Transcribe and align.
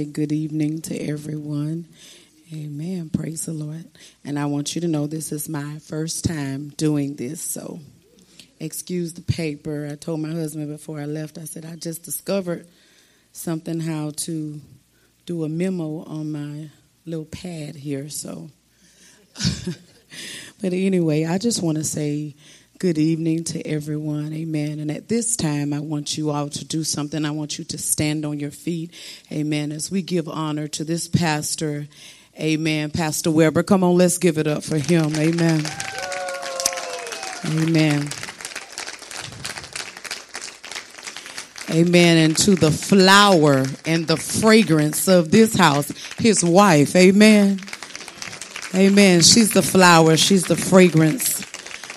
say 0.00 0.06
good 0.06 0.32
evening 0.32 0.80
to 0.80 0.96
everyone. 0.96 1.86
Amen. 2.54 3.10
Praise 3.10 3.44
the 3.44 3.52
Lord. 3.52 3.84
And 4.24 4.38
I 4.38 4.46
want 4.46 4.74
you 4.74 4.80
to 4.80 4.88
know 4.88 5.06
this 5.06 5.30
is 5.30 5.46
my 5.46 5.78
first 5.80 6.24
time 6.24 6.70
doing 6.70 7.16
this, 7.16 7.42
so 7.42 7.80
excuse 8.58 9.12
the 9.12 9.20
paper. 9.20 9.86
I 9.92 9.96
told 9.96 10.20
my 10.20 10.30
husband 10.30 10.68
before 10.70 11.00
I 11.00 11.04
left, 11.04 11.36
I 11.36 11.44
said, 11.44 11.66
I 11.66 11.76
just 11.76 12.02
discovered 12.02 12.66
something 13.32 13.78
how 13.78 14.12
to 14.24 14.58
do 15.26 15.44
a 15.44 15.50
memo 15.50 16.02
on 16.04 16.32
my 16.32 16.70
little 17.04 17.26
pad 17.26 17.74
here, 17.74 18.08
so. 18.08 18.48
but 20.62 20.72
anyway, 20.72 21.26
I 21.26 21.36
just 21.36 21.62
want 21.62 21.76
to 21.76 21.84
say 21.84 22.36
Good 22.80 22.96
evening 22.96 23.44
to 23.44 23.60
everyone. 23.66 24.32
Amen. 24.32 24.78
And 24.78 24.90
at 24.90 25.06
this 25.06 25.36
time, 25.36 25.74
I 25.74 25.80
want 25.80 26.16
you 26.16 26.30
all 26.30 26.48
to 26.48 26.64
do 26.64 26.82
something. 26.82 27.26
I 27.26 27.30
want 27.30 27.58
you 27.58 27.64
to 27.66 27.76
stand 27.76 28.24
on 28.24 28.40
your 28.40 28.50
feet. 28.50 28.94
Amen. 29.30 29.70
As 29.70 29.90
we 29.90 30.00
give 30.00 30.30
honor 30.30 30.66
to 30.68 30.82
this 30.82 31.06
pastor. 31.06 31.88
Amen. 32.40 32.90
Pastor 32.90 33.30
Weber. 33.30 33.64
Come 33.64 33.84
on, 33.84 33.98
let's 33.98 34.16
give 34.16 34.38
it 34.38 34.46
up 34.46 34.62
for 34.62 34.78
him. 34.78 35.14
Amen. 35.16 35.62
Amen. 37.44 38.08
Amen. 41.70 42.16
And 42.16 42.34
to 42.38 42.54
the 42.54 42.70
flower 42.70 43.66
and 43.84 44.06
the 44.06 44.16
fragrance 44.16 45.06
of 45.06 45.30
this 45.30 45.54
house, 45.54 45.92
his 46.16 46.42
wife. 46.42 46.96
Amen. 46.96 47.60
Amen. 48.74 49.20
She's 49.20 49.52
the 49.52 49.60
flower. 49.60 50.16
She's 50.16 50.44
the 50.44 50.56
fragrance 50.56 51.29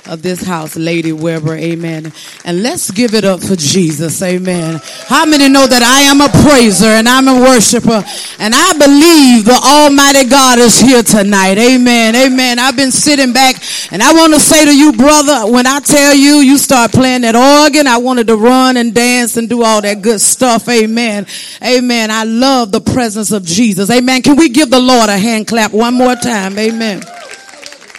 of 0.05 0.21
this 0.21 0.43
house, 0.43 0.75
Lady 0.75 1.13
Weber. 1.13 1.55
Amen. 1.55 2.11
And 2.45 2.63
let's 2.63 2.91
give 2.91 3.13
it 3.13 3.23
up 3.23 3.41
for 3.41 3.55
Jesus. 3.55 4.21
Amen. 4.21 4.81
How 5.07 5.25
many 5.25 5.49
know 5.49 5.67
that 5.67 5.81
I 5.83 6.01
am 6.01 6.21
a 6.21 6.29
praiser 6.43 6.87
and 6.87 7.07
I'm 7.07 7.27
a 7.27 7.39
worshiper 7.39 8.03
and 8.39 8.53
I 8.55 8.73
believe 8.73 9.45
the 9.45 9.59
Almighty 9.63 10.29
God 10.29 10.59
is 10.59 10.79
here 10.79 11.03
tonight. 11.03 11.57
Amen. 11.57 12.15
Amen. 12.15 12.59
I've 12.59 12.75
been 12.75 12.91
sitting 12.91 13.33
back 13.33 13.55
and 13.91 14.01
I 14.03 14.13
want 14.13 14.33
to 14.33 14.39
say 14.39 14.65
to 14.65 14.75
you, 14.75 14.93
brother, 14.93 15.51
when 15.51 15.67
I 15.67 15.79
tell 15.79 16.13
you, 16.13 16.37
you 16.37 16.57
start 16.57 16.91
playing 16.91 17.21
that 17.21 17.35
organ, 17.35 17.87
I 17.87 17.97
wanted 17.97 18.27
to 18.27 18.35
run 18.35 18.77
and 18.77 18.93
dance 18.93 19.37
and 19.37 19.47
do 19.47 19.63
all 19.63 19.81
that 19.81 20.01
good 20.01 20.21
stuff. 20.21 20.67
Amen. 20.67 21.25
Amen. 21.63 22.11
I 22.11 22.23
love 22.23 22.71
the 22.71 22.81
presence 22.81 23.31
of 23.31 23.45
Jesus. 23.45 23.89
Amen. 23.89 24.21
Can 24.21 24.35
we 24.35 24.49
give 24.49 24.69
the 24.69 24.79
Lord 24.79 25.09
a 25.09 25.17
hand 25.17 25.47
clap 25.47 25.71
one 25.71 25.93
more 25.93 26.15
time? 26.15 26.57
Amen. 26.59 27.01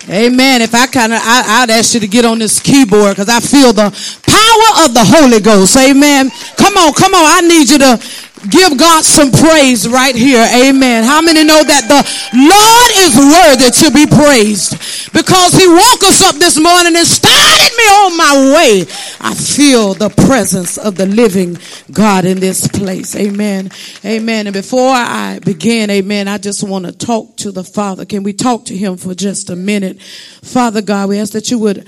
Amen. 0.08 0.60
If 0.60 0.74
I 0.74 0.86
kind 0.86 1.12
of, 1.12 1.20
I'd 1.22 1.70
ask 1.70 1.94
you 1.94 2.00
to 2.00 2.08
get 2.08 2.24
on 2.24 2.38
this 2.38 2.60
keyboard 2.60 3.16
because 3.16 3.28
I 3.28 3.40
feel 3.40 3.72
the 3.72 3.88
power 4.26 4.84
of 4.84 4.92
the 4.92 5.04
Holy 5.04 5.40
Ghost. 5.40 5.76
Amen. 5.76 6.30
Come 6.56 6.76
on, 6.76 6.92
come 6.92 7.14
on. 7.14 7.24
I 7.24 7.40
need 7.40 7.70
you 7.70 7.78
to 7.78 7.96
Give 8.50 8.76
God 8.76 9.04
some 9.04 9.30
praise 9.30 9.88
right 9.88 10.14
here. 10.14 10.46
Amen. 10.54 11.04
How 11.04 11.22
many 11.22 11.44
know 11.44 11.62
that 11.62 11.88
the 11.88 12.02
Lord 12.36 12.90
is 13.00 13.14
worthy 13.16 13.70
to 13.70 13.90
be 13.90 14.06
praised? 14.06 15.12
Because 15.12 15.54
he 15.54 15.68
woke 15.68 16.02
us 16.04 16.22
up 16.22 16.36
this 16.36 16.60
morning 16.60 16.96
and 16.96 17.06
started 17.06 17.72
me 17.76 17.84
on 17.84 18.16
my 18.16 18.54
way. 18.54 18.80
I 19.20 19.34
feel 19.34 19.94
the 19.94 20.10
presence 20.10 20.76
of 20.76 20.96
the 20.96 21.06
living 21.06 21.56
God 21.92 22.24
in 22.24 22.40
this 22.40 22.68
place. 22.68 23.16
Amen. 23.16 23.70
Amen. 24.04 24.46
And 24.46 24.54
before 24.54 24.90
I 24.90 25.38
begin, 25.44 25.88
amen, 25.90 26.28
I 26.28 26.38
just 26.38 26.62
want 26.62 26.84
to 26.84 26.92
talk 26.92 27.36
to 27.38 27.50
the 27.50 27.64
Father. 27.64 28.04
Can 28.04 28.22
we 28.22 28.32
talk 28.32 28.66
to 28.66 28.76
him 28.76 28.96
for 28.96 29.14
just 29.14 29.50
a 29.50 29.56
minute? 29.56 30.02
Father 30.02 30.82
God, 30.82 31.08
we 31.08 31.18
ask 31.18 31.32
that 31.32 31.50
you 31.50 31.58
would 31.60 31.86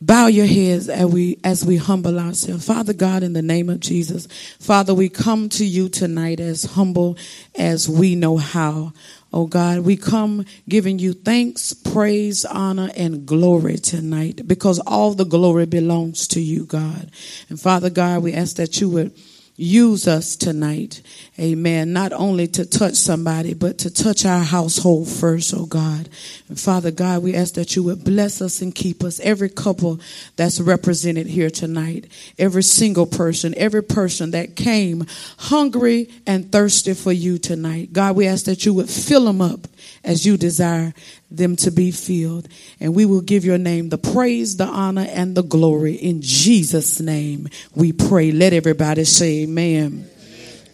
Bow 0.00 0.26
your 0.26 0.46
heads 0.46 0.90
as 0.90 1.06
we, 1.06 1.38
as 1.42 1.64
we 1.64 1.78
humble 1.78 2.20
ourselves. 2.20 2.66
Father 2.66 2.92
God, 2.92 3.22
in 3.22 3.32
the 3.32 3.40
name 3.40 3.70
of 3.70 3.80
Jesus, 3.80 4.26
Father, 4.60 4.94
we 4.94 5.08
come 5.08 5.48
to 5.50 5.64
you 5.64 5.88
tonight 5.88 6.38
as 6.38 6.64
humble 6.64 7.16
as 7.54 7.88
we 7.88 8.14
know 8.14 8.36
how. 8.36 8.92
Oh 9.32 9.46
God, 9.46 9.80
we 9.80 9.96
come 9.96 10.44
giving 10.68 10.98
you 10.98 11.14
thanks, 11.14 11.72
praise, 11.72 12.44
honor, 12.44 12.90
and 12.94 13.26
glory 13.26 13.78
tonight 13.78 14.46
because 14.46 14.78
all 14.80 15.12
the 15.14 15.24
glory 15.24 15.64
belongs 15.64 16.28
to 16.28 16.40
you, 16.40 16.66
God. 16.66 17.10
And 17.48 17.58
Father 17.58 17.90
God, 17.90 18.22
we 18.22 18.34
ask 18.34 18.56
that 18.56 18.80
you 18.80 18.90
would 18.90 19.12
use 19.56 20.06
us 20.06 20.36
tonight. 20.36 21.02
Amen. 21.38 21.92
Not 21.92 22.12
only 22.12 22.46
to 22.48 22.66
touch 22.66 22.94
somebody, 22.94 23.54
but 23.54 23.78
to 23.78 23.90
touch 23.90 24.24
our 24.24 24.42
household 24.42 25.08
first, 25.08 25.54
oh 25.56 25.66
God. 25.66 26.08
And 26.48 26.60
Father 26.60 26.90
God, 26.90 27.22
we 27.22 27.34
ask 27.34 27.54
that 27.54 27.74
you 27.74 27.82
would 27.84 28.04
bless 28.04 28.42
us 28.42 28.60
and 28.60 28.74
keep 28.74 29.02
us. 29.02 29.18
Every 29.20 29.48
couple 29.48 30.00
that's 30.36 30.60
represented 30.60 31.26
here 31.26 31.50
tonight, 31.50 32.06
every 32.38 32.62
single 32.62 33.06
person, 33.06 33.54
every 33.56 33.82
person 33.82 34.32
that 34.32 34.56
came 34.56 35.06
hungry 35.38 36.10
and 36.26 36.52
thirsty 36.52 36.94
for 36.94 37.12
you 37.12 37.38
tonight. 37.38 37.92
God, 37.92 38.16
we 38.16 38.26
ask 38.26 38.44
that 38.44 38.66
you 38.66 38.74
would 38.74 38.90
fill 38.90 39.24
them 39.24 39.40
up 39.40 39.66
as 40.06 40.24
you 40.24 40.36
desire 40.36 40.94
them 41.30 41.56
to 41.56 41.70
be 41.70 41.90
filled. 41.90 42.48
And 42.80 42.94
we 42.94 43.04
will 43.04 43.20
give 43.20 43.44
your 43.44 43.58
name 43.58 43.90
the 43.90 43.98
praise, 43.98 44.56
the 44.56 44.64
honor, 44.64 45.06
and 45.10 45.34
the 45.34 45.42
glory. 45.42 45.94
In 45.94 46.22
Jesus' 46.22 47.00
name 47.00 47.48
we 47.74 47.92
pray. 47.92 48.30
Let 48.30 48.52
everybody 48.52 49.04
say 49.04 49.42
amen. 49.42 50.08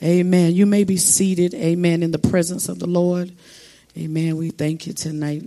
Amen. 0.03 0.19
amen. 0.21 0.53
You 0.55 0.67
may 0.67 0.85
be 0.85 0.99
seated. 0.99 1.55
Amen. 1.55 2.03
In 2.03 2.13
the 2.13 2.19
presence 2.19 2.69
of 2.69 2.79
the 2.79 2.87
Lord. 2.87 3.33
Amen. 3.97 4.37
We 4.37 4.51
thank 4.51 4.87
you 4.87 4.93
tonight. 4.93 5.45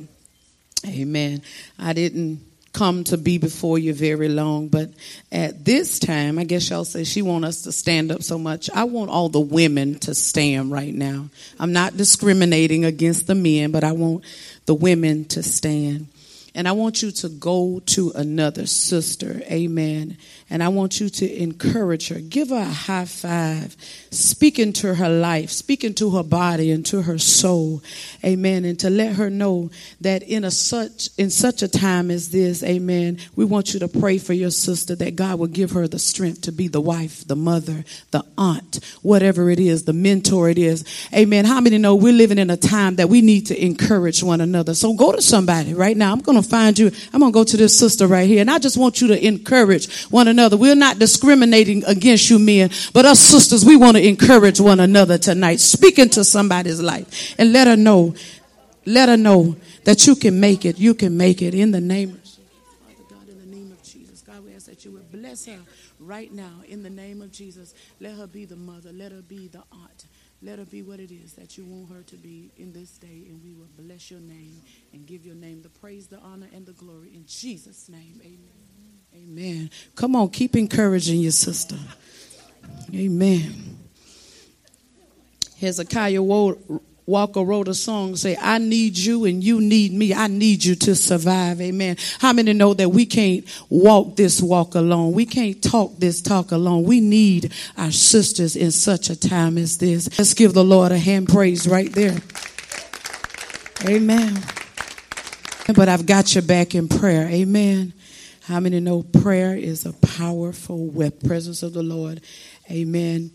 Amen. 0.85 1.41
I 1.79 1.93
didn't 1.93 2.41
come 2.75 3.05
to 3.05 3.17
be 3.17 3.37
before 3.37 3.79
you 3.79 3.93
very 3.93 4.27
long, 4.27 4.67
but 4.67 4.89
at 5.31 5.63
this 5.63 5.97
time, 5.97 6.37
I 6.37 6.43
guess 6.43 6.69
y'all 6.69 6.83
say 6.83 7.05
she 7.05 7.21
want 7.21 7.45
us 7.45 7.61
to 7.61 7.71
stand 7.71 8.11
up 8.11 8.21
so 8.21 8.37
much. 8.37 8.69
I 8.69 8.83
want 8.83 9.09
all 9.09 9.29
the 9.29 9.39
women 9.39 9.97
to 9.99 10.13
stand 10.13 10.71
right 10.71 10.93
now. 10.93 11.29
I'm 11.57 11.71
not 11.71 11.95
discriminating 11.95 12.83
against 12.83 13.27
the 13.27 13.35
men, 13.35 13.71
but 13.71 13.85
I 13.85 13.93
want 13.93 14.25
the 14.65 14.75
women 14.75 15.23
to 15.29 15.41
stand. 15.41 16.07
And 16.53 16.67
I 16.67 16.73
want 16.73 17.01
you 17.01 17.11
to 17.11 17.29
go 17.29 17.81
to 17.85 18.11
another 18.13 18.65
sister. 18.65 19.41
Amen. 19.49 20.17
And 20.47 20.61
I 20.61 20.67
want 20.67 20.99
you 20.99 21.09
to 21.09 21.41
encourage 21.41 22.09
her. 22.09 22.19
Give 22.19 22.49
her 22.49 22.57
a 22.57 22.65
high 22.65 23.05
five. 23.05 23.75
Speak 24.11 24.59
into 24.59 24.93
her 24.93 25.09
life. 25.09 25.49
Speak 25.49 25.83
into 25.83 26.11
her 26.11 26.23
body 26.23 26.71
and 26.71 26.85
to 26.85 27.01
her 27.01 27.17
soul. 27.17 27.81
Amen. 28.23 28.63
And 28.63 28.79
to 28.81 28.91
let 28.91 29.15
her 29.15 29.31
know 29.31 29.71
that 30.01 30.21
in 30.21 30.43
a 30.43 30.51
such 30.51 31.09
in 31.17 31.31
such 31.31 31.63
a 31.63 31.67
time 31.67 32.11
as 32.11 32.29
this, 32.29 32.61
amen, 32.61 33.17
we 33.35 33.43
want 33.43 33.73
you 33.73 33.79
to 33.79 33.87
pray 33.87 34.19
for 34.19 34.33
your 34.33 34.51
sister 34.51 34.95
that 34.95 35.15
God 35.15 35.39
will 35.39 35.47
give 35.47 35.71
her 35.71 35.87
the 35.87 35.97
strength 35.97 36.41
to 36.41 36.51
be 36.51 36.67
the 36.67 36.81
wife, 36.81 37.27
the 37.27 37.35
mother, 37.35 37.83
the 38.11 38.23
aunt, 38.37 38.79
whatever 39.01 39.49
it 39.49 39.59
is, 39.59 39.85
the 39.85 39.93
mentor 39.93 40.47
it 40.47 40.59
is. 40.59 40.85
Amen. 41.11 41.45
How 41.45 41.59
many 41.59 41.79
know 41.79 41.95
we're 41.95 42.13
living 42.13 42.37
in 42.37 42.51
a 42.51 42.57
time 42.57 42.97
that 42.97 43.09
we 43.09 43.21
need 43.21 43.47
to 43.47 43.59
encourage 43.59 44.21
one 44.21 44.41
another? 44.41 44.75
So 44.75 44.93
go 44.93 45.11
to 45.11 45.23
somebody 45.23 45.73
right 45.73 45.97
now. 45.97 46.11
I'm 46.11 46.21
going 46.21 46.41
to 46.41 46.47
find 46.47 46.77
you. 46.77 46.91
I'm 47.11 47.19
going 47.19 47.31
to 47.31 47.35
go 47.35 47.43
to 47.43 47.57
this 47.57 47.77
sister 47.77 48.05
right 48.05 48.27
here. 48.27 48.41
And 48.41 48.51
I 48.51 48.59
just 48.59 48.77
want 48.77 49.01
you 49.01 49.07
to 49.07 49.25
encourage 49.25 50.05
one 50.05 50.27
another. 50.27 50.35
We're 50.53 50.75
not 50.75 50.99
discriminating 50.99 51.83
against 51.85 52.29
you 52.29 52.39
men, 52.39 52.69
but 52.93 53.05
us 53.05 53.19
sisters, 53.19 53.65
we 53.65 53.75
want 53.75 53.97
to 53.97 54.07
encourage 54.07 54.59
one 54.59 54.79
another 54.79 55.17
tonight. 55.17 55.59
Speak 55.59 55.99
into 55.99 56.23
somebody's 56.23 56.81
life 56.81 57.35
and 57.39 57.51
let 57.51 57.67
her 57.67 57.75
know, 57.75 58.15
let 58.85 59.09
her 59.09 59.17
know 59.17 59.55
that 59.85 60.05
you 60.07 60.15
can 60.15 60.39
make 60.39 60.65
it. 60.65 60.77
You 60.79 60.93
can 60.93 61.17
make 61.17 61.41
it 61.41 61.53
in 61.53 61.71
the 61.71 61.81
name 61.81 62.09
of. 62.09 62.19
Father 62.19 63.03
God, 63.09 63.29
in 63.29 63.39
the 63.39 63.55
name 63.55 63.71
of 63.71 63.83
Jesus. 63.83 64.21
God, 64.21 64.45
we 64.45 64.53
ask 64.53 64.65
that 64.67 64.85
you 64.85 64.91
would 64.91 65.11
bless 65.11 65.45
her 65.45 65.59
right 65.99 66.31
now 66.31 66.61
in 66.67 66.83
the 66.83 66.89
name 66.89 67.21
of 67.21 67.31
Jesus. 67.31 67.73
Let 67.99 68.15
her 68.15 68.27
be 68.27 68.45
the 68.45 68.55
mother. 68.55 68.91
Let 68.91 69.11
her 69.11 69.21
be 69.21 69.47
the 69.47 69.63
aunt. 69.71 70.05
Let 70.41 70.59
her 70.59 70.65
be 70.65 70.83
what 70.83 70.99
it 70.99 71.11
is 71.11 71.33
that 71.33 71.57
you 71.57 71.65
want 71.65 71.89
her 71.91 72.03
to 72.03 72.15
be 72.17 72.51
in 72.57 72.71
this 72.73 72.97
day, 72.97 73.25
and 73.29 73.41
we 73.43 73.53
will 73.53 73.69
bless 73.79 74.11
your 74.11 74.19
name 74.19 74.61
and 74.93 75.05
give 75.07 75.25
your 75.25 75.33
name 75.33 75.61
the 75.61 75.69
praise, 75.69 76.07
the 76.07 76.19
honor, 76.19 76.47
and 76.53 76.65
the 76.65 76.73
glory. 76.73 77.11
In 77.15 77.25
Jesus' 77.25 77.89
name, 77.89 78.19
amen. 78.21 78.74
Amen. 79.15 79.69
Come 79.95 80.15
on, 80.17 80.29
keep 80.29 80.57
encouraging 80.57 81.21
your 81.21 81.31
sister. 81.31 81.77
Amen. 82.93 83.77
Hezekiah 85.59 86.21
Walker 86.21 87.41
wrote 87.41 87.69
a 87.69 87.73
song 87.73 88.17
say, 88.17 88.35
I 88.41 88.57
need 88.57 88.97
you 88.97 89.23
and 89.23 89.41
you 89.41 89.61
need 89.61 89.93
me. 89.93 90.13
I 90.13 90.27
need 90.27 90.65
you 90.65 90.75
to 90.75 90.95
survive. 90.95 91.61
Amen. 91.61 91.95
How 92.19 92.33
many 92.33 92.51
know 92.51 92.73
that 92.73 92.89
we 92.89 93.05
can't 93.05 93.45
walk 93.69 94.17
this 94.17 94.41
walk 94.41 94.75
alone? 94.75 95.13
We 95.13 95.25
can't 95.25 95.63
talk 95.63 95.97
this 95.97 96.21
talk 96.21 96.51
alone. 96.51 96.83
We 96.83 96.99
need 96.99 97.53
our 97.77 97.91
sisters 97.91 98.57
in 98.57 98.71
such 98.71 99.09
a 99.09 99.17
time 99.17 99.57
as 99.57 99.77
this. 99.77 100.09
Let's 100.19 100.33
give 100.33 100.53
the 100.53 100.63
Lord 100.63 100.91
a 100.91 100.97
hand 100.97 101.29
praise 101.29 101.67
right 101.67 101.91
there. 101.93 102.17
Amen. 103.85 104.43
But 105.73 105.87
I've 105.87 106.05
got 106.05 106.35
your 106.35 106.41
back 106.41 106.75
in 106.75 106.89
prayer. 106.89 107.27
Amen. 107.29 107.93
How 108.45 108.59
many 108.59 108.79
know 108.79 109.01
prayer 109.01 109.55
is 109.55 109.87
a 109.87 109.93
powerful 109.93 110.85
weapon? 110.85 111.27
Presence 111.27 111.63
of 111.63 111.73
the 111.73 111.81
Lord. 111.81 112.21
Amen. 112.69 113.31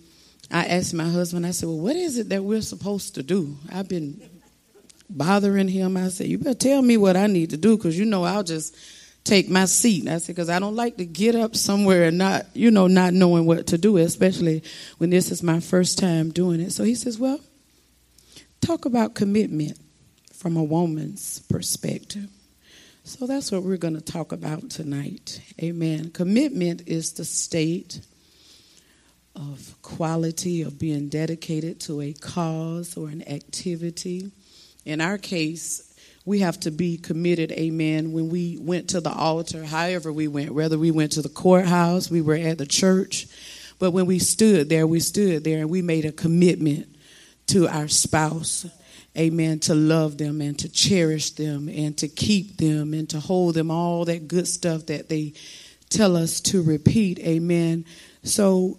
I 0.52 0.66
asked 0.66 0.94
my 0.94 1.08
husband, 1.08 1.44
I 1.44 1.50
said, 1.50 1.68
Well, 1.68 1.80
what 1.80 1.96
is 1.96 2.16
it 2.16 2.28
that 2.28 2.44
we're 2.44 2.62
supposed 2.62 3.16
to 3.16 3.24
do? 3.24 3.56
I've 3.72 3.88
been 3.88 4.20
bothering 5.08 5.66
him. 5.66 5.96
I 5.96 6.10
said, 6.10 6.28
You 6.28 6.38
better 6.38 6.54
tell 6.54 6.80
me 6.80 6.96
what 6.96 7.16
I 7.16 7.26
need 7.26 7.50
to 7.50 7.56
do 7.56 7.76
because 7.76 7.98
you 7.98 8.04
know 8.04 8.22
I'll 8.22 8.44
just 8.44 8.76
take 9.24 9.48
my 9.48 9.64
seat. 9.64 10.08
I 10.08 10.18
said, 10.18 10.36
because 10.36 10.48
I 10.48 10.60
don't 10.60 10.76
like 10.76 10.96
to 10.98 11.04
get 11.04 11.34
up 11.34 11.56
somewhere 11.56 12.04
and 12.04 12.16
not, 12.16 12.46
you 12.54 12.70
know, 12.70 12.86
not 12.86 13.12
knowing 13.12 13.46
what 13.46 13.66
to 13.68 13.78
do, 13.78 13.96
especially 13.96 14.62
when 14.98 15.10
this 15.10 15.32
is 15.32 15.42
my 15.42 15.58
first 15.58 15.98
time 15.98 16.30
doing 16.30 16.60
it. 16.60 16.70
So 16.70 16.84
he 16.84 16.94
says, 16.94 17.18
well, 17.18 17.40
talk 18.60 18.84
about 18.84 19.16
commitment 19.16 19.76
from 20.32 20.56
a 20.56 20.62
woman's 20.62 21.40
perspective. 21.50 22.28
So 23.10 23.26
that's 23.26 23.50
what 23.50 23.64
we're 23.64 23.76
going 23.76 23.96
to 23.96 24.00
talk 24.00 24.30
about 24.30 24.70
tonight. 24.70 25.42
Amen. 25.60 26.12
Commitment 26.12 26.82
is 26.86 27.14
the 27.14 27.24
state 27.24 28.00
of 29.34 29.74
quality 29.82 30.62
of 30.62 30.78
being 30.78 31.08
dedicated 31.08 31.80
to 31.80 32.02
a 32.02 32.12
cause 32.12 32.96
or 32.96 33.08
an 33.08 33.28
activity. 33.28 34.30
In 34.84 35.00
our 35.00 35.18
case, 35.18 35.92
we 36.24 36.38
have 36.38 36.60
to 36.60 36.70
be 36.70 36.98
committed, 36.98 37.50
amen, 37.50 38.12
when 38.12 38.28
we 38.28 38.58
went 38.60 38.90
to 38.90 39.00
the 39.00 39.12
altar, 39.12 39.64
however 39.64 40.12
we 40.12 40.28
went, 40.28 40.52
whether 40.52 40.78
we 40.78 40.92
went 40.92 41.10
to 41.12 41.22
the 41.22 41.28
courthouse, 41.28 42.12
we 42.12 42.22
were 42.22 42.36
at 42.36 42.58
the 42.58 42.66
church, 42.66 43.26
but 43.80 43.90
when 43.90 44.06
we 44.06 44.20
stood 44.20 44.68
there, 44.68 44.86
we 44.86 45.00
stood 45.00 45.42
there 45.42 45.58
and 45.58 45.68
we 45.68 45.82
made 45.82 46.04
a 46.04 46.12
commitment 46.12 46.86
to 47.48 47.66
our 47.66 47.88
spouse, 47.88 48.66
amen, 49.16 49.60
to 49.60 49.74
love 49.74 50.18
them 50.18 50.40
and 50.40 50.58
to 50.60 50.68
cherish 50.68 51.30
them 51.32 51.68
and 51.68 51.96
to 51.98 52.08
keep 52.08 52.56
them 52.58 52.94
and 52.94 53.08
to 53.10 53.20
hold 53.20 53.54
them, 53.54 53.70
all 53.70 54.04
that 54.04 54.28
good 54.28 54.46
stuff 54.46 54.86
that 54.86 55.08
they 55.08 55.32
tell 55.88 56.16
us 56.16 56.40
to 56.40 56.62
repeat, 56.62 57.18
amen. 57.20 57.84
So 58.22 58.78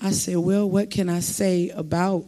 I 0.00 0.10
said, 0.10 0.36
well, 0.36 0.68
what 0.68 0.90
can 0.90 1.08
I 1.08 1.20
say 1.20 1.70
about 1.70 2.24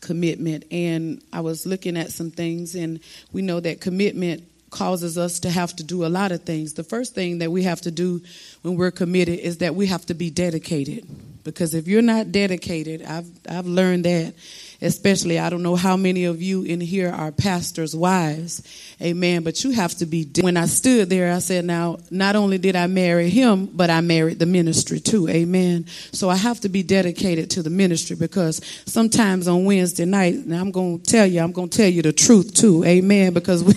commitment? 0.00 0.64
And 0.70 1.22
I 1.32 1.40
was 1.40 1.64
looking 1.66 1.96
at 1.96 2.12
some 2.12 2.30
things, 2.30 2.74
and 2.74 3.00
we 3.32 3.40
know 3.42 3.60
that 3.60 3.80
commitment 3.80 4.44
causes 4.70 5.18
us 5.18 5.40
to 5.40 5.50
have 5.50 5.74
to 5.76 5.82
do 5.82 6.04
a 6.04 6.08
lot 6.08 6.32
of 6.32 6.44
things. 6.44 6.74
The 6.74 6.84
first 6.84 7.14
thing 7.14 7.38
that 7.38 7.50
we 7.50 7.64
have 7.64 7.80
to 7.82 7.90
do 7.90 8.20
when 8.62 8.76
we're 8.76 8.92
committed 8.92 9.38
is 9.38 9.58
that 9.58 9.74
we 9.74 9.86
have 9.86 10.06
to 10.06 10.14
be 10.14 10.30
dedicated. 10.30 11.06
Because 11.42 11.74
if 11.74 11.88
you're 11.88 12.02
not 12.02 12.30
dedicated, 12.30 13.02
I've 13.02 13.28
I've 13.48 13.66
learned 13.66 14.04
that 14.04 14.34
especially 14.82 15.38
I 15.38 15.50
don't 15.50 15.62
know 15.62 15.76
how 15.76 15.96
many 15.96 16.24
of 16.24 16.40
you 16.40 16.62
in 16.62 16.80
here 16.80 17.10
are 17.10 17.32
pastors' 17.32 17.94
wives. 17.94 18.62
Amen. 19.02 19.42
But 19.42 19.62
you 19.64 19.70
have 19.70 19.94
to 19.96 20.06
be 20.06 20.28
when 20.40 20.56
I 20.56 20.66
stood 20.66 21.10
there, 21.10 21.32
I 21.32 21.38
said, 21.38 21.64
now 21.64 21.98
not 22.10 22.36
only 22.36 22.58
did 22.58 22.76
I 22.76 22.86
marry 22.86 23.30
him, 23.30 23.66
but 23.66 23.90
I 23.90 24.00
married 24.00 24.38
the 24.38 24.46
ministry 24.46 25.00
too. 25.00 25.28
Amen. 25.28 25.86
So 26.12 26.28
I 26.28 26.36
have 26.36 26.60
to 26.60 26.68
be 26.68 26.82
dedicated 26.82 27.50
to 27.50 27.62
the 27.62 27.70
ministry 27.70 28.16
because 28.16 28.60
sometimes 28.86 29.48
on 29.48 29.64
Wednesday 29.64 30.04
night, 30.04 30.34
and 30.34 30.54
I'm 30.54 30.70
gonna 30.70 30.98
tell 30.98 31.26
you, 31.26 31.40
I'm 31.40 31.52
gonna 31.52 31.68
tell 31.68 31.88
you 31.88 32.02
the 32.02 32.12
truth 32.12 32.54
too. 32.54 32.84
Amen. 32.84 33.32
Because 33.32 33.64
we 33.64 33.74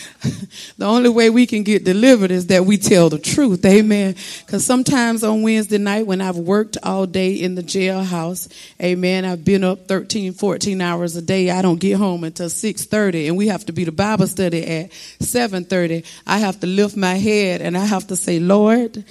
the 0.78 0.84
only 0.84 1.08
way 1.08 1.30
we 1.30 1.46
can 1.46 1.62
get 1.62 1.84
delivered 1.84 2.30
is 2.30 2.48
that 2.48 2.64
we 2.64 2.76
tell 2.76 3.08
the 3.08 3.18
truth. 3.18 3.64
Amen. 3.64 4.14
Because 4.44 4.66
sometimes 4.66 5.22
on 5.22 5.42
Wednesday 5.42 5.78
night 5.78 6.06
when 6.06 6.20
I've 6.20 6.36
worked 6.36 6.76
all 6.82 7.06
day 7.06 7.34
in 7.34 7.54
the 7.54 7.62
jailhouse, 7.62 8.52
amen, 8.82 9.24
I've 9.24 9.44
been 9.44 9.64
up 9.64 9.86
13, 9.86 10.32
14 10.32 10.80
hours 10.80 11.16
a 11.16 11.22
day. 11.22 11.50
I 11.50 11.62
don't 11.62 11.80
get 11.80 11.96
home 11.96 12.24
until 12.24 12.48
6.30 12.48 13.28
and 13.28 13.36
we 13.36 13.48
have 13.48 13.66
to 13.66 13.72
be 13.72 13.84
the 13.84 13.92
Bible 13.92 14.26
study 14.26 14.66
at 14.66 14.90
7.30. 15.20 16.04
I 16.26 16.38
have 16.38 16.60
to 16.60 16.66
lift 16.66 16.96
my 16.96 17.14
head 17.14 17.60
and 17.60 17.76
I 17.76 17.84
have 17.84 18.08
to 18.08 18.16
say, 18.16 18.40
Lord, 18.40 19.04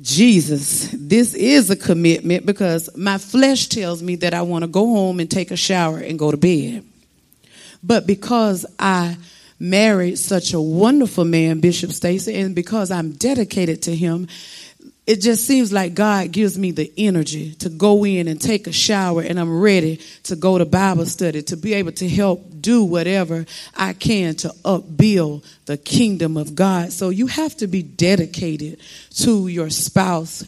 Jesus, 0.00 0.90
this 0.92 1.34
is 1.34 1.70
a 1.70 1.76
commitment 1.76 2.46
because 2.46 2.94
my 2.96 3.18
flesh 3.18 3.68
tells 3.68 4.02
me 4.02 4.16
that 4.16 4.34
I 4.34 4.42
want 4.42 4.62
to 4.62 4.68
go 4.68 4.86
home 4.86 5.20
and 5.20 5.30
take 5.30 5.50
a 5.50 5.56
shower 5.56 5.98
and 5.98 6.18
go 6.18 6.30
to 6.30 6.36
bed. 6.36 6.84
But 7.82 8.06
because 8.06 8.64
I 8.78 9.16
married 9.62 10.18
such 10.18 10.52
a 10.52 10.60
wonderful 10.60 11.24
man, 11.24 11.60
Bishop 11.60 11.92
Stacy, 11.92 12.34
and 12.34 12.52
because 12.52 12.90
I'm 12.90 13.12
dedicated 13.12 13.82
to 13.82 13.94
him, 13.94 14.26
it 15.06 15.20
just 15.20 15.46
seems 15.46 15.72
like 15.72 15.94
God 15.94 16.32
gives 16.32 16.58
me 16.58 16.72
the 16.72 16.92
energy 16.98 17.54
to 17.54 17.68
go 17.68 18.04
in 18.04 18.26
and 18.26 18.40
take 18.40 18.66
a 18.66 18.72
shower 18.72 19.22
and 19.22 19.38
I'm 19.38 19.60
ready 19.60 20.00
to 20.24 20.36
go 20.36 20.58
to 20.58 20.64
Bible 20.64 21.06
study, 21.06 21.42
to 21.42 21.56
be 21.56 21.74
able 21.74 21.92
to 21.92 22.08
help 22.08 22.44
do 22.60 22.82
whatever 22.82 23.46
I 23.76 23.92
can 23.92 24.34
to 24.36 24.52
upbuild 24.64 25.44
the 25.66 25.76
kingdom 25.76 26.36
of 26.36 26.54
God. 26.56 26.92
So 26.92 27.10
you 27.10 27.28
have 27.28 27.56
to 27.58 27.68
be 27.68 27.82
dedicated 27.82 28.80
to 29.18 29.46
your 29.46 29.70
spouse, 29.70 30.44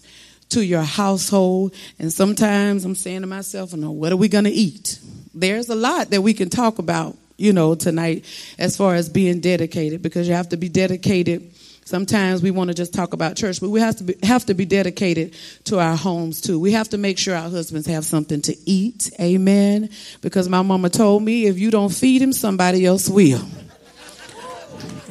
to 0.50 0.64
your 0.64 0.82
household. 0.82 1.74
And 2.00 2.12
sometimes 2.12 2.84
I'm 2.84 2.96
saying 2.96 3.20
to 3.20 3.26
myself, 3.28 3.74
no, 3.74 3.92
what 3.92 4.12
are 4.12 4.16
we 4.16 4.28
going 4.28 4.44
to 4.44 4.50
eat? 4.50 4.98
There's 5.34 5.68
a 5.68 5.74
lot 5.76 6.10
that 6.10 6.22
we 6.22 6.34
can 6.34 6.50
talk 6.50 6.78
about 6.78 7.16
you 7.36 7.52
know, 7.52 7.74
tonight 7.74 8.24
as 8.58 8.76
far 8.76 8.94
as 8.94 9.08
being 9.08 9.40
dedicated 9.40 10.02
because 10.02 10.28
you 10.28 10.34
have 10.34 10.48
to 10.50 10.56
be 10.56 10.68
dedicated. 10.68 11.52
Sometimes 11.86 12.42
we 12.42 12.50
want 12.50 12.68
to 12.68 12.74
just 12.74 12.94
talk 12.94 13.12
about 13.12 13.36
church, 13.36 13.60
but 13.60 13.68
we 13.68 13.78
have 13.80 13.96
to 13.96 14.04
be, 14.04 14.16
have 14.22 14.46
to 14.46 14.54
be 14.54 14.64
dedicated 14.64 15.34
to 15.64 15.78
our 15.78 15.96
homes 15.96 16.40
too. 16.40 16.58
We 16.58 16.72
have 16.72 16.88
to 16.90 16.98
make 16.98 17.18
sure 17.18 17.36
our 17.36 17.50
husbands 17.50 17.86
have 17.88 18.06
something 18.06 18.40
to 18.42 18.56
eat. 18.64 19.10
Amen. 19.20 19.90
Because 20.22 20.48
my 20.48 20.62
mama 20.62 20.88
told 20.88 21.22
me 21.22 21.44
if 21.44 21.58
you 21.58 21.70
don't 21.70 21.92
feed 21.92 22.22
him, 22.22 22.32
somebody 22.32 22.86
else 22.86 23.08
will. 23.08 23.42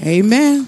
Amen. 0.01 0.67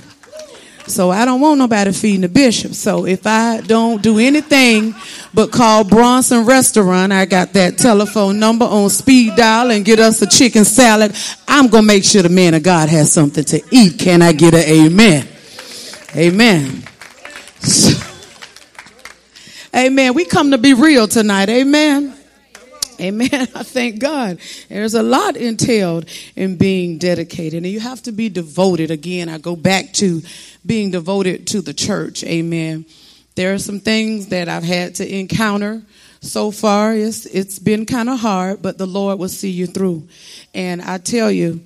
So 0.87 1.09
I 1.09 1.25
don't 1.25 1.41
want 1.41 1.57
nobody 1.57 1.91
feeding 1.91 2.21
the 2.21 2.29
bishop. 2.29 2.73
So 2.73 3.05
if 3.05 3.25
I 3.25 3.61
don't 3.61 4.01
do 4.03 4.19
anything 4.19 4.93
but 5.33 5.51
call 5.51 5.83
Bronson 5.83 6.45
Restaurant, 6.45 7.11
I 7.11 7.25
got 7.25 7.53
that 7.53 7.77
telephone 7.77 8.39
number 8.39 8.65
on 8.65 8.89
speed 8.89 9.35
dial 9.35 9.71
and 9.71 9.83
get 9.83 9.99
us 9.99 10.21
a 10.21 10.27
chicken 10.27 10.63
salad. 10.63 11.15
I'm 11.47 11.67
going 11.67 11.83
to 11.83 11.87
make 11.87 12.03
sure 12.03 12.21
the 12.21 12.29
man 12.29 12.53
of 12.53 12.63
God 12.63 12.89
has 12.89 13.11
something 13.11 13.43
to 13.45 13.61
eat. 13.71 13.97
Can 13.97 14.21
I 14.21 14.31
get 14.31 14.53
an 14.53 14.61
amen? 14.61 15.27
Amen. 16.15 16.83
So, 17.61 17.99
amen. 19.75 20.13
We 20.13 20.25
come 20.25 20.51
to 20.51 20.59
be 20.59 20.73
real 20.73 21.07
tonight. 21.07 21.49
Amen. 21.49 22.14
Amen. 23.00 23.30
I 23.33 23.63
thank 23.63 24.00
God. 24.00 24.39
There's 24.69 24.94
a 24.94 25.03
lot 25.03 25.36
entailed 25.36 26.06
in 26.36 26.57
being 26.57 26.97
dedicated, 26.97 27.63
and 27.63 27.71
you 27.71 27.80
have 27.80 28.01
to 28.03 28.12
be 28.12 28.30
devoted. 28.30 28.92
Again, 28.92 29.30
I 29.30 29.38
go 29.38 29.56
back 29.56 29.94
to 29.94 30.21
being 30.65 30.92
devoted 30.92 31.47
to 31.47 31.62
the 31.62 31.74
church. 31.74 32.24
Amen. 32.24 32.86
There 33.36 33.53
are 33.53 33.59
some 33.59 33.80
things 33.80 34.27
that 34.27 34.47
I've 34.47 34.63
had 34.63 34.95
to 34.95 35.15
encounter 35.19 35.81
so 36.21 36.51
far. 36.51 36.94
It's, 36.94 37.25
it's 37.25 37.59
been 37.59 37.86
kind 37.86 38.09
of 38.09 38.19
hard, 38.19 38.62
but 38.62 38.77
the 38.77 38.88
Lord 38.88 39.19
will 39.19 39.30
see 39.30 39.51
you 39.51 39.68
through. 39.68 40.07
And 40.53 40.81
I 40.81 40.98
tell 40.98 41.29
you, 41.29 41.62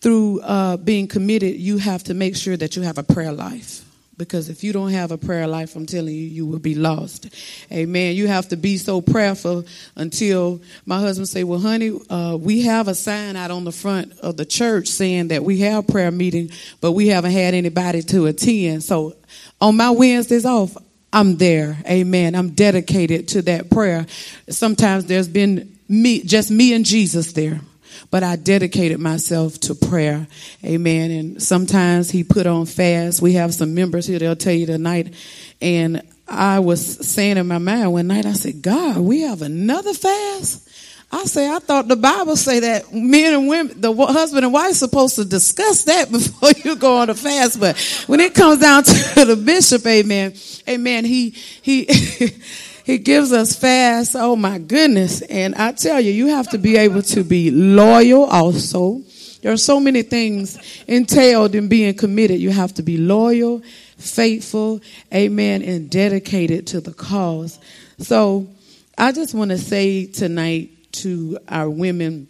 through 0.00 0.40
uh, 0.40 0.76
being 0.78 1.06
committed, 1.06 1.56
you 1.56 1.78
have 1.78 2.02
to 2.04 2.14
make 2.14 2.36
sure 2.36 2.56
that 2.56 2.74
you 2.74 2.82
have 2.82 2.98
a 2.98 3.04
prayer 3.04 3.32
life. 3.32 3.84
Because 4.18 4.48
if 4.50 4.62
you 4.62 4.72
don't 4.72 4.90
have 4.90 5.10
a 5.10 5.18
prayer 5.18 5.46
life, 5.46 5.74
I'm 5.74 5.86
telling 5.86 6.14
you, 6.14 6.20
you 6.20 6.46
will 6.46 6.58
be 6.58 6.74
lost. 6.74 7.28
Amen. 7.72 8.14
You 8.14 8.28
have 8.28 8.48
to 8.48 8.56
be 8.56 8.76
so 8.76 9.00
prayerful 9.00 9.64
until 9.96 10.60
my 10.84 11.00
husband 11.00 11.28
say, 11.28 11.44
well, 11.44 11.58
honey, 11.58 11.98
uh, 12.10 12.36
we 12.38 12.62
have 12.62 12.88
a 12.88 12.94
sign 12.94 13.36
out 13.36 13.50
on 13.50 13.64
the 13.64 13.72
front 13.72 14.12
of 14.20 14.36
the 14.36 14.44
church 14.44 14.88
saying 14.88 15.28
that 15.28 15.42
we 15.42 15.60
have 15.60 15.86
prayer 15.86 16.10
meeting, 16.10 16.50
but 16.80 16.92
we 16.92 17.08
haven't 17.08 17.32
had 17.32 17.54
anybody 17.54 18.02
to 18.02 18.26
attend. 18.26 18.84
So 18.84 19.16
on 19.60 19.76
my 19.76 19.90
Wednesdays 19.90 20.44
off, 20.44 20.76
I'm 21.12 21.36
there. 21.36 21.78
Amen. 21.88 22.34
I'm 22.34 22.50
dedicated 22.50 23.28
to 23.28 23.42
that 23.42 23.70
prayer. 23.70 24.06
Sometimes 24.48 25.06
there's 25.06 25.28
been 25.28 25.78
me, 25.88 26.22
just 26.22 26.50
me 26.50 26.74
and 26.74 26.84
Jesus 26.84 27.32
there 27.32 27.60
but 28.10 28.22
I 28.22 28.36
dedicated 28.36 28.98
myself 28.98 29.58
to 29.60 29.74
prayer. 29.74 30.26
Amen. 30.64 31.10
And 31.10 31.42
sometimes 31.42 32.10
he 32.10 32.24
put 32.24 32.46
on 32.46 32.66
fast. 32.66 33.22
We 33.22 33.34
have 33.34 33.54
some 33.54 33.74
members 33.74 34.06
here, 34.06 34.18
they'll 34.18 34.36
tell 34.36 34.52
you 34.52 34.66
tonight. 34.66 35.14
And 35.60 36.02
I 36.28 36.60
was 36.60 37.06
saying 37.06 37.36
in 37.36 37.46
my 37.46 37.58
mind 37.58 37.92
one 37.92 38.06
night, 38.06 38.26
I 38.26 38.32
said, 38.32 38.62
God, 38.62 38.98
we 38.98 39.22
have 39.22 39.42
another 39.42 39.94
fast? 39.94 40.68
I 41.14 41.24
say, 41.24 41.46
I 41.46 41.58
thought 41.58 41.88
the 41.88 41.96
Bible 41.96 42.36
say 42.36 42.60
that 42.60 42.90
men 42.90 43.34
and 43.34 43.46
women, 43.46 43.78
the 43.78 43.94
husband 43.94 44.46
and 44.46 44.52
wife 44.52 44.72
supposed 44.72 45.16
to 45.16 45.26
discuss 45.26 45.84
that 45.84 46.10
before 46.12 46.52
you 46.64 46.76
go 46.76 46.96
on 46.96 47.10
a 47.10 47.14
fast. 47.14 47.60
But 47.60 47.78
when 48.06 48.20
it 48.20 48.34
comes 48.34 48.60
down 48.60 48.82
to 48.84 49.24
the 49.26 49.36
bishop, 49.36 49.86
amen, 49.86 50.32
amen, 50.66 51.04
he, 51.04 51.30
he, 51.30 51.84
He 52.92 52.98
gives 52.98 53.32
us 53.32 53.56
fast. 53.56 54.14
Oh 54.14 54.36
my 54.36 54.58
goodness. 54.58 55.22
And 55.22 55.54
I 55.54 55.72
tell 55.72 55.98
you, 55.98 56.12
you 56.12 56.26
have 56.26 56.50
to 56.50 56.58
be 56.58 56.76
able 56.76 57.00
to 57.00 57.24
be 57.24 57.50
loyal 57.50 58.24
also. 58.24 59.00
There 59.40 59.50
are 59.50 59.56
so 59.56 59.80
many 59.80 60.02
things 60.02 60.58
entailed 60.86 61.54
in 61.54 61.68
being 61.68 61.94
committed. 61.94 62.38
You 62.38 62.50
have 62.50 62.74
to 62.74 62.82
be 62.82 62.98
loyal, 62.98 63.62
faithful, 63.96 64.82
amen, 65.10 65.62
and 65.62 65.88
dedicated 65.88 66.66
to 66.66 66.82
the 66.82 66.92
cause. 66.92 67.58
So 67.96 68.46
I 68.98 69.12
just 69.12 69.32
want 69.32 69.52
to 69.52 69.58
say 69.58 70.04
tonight 70.04 70.92
to 70.96 71.38
our 71.48 71.70
women 71.70 72.28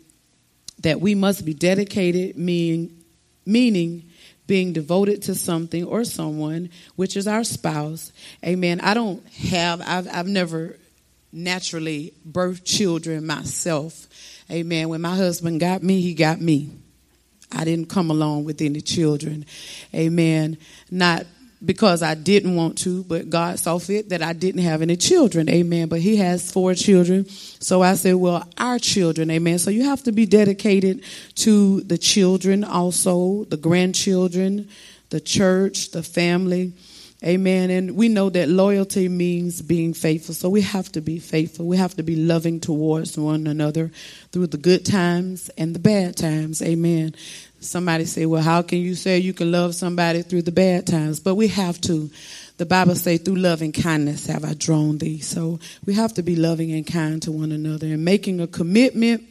that 0.83 1.00
we 1.00 1.16
must 1.16 1.45
be 1.45 1.54
dedicated, 1.54 2.37
meaning, 2.38 3.02
meaning 3.45 4.12
being 4.52 4.75
devoted 4.75 5.23
to 5.23 5.35
something 5.35 5.82
or 5.85 6.04
someone, 6.04 6.68
which 6.97 7.16
is 7.16 7.26
our 7.26 7.42
spouse. 7.42 8.12
Amen. 8.44 8.82
I 8.82 8.92
don't 8.92 9.26
have, 9.28 9.80
I've, 9.80 10.06
I've 10.12 10.26
never 10.26 10.76
naturally 11.32 12.12
birthed 12.30 12.62
children 12.66 13.26
myself. 13.26 14.06
Amen. 14.50 14.90
When 14.90 15.00
my 15.00 15.16
husband 15.16 15.59
got 15.59 15.82
me, 15.82 16.02
he 16.02 16.12
got 16.12 16.38
me. 16.38 16.68
I 17.50 17.64
didn't 17.64 17.88
come 17.88 18.11
along 18.11 18.44
with 18.44 18.61
any 18.61 18.82
children. 18.82 19.47
Amen. 19.94 20.59
Not 20.90 21.25
because 21.64 22.02
I 22.02 22.14
didn't 22.14 22.57
want 22.57 22.78
to, 22.78 23.04
but 23.04 23.31
God 23.31 23.59
saw 23.59 23.78
fit 23.78 24.09
that 24.09 24.23
I 24.23 24.33
didn't 24.33 24.62
have 24.62 24.83
any 24.83 24.97
children. 24.97 25.49
Amen. 25.49 25.88
But 25.88 26.00
He 26.00 26.16
has 26.16 26.50
four 26.50 26.75
children. 26.75 27.28
So 27.28 27.83
I 27.83 27.95
said, 27.95 28.16
well, 28.16 28.47
our 28.59 28.78
children. 28.78 29.31
Amen. 29.31 29.59
So 29.59 29.71
you 29.71 29.85
have 29.85 30.02
to 30.04 30.12
be 30.12 30.26
dedicated 30.26 31.04
to 31.37 31.81
the 31.83 31.99
children 31.99 32.64
also, 32.64 33.45
the 33.45 33.57
grandchildren, 33.57 34.69
the 35.11 35.21
church, 35.21 35.90
the 35.90 36.02
family. 36.02 36.73
Amen. 37.25 37.71
And 37.71 37.95
we 37.95 38.09
know 38.09 38.31
that 38.31 38.49
loyalty 38.49 39.09
means 39.09 39.62
being 39.62 39.95
faithful. 39.95 40.35
So 40.35 40.49
we 40.49 40.62
have 40.62 40.90
to 40.92 41.00
be 41.00 41.21
faithful. 41.21 41.66
We 41.66 41.76
have 41.76 41.95
to 41.95 42.02
be 42.02 42.16
loving 42.16 42.59
towards 42.59 43.16
one 43.16 43.47
another 43.47 43.92
through 44.33 44.49
the 44.49 44.57
good 44.57 44.85
times 44.85 45.49
and 45.57 45.73
the 45.73 45.78
bad 45.78 46.16
times. 46.16 46.61
Amen. 46.62 47.14
Somebody 47.64 48.04
say, 48.04 48.26
well, 48.26 48.42
how 48.42 48.62
can 48.62 48.78
you 48.78 48.95
say 48.95 49.19
you 49.19 49.33
can 49.33 49.52
love 49.52 49.75
somebody 49.75 50.23
through 50.23 50.42
the 50.42 50.52
bad 50.52 50.87
times? 50.87 51.21
But 51.21 51.37
we 51.37 51.49
have 51.49 51.81
to. 51.83 52.11
The 52.59 52.66
Bible 52.66 52.95
say, 52.95 53.19
through 53.19 53.37
love 53.37 53.62
and 53.62 53.73
kindness 53.73 54.26
have 54.26 54.45
I 54.45 54.54
drawn 54.54 54.99
thee. 54.99 55.21
So 55.21 55.61
we 55.87 55.95
have 55.95 56.14
to 56.14 56.23
be 56.23 56.37
loving 56.37 56.73
and 56.73 56.87
kind 56.87 57.23
to 57.23 57.33
one 57.33 57.52
another. 57.52 57.87
And 57.87 58.04
making 58.04 58.40
a 58.40 58.47
commitment 58.47 59.23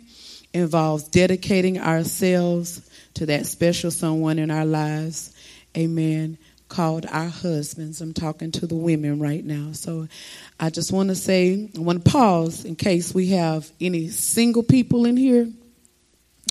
involves 0.54 1.04
dedicating 1.04 1.80
ourselves 1.80 2.90
to 3.16 3.26
that 3.28 3.46
special 3.46 3.92
someone 3.92 4.40
in 4.40 4.50
our 4.50 4.66
lives. 4.66 5.34
Amen 5.78 6.38
called 6.72 7.06
our 7.12 7.28
husbands. 7.28 8.02
I'm 8.02 8.14
talking 8.14 8.52
to 8.54 8.66
the 8.66 8.76
women 8.76 9.20
right 9.20 9.44
now. 9.44 9.74
So 9.74 10.08
I 10.60 10.70
just 10.70 10.92
want 10.92 11.10
to 11.10 11.16
say, 11.16 11.70
I 11.76 11.80
want 11.80 12.04
to 12.04 12.12
pause 12.12 12.66
in 12.66 12.76
case 12.76 13.14
we 13.14 13.28
have 13.30 13.70
any 13.80 14.08
single 14.08 14.64
people 14.64 15.06
in 15.06 15.18
here. 15.18 15.50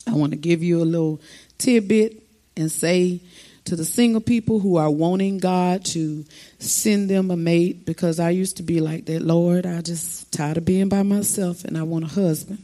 I 0.06 0.12
want 0.12 0.32
to 0.32 0.37
give 0.37 0.62
you 0.62 0.82
a 0.82 0.84
little 0.84 1.20
tidbit 1.61 2.23
and 2.57 2.71
say 2.71 3.21
to 3.67 3.76
the 3.76 3.85
single 3.85 4.21
people 4.21 4.59
who 4.59 4.76
are 4.76 4.90
wanting 4.90 5.38
God 5.38 5.85
to 5.87 6.25
send 6.59 7.09
them 7.09 7.31
a 7.31 7.37
mate 7.37 7.87
because 7.87 8.19
I 8.19 8.31
used 8.31 8.57
to 8.57 8.62
be 8.62 8.81
like 8.81 9.07
that. 9.07 9.23
Lord, 9.23 9.67
I 9.67 9.81
just 9.81 10.33
tired 10.33 10.57
of 10.57 10.64
being 10.64 10.88
by 10.88 11.02
myself 11.02 11.64
and 11.64 11.79
I 11.79 11.83
want 11.85 12.05
a 12.05 12.09
husband. 12.09 12.59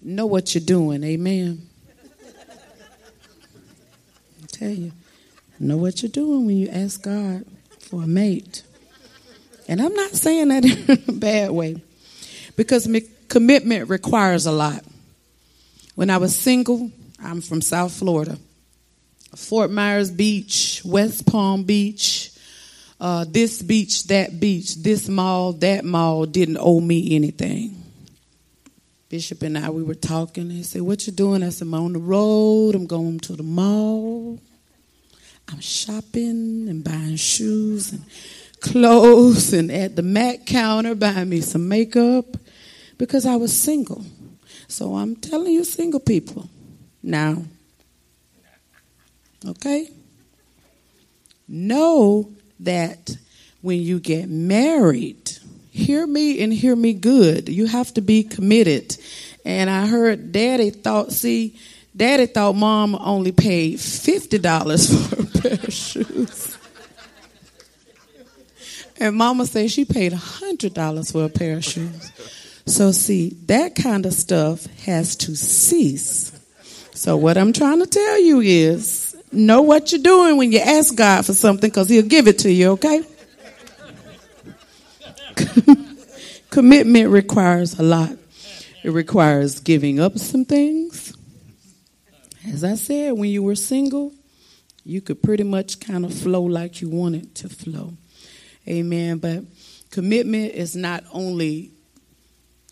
Know 0.00 0.26
what 0.26 0.54
you're 0.54 0.62
doing, 0.64 1.02
amen. 1.02 1.66
I 4.42 4.46
tell 4.46 4.70
you, 4.70 4.92
know 5.58 5.76
what 5.76 6.02
you're 6.02 6.10
doing 6.10 6.46
when 6.46 6.56
you 6.56 6.68
ask 6.68 7.02
God 7.02 7.44
for 7.80 8.04
a 8.04 8.06
mate. 8.06 8.62
And 9.68 9.80
I'm 9.80 9.94
not 9.94 10.10
saying 10.12 10.48
that 10.48 10.64
in 10.88 11.02
a 11.08 11.12
bad 11.18 11.50
way 11.50 11.82
because 12.54 12.88
commitment 13.28 13.88
requires 13.88 14.46
a 14.46 14.52
lot. 14.52 14.84
When 15.94 16.10
I 16.10 16.18
was 16.18 16.36
single, 16.36 16.90
I'm 17.22 17.40
from 17.40 17.60
South 17.60 17.92
Florida. 17.92 18.38
Fort 19.34 19.70
Myers 19.70 20.10
Beach, 20.10 20.82
West 20.84 21.26
Palm 21.26 21.64
Beach, 21.64 22.30
uh, 23.00 23.26
this 23.28 23.62
beach, 23.62 24.04
that 24.04 24.40
beach, 24.40 24.76
this 24.76 25.08
mall, 25.08 25.52
that 25.54 25.84
mall 25.84 26.24
didn't 26.24 26.58
owe 26.58 26.80
me 26.80 27.14
anything. 27.14 27.82
Bishop 29.08 29.42
and 29.42 29.56
I, 29.56 29.70
we 29.70 29.82
were 29.82 29.94
talking. 29.94 30.50
He 30.50 30.62
said, 30.62 30.82
What 30.82 31.06
you 31.06 31.12
doing? 31.12 31.42
I 31.42 31.50
said, 31.50 31.68
I'm 31.68 31.74
on 31.74 31.92
the 31.92 31.98
road. 31.98 32.74
I'm 32.74 32.86
going 32.86 33.20
to 33.20 33.36
the 33.36 33.42
mall. 33.42 34.40
I'm 35.48 35.60
shopping 35.60 36.68
and 36.68 36.82
buying 36.82 37.16
shoes 37.16 37.92
and 37.92 38.02
clothes 38.60 39.52
and 39.52 39.70
at 39.70 39.94
the 39.94 40.02
Mac 40.02 40.44
counter 40.44 40.94
buying 40.94 41.28
me 41.28 41.40
some 41.40 41.68
makeup 41.68 42.36
because 42.98 43.26
I 43.26 43.36
was 43.36 43.56
single. 43.56 44.04
So 44.66 44.96
I'm 44.96 45.14
telling 45.14 45.52
you, 45.52 45.62
single 45.62 46.00
people, 46.00 46.48
now. 47.06 47.44
Okay? 49.46 49.90
Know 51.48 52.30
that 52.60 53.16
when 53.62 53.80
you 53.80 54.00
get 54.00 54.28
married, 54.28 55.30
hear 55.70 56.06
me 56.06 56.42
and 56.42 56.52
hear 56.52 56.74
me 56.74 56.92
good. 56.92 57.48
You 57.48 57.66
have 57.66 57.94
to 57.94 58.00
be 58.00 58.22
committed. 58.22 58.96
And 59.44 59.70
I 59.70 59.86
heard 59.86 60.32
daddy 60.32 60.70
thought, 60.70 61.12
see, 61.12 61.58
daddy 61.96 62.26
thought 62.26 62.54
mom 62.54 62.96
only 62.96 63.32
paid 63.32 63.78
$50 63.78 65.08
for 65.08 65.22
a 65.22 65.42
pair 65.42 65.52
of 65.52 65.72
shoes. 65.72 66.58
And 68.98 69.14
mama 69.16 69.46
said 69.46 69.70
she 69.70 69.84
paid 69.84 70.12
$100 70.12 71.12
for 71.12 71.24
a 71.24 71.28
pair 71.28 71.58
of 71.58 71.64
shoes. 71.64 72.12
So, 72.66 72.90
see, 72.92 73.36
that 73.46 73.76
kind 73.76 74.06
of 74.06 74.12
stuff 74.12 74.66
has 74.84 75.14
to 75.16 75.36
cease. 75.36 76.35
So 76.96 77.16
what 77.18 77.36
I'm 77.36 77.52
trying 77.52 77.80
to 77.80 77.86
tell 77.86 78.18
you 78.18 78.40
is 78.40 79.14
know 79.30 79.60
what 79.60 79.92
you're 79.92 80.00
doing 80.00 80.38
when 80.38 80.50
you 80.50 80.60
ask 80.60 80.96
God 80.96 81.26
for 81.26 81.34
something 81.34 81.68
because 81.68 81.90
he'll 81.90 82.06
give 82.06 82.26
it 82.26 82.38
to 82.38 82.50
you, 82.50 82.70
okay? 82.70 83.02
Commitment 86.50 87.10
requires 87.10 87.78
a 87.78 87.82
lot. 87.82 88.12
It 88.82 88.92
requires 88.92 89.60
giving 89.60 90.00
up 90.00 90.16
some 90.18 90.46
things. 90.46 91.14
As 92.48 92.64
I 92.64 92.76
said, 92.76 93.12
when 93.12 93.28
you 93.28 93.42
were 93.42 93.56
single, 93.56 94.14
you 94.82 95.02
could 95.02 95.22
pretty 95.22 95.44
much 95.44 95.80
kind 95.80 96.06
of 96.06 96.14
flow 96.14 96.44
like 96.44 96.80
you 96.80 96.88
wanted 96.88 97.34
to 97.34 97.50
flow. 97.50 97.92
Amen. 98.66 99.18
But 99.18 99.44
commitment 99.90 100.54
is 100.54 100.74
not 100.74 101.04
only 101.12 101.72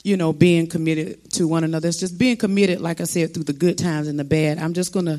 you 0.05 0.19
know, 0.19 0.35
being 0.35 0.67
committed 0.67 1.33
to 1.33 1.49
one 1.49 1.65
another. 1.65 1.89
It's 1.89 1.99
just 1.99 2.19
being 2.19 2.37
committed, 2.37 2.81
like 2.81 3.01
I 3.01 3.05
said, 3.05 3.33
through 3.33 3.45
the 3.45 3.55
good 3.55 3.79
times 3.79 4.07
and 4.07 4.19
the 4.19 4.25
bad. 4.25 4.59
I'm 4.59 4.75
just 4.75 4.93
going 4.93 5.07
to 5.07 5.19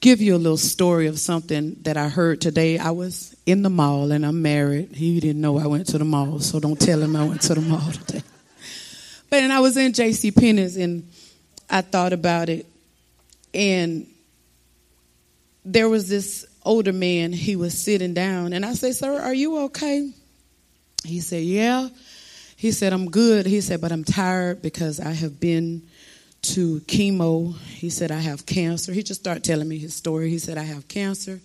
give 0.00 0.20
you 0.20 0.36
a 0.36 0.38
little 0.38 0.58
story 0.58 1.06
of 1.06 1.18
something 1.18 1.78
that 1.82 1.96
I 1.96 2.10
heard 2.10 2.42
today. 2.42 2.78
I 2.78 2.90
was 2.90 3.34
in 3.46 3.62
the 3.62 3.70
mall 3.70 4.12
and 4.12 4.26
I'm 4.26 4.42
married. 4.42 4.94
He 4.94 5.18
didn't 5.20 5.40
know 5.40 5.58
I 5.58 5.66
went 5.66 5.86
to 5.88 5.98
the 5.98 6.04
mall, 6.04 6.38
so 6.40 6.60
don't 6.60 6.78
tell 6.78 7.00
him 7.00 7.16
I 7.16 7.24
went 7.24 7.40
to 7.42 7.54
the 7.54 7.62
mall 7.62 7.90
today. 7.90 8.22
But 9.30 9.42
and 9.42 9.52
I 9.52 9.60
was 9.60 9.78
in 9.78 9.94
J.C. 9.94 10.30
Penney's 10.32 10.76
and 10.76 11.08
I 11.70 11.80
thought 11.80 12.12
about 12.12 12.50
it, 12.50 12.66
and 13.52 14.06
there 15.64 15.88
was 15.88 16.08
this 16.08 16.46
older 16.62 16.92
man. 16.92 17.32
He 17.32 17.56
was 17.56 17.76
sitting 17.76 18.14
down, 18.14 18.52
and 18.52 18.64
I 18.64 18.74
said, 18.74 18.94
"Sir, 18.94 19.20
are 19.20 19.34
you 19.34 19.64
okay?" 19.64 20.08
He 21.04 21.18
said, 21.18 21.42
"Yeah." 21.42 21.88
He 22.56 22.72
said, 22.72 22.92
I'm 22.92 23.10
good. 23.10 23.46
He 23.46 23.60
said, 23.60 23.80
but 23.80 23.92
I'm 23.92 24.04
tired 24.04 24.62
because 24.62 24.98
I 24.98 25.12
have 25.12 25.38
been 25.38 25.82
to 26.42 26.80
chemo. 26.80 27.56
He 27.58 27.90
said, 27.90 28.10
I 28.10 28.20
have 28.20 28.46
cancer. 28.46 28.92
He 28.92 29.02
just 29.02 29.20
started 29.20 29.44
telling 29.44 29.68
me 29.68 29.78
his 29.78 29.94
story. 29.94 30.30
He 30.30 30.38
said, 30.38 30.56
I 30.56 30.62
have 30.62 30.88
cancer. 30.88 31.40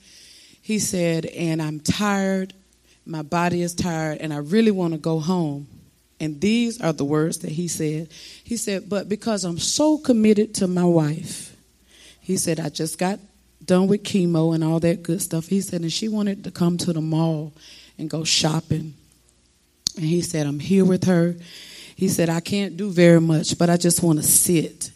He 0.61 0.79
said, 0.79 1.25
and 1.25 1.61
I'm 1.61 1.79
tired. 1.79 2.53
My 3.05 3.23
body 3.23 3.61
is 3.61 3.73
tired, 3.73 4.19
and 4.19 4.31
I 4.31 4.37
really 4.37 4.71
want 4.71 4.93
to 4.93 4.99
go 4.99 5.19
home. 5.19 5.67
And 6.19 6.39
these 6.39 6.79
are 6.79 6.93
the 6.93 7.03
words 7.03 7.39
that 7.39 7.51
he 7.51 7.67
said. 7.67 8.09
He 8.43 8.55
said, 8.55 8.87
but 8.87 9.09
because 9.09 9.43
I'm 9.43 9.57
so 9.57 9.97
committed 9.97 10.53
to 10.55 10.67
my 10.67 10.85
wife, 10.85 11.57
he 12.21 12.37
said, 12.37 12.59
I 12.59 12.69
just 12.69 12.99
got 12.99 13.19
done 13.65 13.87
with 13.87 14.03
chemo 14.03 14.53
and 14.53 14.63
all 14.63 14.79
that 14.79 15.01
good 15.01 15.21
stuff. 15.21 15.47
He 15.47 15.61
said, 15.61 15.81
and 15.81 15.91
she 15.91 16.07
wanted 16.07 16.43
to 16.43 16.51
come 16.51 16.77
to 16.77 16.93
the 16.93 17.01
mall 17.01 17.53
and 17.97 18.09
go 18.09 18.23
shopping. 18.23 18.93
And 19.95 20.05
he 20.05 20.21
said, 20.21 20.47
I'm 20.47 20.59
here 20.59 20.85
with 20.85 21.05
her. 21.05 21.35
He 21.95 22.07
said, 22.07 22.29
I 22.29 22.39
can't 22.39 22.77
do 22.77 22.91
very 22.91 23.21
much, 23.21 23.57
but 23.57 23.69
I 23.69 23.77
just 23.77 24.01
want 24.01 24.19
to 24.19 24.23
sit 24.23 24.91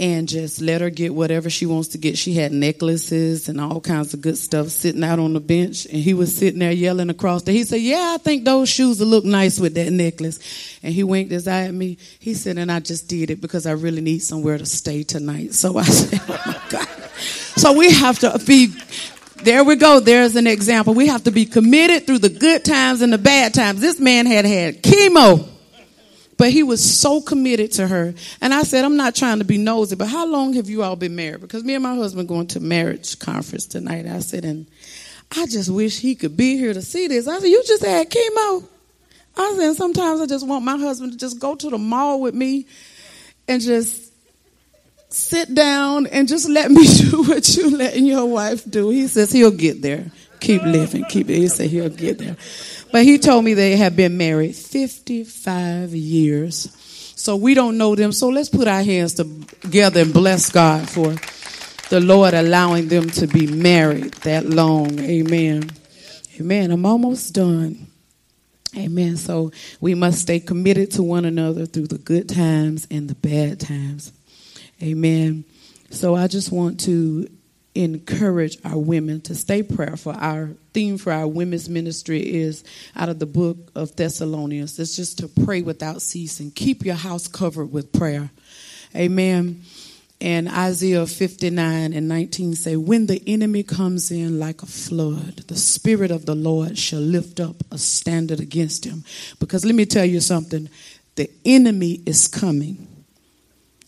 and 0.00 0.28
just 0.28 0.60
let 0.60 0.80
her 0.80 0.90
get 0.90 1.12
whatever 1.12 1.50
she 1.50 1.66
wants 1.66 1.88
to 1.88 1.98
get. 1.98 2.16
She 2.16 2.34
had 2.34 2.52
necklaces 2.52 3.48
and 3.48 3.60
all 3.60 3.80
kinds 3.80 4.14
of 4.14 4.20
good 4.20 4.38
stuff 4.38 4.68
sitting 4.68 5.02
out 5.02 5.18
on 5.18 5.32
the 5.32 5.40
bench. 5.40 5.86
And 5.86 5.96
he 5.96 6.14
was 6.14 6.34
sitting 6.36 6.60
there 6.60 6.70
yelling 6.70 7.10
across 7.10 7.42
there. 7.42 7.54
He 7.54 7.64
said, 7.64 7.80
Yeah, 7.80 8.14
I 8.14 8.18
think 8.18 8.44
those 8.44 8.68
shoes 8.68 9.00
will 9.00 9.08
look 9.08 9.24
nice 9.24 9.58
with 9.58 9.74
that 9.74 9.90
necklace. 9.90 10.78
And 10.82 10.94
he 10.94 11.02
winked 11.02 11.32
his 11.32 11.48
eye 11.48 11.64
at 11.64 11.74
me. 11.74 11.98
He 12.20 12.34
said, 12.34 12.58
And 12.58 12.70
I 12.70 12.78
just 12.78 13.08
did 13.08 13.30
it 13.30 13.40
because 13.40 13.66
I 13.66 13.72
really 13.72 14.00
need 14.00 14.20
somewhere 14.20 14.58
to 14.58 14.66
stay 14.66 15.02
tonight. 15.02 15.54
So 15.54 15.76
I 15.78 15.82
said, 15.84 16.20
Oh 16.28 16.42
my 16.46 16.60
God. 16.70 16.88
So 17.56 17.72
we 17.72 17.90
have 17.90 18.20
to 18.20 18.38
be 18.46 18.72
there 19.42 19.64
we 19.64 19.76
go. 19.76 20.00
There's 20.00 20.36
an 20.36 20.46
example. 20.46 20.94
We 20.94 21.06
have 21.06 21.24
to 21.24 21.30
be 21.30 21.46
committed 21.46 22.06
through 22.06 22.18
the 22.18 22.28
good 22.28 22.64
times 22.64 23.02
and 23.02 23.12
the 23.12 23.18
bad 23.18 23.54
times. 23.54 23.80
This 23.80 23.98
man 23.98 24.26
had 24.26 24.44
had 24.44 24.82
chemo, 24.82 25.48
but 26.36 26.50
he 26.50 26.62
was 26.62 26.82
so 26.82 27.20
committed 27.20 27.72
to 27.72 27.86
her. 27.86 28.14
And 28.40 28.54
I 28.54 28.62
said, 28.62 28.84
I'm 28.84 28.96
not 28.96 29.14
trying 29.14 29.38
to 29.38 29.44
be 29.44 29.58
nosy, 29.58 29.96
but 29.96 30.08
how 30.08 30.26
long 30.26 30.54
have 30.54 30.68
you 30.68 30.82
all 30.82 30.96
been 30.96 31.16
married? 31.16 31.40
Because 31.40 31.64
me 31.64 31.74
and 31.74 31.82
my 31.82 31.94
husband 31.94 32.28
going 32.28 32.48
to 32.48 32.60
marriage 32.60 33.18
conference 33.18 33.66
tonight. 33.66 34.06
I 34.06 34.20
said, 34.20 34.44
and 34.44 34.66
I 35.36 35.46
just 35.46 35.70
wish 35.70 36.00
he 36.00 36.14
could 36.14 36.36
be 36.36 36.56
here 36.56 36.72
to 36.72 36.82
see 36.82 37.06
this. 37.08 37.28
I 37.28 37.38
said, 37.38 37.48
you 37.48 37.62
just 37.66 37.84
had 37.84 38.10
chemo. 38.10 38.64
I 39.36 39.54
said, 39.56 39.74
sometimes 39.74 40.20
I 40.20 40.26
just 40.26 40.46
want 40.46 40.64
my 40.64 40.76
husband 40.76 41.12
to 41.12 41.18
just 41.18 41.38
go 41.38 41.54
to 41.54 41.70
the 41.70 41.78
mall 41.78 42.20
with 42.20 42.34
me 42.34 42.66
and 43.46 43.62
just 43.62 44.07
sit 45.08 45.54
down 45.54 46.06
and 46.06 46.28
just 46.28 46.48
let 46.48 46.70
me 46.70 46.86
do 47.10 47.22
what 47.22 47.56
you 47.56 47.76
letting 47.76 48.06
your 48.06 48.26
wife 48.26 48.68
do. 48.68 48.90
He 48.90 49.06
says 49.06 49.32
he'll 49.32 49.50
get 49.50 49.82
there. 49.82 50.10
Keep 50.40 50.62
living, 50.62 51.04
keep 51.04 51.28
it. 51.28 51.36
He 51.36 51.48
said 51.48 51.68
he'll 51.68 51.88
get 51.88 52.18
there. 52.18 52.36
But 52.92 53.04
he 53.04 53.18
told 53.18 53.44
me 53.44 53.54
they 53.54 53.76
have 53.76 53.96
been 53.96 54.16
married 54.16 54.54
55 54.54 55.94
years. 55.94 56.72
So 57.16 57.34
we 57.34 57.54
don't 57.54 57.76
know 57.76 57.96
them. 57.96 58.12
So 58.12 58.28
let's 58.28 58.48
put 58.48 58.68
our 58.68 58.82
hands 58.82 59.14
together 59.14 60.02
and 60.02 60.12
bless 60.12 60.50
God 60.50 60.88
for 60.88 61.16
the 61.88 62.00
Lord 62.00 62.34
allowing 62.34 62.88
them 62.88 63.10
to 63.10 63.26
be 63.26 63.46
married 63.46 64.12
that 64.22 64.46
long. 64.46 64.98
Amen. 65.00 65.70
Amen. 66.38 66.70
I'm 66.70 66.86
almost 66.86 67.34
done. 67.34 67.88
Amen. 68.76 69.16
So 69.16 69.50
we 69.80 69.94
must 69.94 70.20
stay 70.20 70.38
committed 70.38 70.92
to 70.92 71.02
one 71.02 71.24
another 71.24 71.66
through 71.66 71.88
the 71.88 71.98
good 71.98 72.28
times 72.28 72.86
and 72.90 73.08
the 73.08 73.14
bad 73.16 73.58
times. 73.58 74.12
Amen. 74.82 75.44
So 75.90 76.14
I 76.14 76.26
just 76.28 76.52
want 76.52 76.80
to 76.80 77.28
encourage 77.74 78.58
our 78.64 78.78
women 78.78 79.20
to 79.22 79.34
stay 79.34 79.62
prayerful. 79.62 80.12
Our 80.12 80.50
theme 80.72 80.98
for 80.98 81.12
our 81.12 81.26
women's 81.26 81.68
ministry 81.68 82.20
is 82.20 82.64
out 82.96 83.08
of 83.08 83.18
the 83.18 83.26
book 83.26 83.56
of 83.74 83.94
Thessalonians. 83.96 84.78
It's 84.78 84.96
just 84.96 85.18
to 85.18 85.28
pray 85.28 85.62
without 85.62 86.02
ceasing. 86.02 86.50
Keep 86.50 86.84
your 86.84 86.96
house 86.96 87.28
covered 87.28 87.72
with 87.72 87.92
prayer. 87.92 88.30
Amen. 88.96 89.62
And 90.20 90.48
Isaiah 90.48 91.06
59 91.06 91.92
and 91.92 92.08
19 92.08 92.54
say, 92.56 92.74
When 92.76 93.06
the 93.06 93.22
enemy 93.26 93.62
comes 93.62 94.10
in 94.10 94.40
like 94.40 94.62
a 94.62 94.66
flood, 94.66 95.44
the 95.46 95.56
Spirit 95.56 96.10
of 96.10 96.26
the 96.26 96.34
Lord 96.34 96.76
shall 96.76 97.00
lift 97.00 97.38
up 97.38 97.62
a 97.70 97.78
standard 97.78 98.40
against 98.40 98.84
him. 98.84 99.04
Because 99.38 99.64
let 99.64 99.76
me 99.76 99.84
tell 99.84 100.04
you 100.04 100.20
something 100.20 100.68
the 101.14 101.30
enemy 101.44 102.00
is 102.04 102.26
coming. 102.26 102.88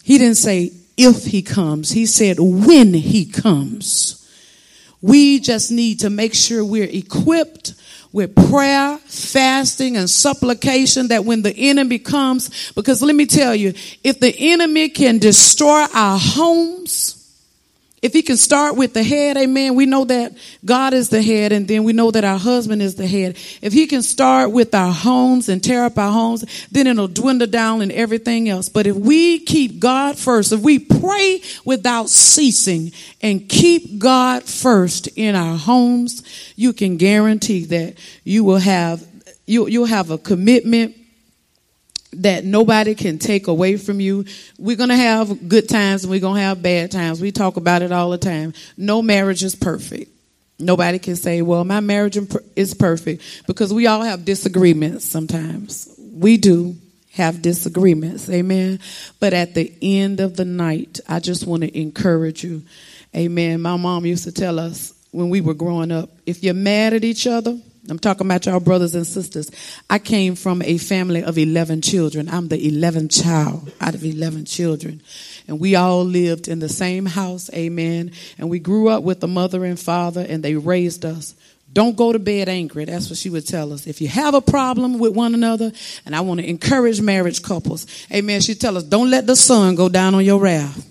He 0.05 0.19
didn't 0.19 0.37
say 0.37 0.73
if 1.05 1.25
he 1.25 1.43
comes, 1.43 1.91
he 1.91 2.07
said 2.07 2.39
when 2.39 2.93
he 2.95 3.27
comes. 3.27 4.17
We 5.03 5.41
just 5.41 5.71
need 5.71 6.01
to 6.01 6.11
make 6.11 6.35
sure 6.35 6.65
we're 6.65 6.85
equipped 6.85 7.75
with 8.13 8.35
prayer, 8.51 8.99
fasting, 8.99 9.97
and 9.97 10.11
supplication 10.11 11.09
that 11.09 11.25
when 11.25 11.43
the 11.43 11.57
enemy 11.57 11.99
comes, 11.99 12.73
because 12.73 13.03
let 13.03 13.15
me 13.15 13.25
tell 13.25 13.55
you, 13.55 13.73
if 14.03 14.21
the 14.21 14.35
enemy 14.37 14.89
can 14.89 15.19
destroy 15.19 15.87
our 15.95 16.19
homes, 16.19 17.20
if 18.03 18.15
he 18.15 18.23
can 18.23 18.39
start 18.39 18.77
with 18.77 18.95
the 18.95 19.03
head, 19.03 19.37
amen, 19.37 19.75
we 19.75 19.85
know 19.85 20.07
that 20.07 20.33
God 20.65 20.95
is 20.95 21.11
the 21.11 21.21
head 21.21 21.53
and 21.53 21.69
then 21.69 21.85
we 21.85 21.93
know 21.93 22.11
that 22.11 22.25
our 22.25 22.39
husband 22.39 22.81
is 22.81 22.95
the 22.95 23.07
head. 23.07 23.37
If 23.61 23.75
he 23.75 23.87
can 23.87 24.03
start 24.03 24.53
with 24.53 24.75
our 24.75 24.93
homes 24.93 25.51
and 25.51 25.63
tear 25.63 25.85
up 25.85 25.99
our 25.99 26.11
homes, 26.11 26.45
then 26.71 26.87
it'll 26.87 27.09
dwindle 27.09 27.47
down 27.47 27.83
and 27.83 27.93
everything 27.93 28.49
else. 28.49 28.71
But 28.71 28.87
if 28.87 28.97
we 28.97 29.41
keep 29.41 29.81
God 29.81 30.19
first, 30.19 30.51
if 30.53 30.61
we 30.61 30.79
pray 30.79 31.43
without 31.67 32.09
ceasing 32.09 32.93
and 33.21 33.47
keep 33.47 33.99
God 33.99 34.45
first 34.45 35.09
in 35.09 35.35
our 35.35 35.59
homes, 35.59 36.23
you 36.57 36.73
can 36.73 36.97
guarantee 36.97 37.67
that 37.67 37.99
you 38.25 38.45
will 38.45 38.59
have, 38.59 39.07
you, 39.47 39.67
you'll 39.69 39.85
have 39.85 40.11
a 40.11 40.17
commitment 40.17 40.97
that 42.13 42.45
nobody 42.45 42.95
can 42.95 43.19
take 43.19 43.47
away 43.47 43.77
from 43.77 44.01
you. 44.01 44.25
We're 44.59 44.77
going 44.77 44.89
to 44.89 44.97
have 44.97 45.49
good 45.49 45.69
times 45.69 46.05
and 46.05 46.11
we're 46.11 46.21
going 46.21 46.37
to 46.37 46.43
have 46.43 46.63
bad 46.63 46.91
times. 46.91 47.21
We 47.21 47.33
talk 47.33 47.57
about 47.57 47.83
it 47.83 47.93
all 47.93 48.11
the 48.11 48.19
time. 48.19 48.53
No 48.77 49.01
marriage 49.01 49.45
is 49.45 49.55
perfect. 49.55 50.11
Nobody 50.59 50.99
can 50.99 51.17
say, 51.17 51.41
well, 51.41 51.65
my 51.65 51.81
marriage 51.81 52.19
is 52.57 52.75
perfect 52.75 53.47
because 53.47 53.73
we 53.73 53.87
all 53.87 54.03
have 54.03 54.25
disagreements 54.25 55.05
sometimes. 55.05 55.89
We 55.99 56.37
do 56.37 56.77
have 57.13 57.43
disagreements. 57.43 58.29
Amen. 58.29 58.81
But 59.21 59.33
at 59.33 59.55
the 59.55 59.73
end 59.81 60.21
of 60.21 60.37
the 60.37 60.45
night, 60.45 61.01
I 61.09 61.21
just 61.21 61.47
want 61.47 61.63
to 61.63 61.79
encourage 61.79 62.45
you. 62.45 62.63
Amen. 63.17 63.63
My 63.63 63.77
mom 63.77 64.05
used 64.05 64.25
to 64.25 64.33
tell 64.33 64.59
us 64.59 64.95
when 65.13 65.31
we 65.31 65.41
were 65.41 65.55
growing 65.55 65.91
up, 65.91 66.11
if 66.27 66.45
you're 66.45 66.55
mad 66.55 66.93
at 66.93 67.05
each 67.05 67.27
other, 67.27 67.59
I'm 67.91 67.99
talking 67.99 68.27
about 68.27 68.47
y'all 68.47 68.61
brothers 68.61 68.95
and 68.95 69.07
sisters. 69.07 69.51
I 69.89 69.99
came 69.99 70.35
from 70.35 70.63
a 70.63 70.79
family 70.79 71.23
of 71.23 71.37
11 71.37 71.83
children. 71.83 72.29
I'm 72.29 72.49
the 72.49 72.71
11th 72.71 73.23
child 73.23 73.73
out 73.81 73.95
of 73.95 74.05
11 74.05 74.45
children. 74.45 75.03
And 75.49 75.61
we 75.61 75.75
all 75.75 76.05
lived 76.05 76.49
in 76.49 76.61
the 76.61 76.69
same 76.69 77.07
house, 77.07 77.51
amen. 77.53 78.13
And 78.39 78.49
we 78.49 78.59
grew 78.59 78.89
up 78.89 79.03
with 79.03 79.23
a 79.25 79.27
mother 79.27 79.65
and 79.65 79.79
father, 79.79 80.25
and 80.29 80.43
they 80.43 80.55
raised 80.55 81.05
us. 81.05 81.35
Don't 81.73 81.97
go 81.97 82.13
to 82.13 82.19
bed 82.19 82.49
angry. 82.49 82.85
That's 82.85 83.09
what 83.11 83.19
she 83.19 83.31
would 83.31 83.47
tell 83.47 83.73
us. 83.73 83.87
If 83.87 84.01
you 84.01 84.09
have 84.09 84.35
a 84.35 84.41
problem 84.41 84.99
with 84.99 85.15
one 85.15 85.35
another, 85.35 85.71
and 86.05 86.17
I 86.17 86.21
want 86.23 86.41
to 86.41 86.49
encourage 86.49 87.01
marriage 87.01 87.43
couples, 87.43 87.87
amen, 88.13 88.41
she'd 88.41 88.61
tell 88.61 88.77
us, 88.77 88.83
don't 88.83 89.11
let 89.11 89.27
the 89.27 89.37
sun 89.37 89.77
go 89.77 89.89
down 89.89 90.15
on 90.15 90.25
your 90.25 90.41
wrath 90.41 90.90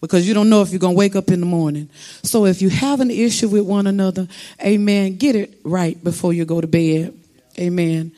because 0.00 0.26
you 0.26 0.34
don't 0.34 0.48
know 0.48 0.62
if 0.62 0.70
you're 0.70 0.78
going 0.78 0.94
to 0.94 0.98
wake 0.98 1.16
up 1.16 1.30
in 1.30 1.40
the 1.40 1.46
morning. 1.46 1.90
So 2.22 2.46
if 2.46 2.62
you 2.62 2.70
have 2.70 3.00
an 3.00 3.10
issue 3.10 3.48
with 3.48 3.66
one 3.66 3.86
another, 3.86 4.28
amen, 4.64 5.16
get 5.16 5.36
it 5.36 5.58
right 5.62 6.02
before 6.02 6.32
you 6.32 6.44
go 6.44 6.60
to 6.60 6.66
bed. 6.66 7.14
Amen. 7.58 8.12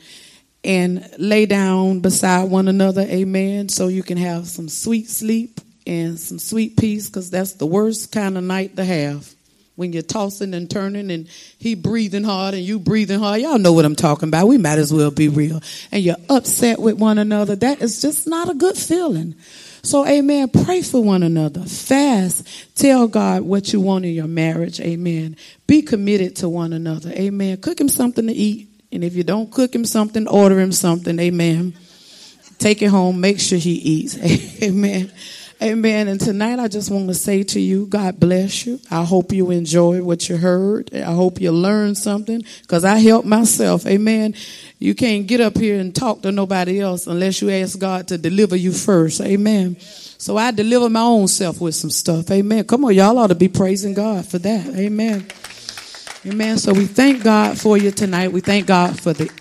And 0.63 1.09
lay 1.17 1.45
down 1.45 1.99
beside 1.99 2.49
one 2.49 2.69
another, 2.69 3.01
amen, 3.01 3.67
so 3.67 3.89
you 3.89 4.01
can 4.01 4.17
have 4.17 4.47
some 4.47 4.69
sweet 4.69 5.09
sleep 5.09 5.59
and 5.85 6.17
some 6.17 6.39
sweet 6.39 6.77
peace 6.77 7.09
because 7.09 7.29
that's 7.29 7.53
the 7.53 7.65
worst 7.65 8.13
kind 8.13 8.37
of 8.37 8.43
night 8.45 8.77
to 8.77 8.85
have. 8.85 9.29
When 9.75 9.91
you're 9.91 10.03
tossing 10.03 10.53
and 10.53 10.69
turning 10.69 11.09
and 11.09 11.27
he 11.57 11.73
breathing 11.73 12.23
hard 12.23 12.53
and 12.53 12.63
you 12.63 12.77
breathing 12.77 13.19
hard. 13.19 13.41
Y'all 13.41 13.57
know 13.57 13.73
what 13.73 13.85
I'm 13.85 13.95
talking 13.95 14.29
about. 14.29 14.47
We 14.47 14.59
might 14.59 14.77
as 14.77 14.93
well 14.93 15.09
be 15.09 15.29
real. 15.29 15.61
And 15.91 16.03
you're 16.03 16.15
upset 16.29 16.77
with 16.77 16.99
one 16.99 17.17
another. 17.17 17.55
That 17.55 17.81
is 17.81 17.99
just 17.99 18.27
not 18.27 18.51
a 18.51 18.53
good 18.53 18.77
feeling. 18.77 19.33
So, 19.85 20.07
amen. 20.07 20.47
Pray 20.47 20.81
for 20.81 21.03
one 21.03 21.23
another. 21.23 21.61
Fast. 21.61 22.47
Tell 22.75 23.05
God 23.07 23.41
what 23.41 23.73
you 23.73 23.81
want 23.81 24.05
in 24.05 24.13
your 24.13 24.27
marriage. 24.27 24.79
Amen. 24.79 25.35
Be 25.67 25.81
committed 25.81 26.37
to 26.37 26.47
one 26.47 26.71
another. 26.71 27.11
Amen. 27.11 27.57
Cook 27.57 27.81
him 27.81 27.89
something 27.89 28.25
to 28.27 28.33
eat. 28.33 28.69
And 28.93 29.03
if 29.03 29.13
you 29.15 29.23
don't 29.23 29.51
cook 29.51 29.75
him 29.75 29.83
something, 29.83 30.25
order 30.27 30.57
him 30.57 30.71
something. 30.71 31.19
Amen. 31.19 31.73
Take 32.59 32.81
it 32.81 32.87
home. 32.87 33.19
Make 33.19 33.41
sure 33.41 33.57
he 33.57 33.73
eats. 33.73 34.17
Amen. 34.63 35.11
Amen. 35.61 36.07
And 36.07 36.19
tonight 36.19 36.59
I 36.59 36.67
just 36.67 36.91
want 36.91 37.07
to 37.07 37.13
say 37.13 37.43
to 37.43 37.59
you, 37.59 37.85
God 37.85 38.19
bless 38.19 38.65
you. 38.65 38.79
I 38.91 39.03
hope 39.03 39.31
you 39.31 39.51
enjoy 39.51 40.03
what 40.03 40.27
you 40.27 40.37
heard. 40.37 40.93
I 40.93 41.13
hope 41.13 41.39
you 41.39 41.51
learned 41.51 41.97
something 41.97 42.43
because 42.61 42.83
I 42.83 42.97
helped 42.97 43.27
myself. 43.27 43.85
Amen. 43.85 44.35
You 44.79 44.93
can't 44.95 45.25
get 45.25 45.39
up 45.39 45.57
here 45.57 45.79
and 45.79 45.95
talk 45.95 46.21
to 46.23 46.31
nobody 46.31 46.81
else 46.81 47.07
unless 47.07 47.41
you 47.41 47.49
ask 47.49 47.79
God 47.79 48.09
to 48.09 48.17
deliver 48.17 48.55
you 48.55 48.73
first. 48.73 49.21
Amen. 49.21 49.79
So 49.79 50.37
I 50.37 50.51
deliver 50.51 50.89
my 50.89 51.01
own 51.01 51.27
self 51.27 51.61
with 51.61 51.75
some 51.75 51.89
stuff. 51.89 52.29
Amen. 52.31 52.65
Come 52.65 52.85
on, 52.85 52.93
y'all 52.93 53.17
ought 53.17 53.27
to 53.27 53.35
be 53.35 53.47
praising 53.47 53.93
God 53.93 54.25
for 54.25 54.39
that. 54.39 54.67
Amen. 54.75 55.27
Amen. 56.25 56.57
So 56.57 56.73
we 56.73 56.85
thank 56.85 57.23
God 57.23 57.57
for 57.57 57.77
you 57.77 57.91
tonight. 57.91 58.31
We 58.31 58.41
thank 58.41 58.67
God 58.67 58.99
for 58.99 59.13
the 59.13 59.31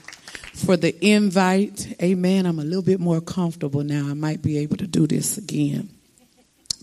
for 0.54 0.76
the 0.76 0.94
invite. 1.04 1.96
Amen. 2.00 2.46
I'm 2.46 2.58
a 2.58 2.64
little 2.64 2.82
bit 2.82 3.00
more 3.00 3.20
comfortable 3.20 3.82
now. 3.82 4.08
I 4.08 4.14
might 4.14 4.42
be 4.42 4.58
able 4.58 4.76
to 4.76 4.86
do 4.86 5.06
this 5.06 5.38
again. 5.38 5.88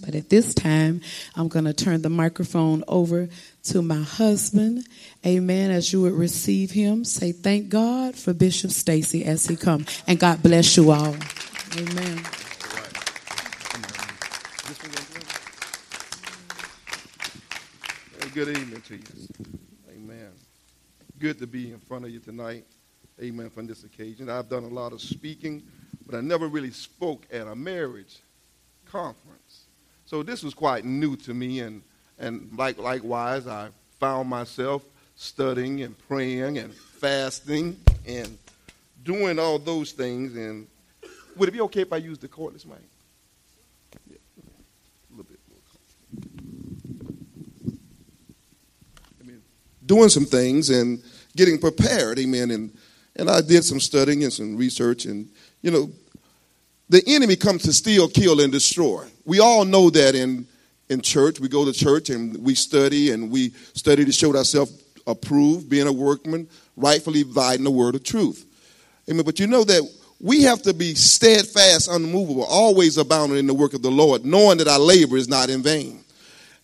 But 0.04 0.16
at 0.16 0.30
this 0.30 0.54
time, 0.54 1.02
I'm 1.36 1.48
going 1.48 1.66
to 1.66 1.74
turn 1.74 2.02
the 2.02 2.10
microphone 2.10 2.84
over 2.88 3.30
to 3.66 3.82
my 3.82 4.02
husband. 4.02 4.86
Amen. 5.26 5.72
As 5.72 5.92
you 5.94 6.02
would 6.02 6.14
receive 6.14 6.72
him, 6.72 7.06
say 7.06 7.32
thank 7.32 7.70
God 7.70 8.16
for 8.16 8.34
Bishop 8.34 8.72
Stacy 8.72 9.26
as 9.26 9.46
he 9.46 9.56
comes. 9.56 10.04
And 10.08 10.20
God 10.20 10.42
bless 10.42 10.78
you 10.78 10.92
all. 10.92 11.16
Amen. 11.78 12.24
Good 18.40 18.58
evening 18.58 18.82
to 18.82 18.96
you. 18.96 19.04
Amen. 19.90 20.32
Good 21.18 21.40
to 21.40 21.48
be 21.48 21.74
in 21.74 21.80
front 21.80 22.06
of 22.06 22.12
you 22.12 22.20
tonight. 22.20 22.64
Amen. 23.22 23.50
From 23.50 23.68
this 23.68 23.84
occasion, 23.84 24.30
I've 24.30 24.48
done 24.48 24.64
a 24.64 24.70
lot 24.70 24.94
of 24.94 25.02
speaking, 25.02 25.62
but 26.06 26.16
I 26.16 26.22
never 26.22 26.48
really 26.48 26.72
spoke 26.72 27.28
at 27.34 27.48
a 27.48 27.56
marriage 27.56 28.20
conference. 28.86 29.66
So 30.10 30.24
this 30.24 30.42
was 30.42 30.56
quite 30.56 30.86
new 30.86 31.16
to 31.18 31.36
me, 31.36 31.60
and, 31.60 31.84
and 32.18 32.50
like, 32.58 32.80
likewise, 32.80 33.46
I 33.46 33.70
found 34.00 34.28
myself 34.28 34.84
studying 35.16 35.84
and 35.84 35.96
praying 36.08 36.58
and 36.58 36.74
fasting 36.74 37.80
and 38.08 38.36
doing 39.04 39.38
all 39.38 39.60
those 39.60 39.92
things. 39.92 40.36
And 40.36 40.66
would 41.38 41.48
it 41.48 41.52
be 41.52 41.62
okay 41.62 41.82
if 41.82 41.94
I 41.94 41.98
use 41.98 42.18
the 42.18 42.28
cordless 42.28 42.66
mic? 42.66 42.80
Yeah, 44.10 44.18
a 44.18 45.16
little 45.16 45.30
bit 45.30 45.40
more. 45.48 45.60
I 49.22 49.28
mean, 49.28 49.44
doing 49.86 50.10
some 50.10 50.26
things 50.26 50.72
and 50.72 51.04
getting 51.36 51.60
prepared, 51.60 52.18
amen. 52.18 52.50
And 52.50 52.76
and 53.16 53.30
I 53.30 53.42
did 53.42 53.64
some 53.64 53.80
studying 53.80 54.24
and 54.24 54.34
some 54.34 54.58
research, 54.58 55.06
and 55.06 55.30
you 55.62 55.70
know, 55.70 55.92
the 56.90 57.04
enemy 57.08 57.36
comes 57.36 57.64
to 57.64 57.74
steal, 57.74 58.08
kill, 58.08 58.42
and 58.42 58.52
destroy. 58.52 59.06
We 59.26 59.40
all 59.40 59.64
know 59.64 59.90
that 59.92 60.16
in, 60.16 60.48
in 60.90 61.02
church. 61.02 61.40
We 61.40 61.48
go 61.48 61.66
to 61.66 61.72
church 61.72 62.10
and 62.10 62.38
we 62.44 62.56
study 62.56 63.12
and 63.12 63.30
we 63.30 63.52
study 63.74 64.06
to 64.06 64.12
show 64.12 64.36
ourselves 64.36 64.84
approved, 65.06 65.70
being 65.70 65.88
a 65.88 65.92
workman, 65.92 66.48
rightfully 66.76 67.24
dividing 67.24 67.64
the 67.64 67.72
word 67.72 67.96
of 67.96 68.04
truth. 68.04 68.46
Amen. 69.10 69.24
But 69.24 69.40
you 69.40 69.48
know 69.48 69.64
that 69.64 69.88
we 70.20 70.44
have 70.44 70.62
to 70.64 70.74
be 70.74 70.96
steadfast, 70.96 71.90
unmovable, 71.90 72.44
always 72.44 72.98
abounding 72.98 73.38
in 73.38 73.48
the 73.48 73.54
work 73.54 73.74
of 73.74 73.82
the 73.82 73.92
Lord, 73.92 74.26
knowing 74.26 74.58
that 74.58 74.68
our 74.68 74.80
labor 74.80 75.18
is 75.18 75.30
not 75.30 75.50
in 75.50 75.64
vain. 75.64 76.04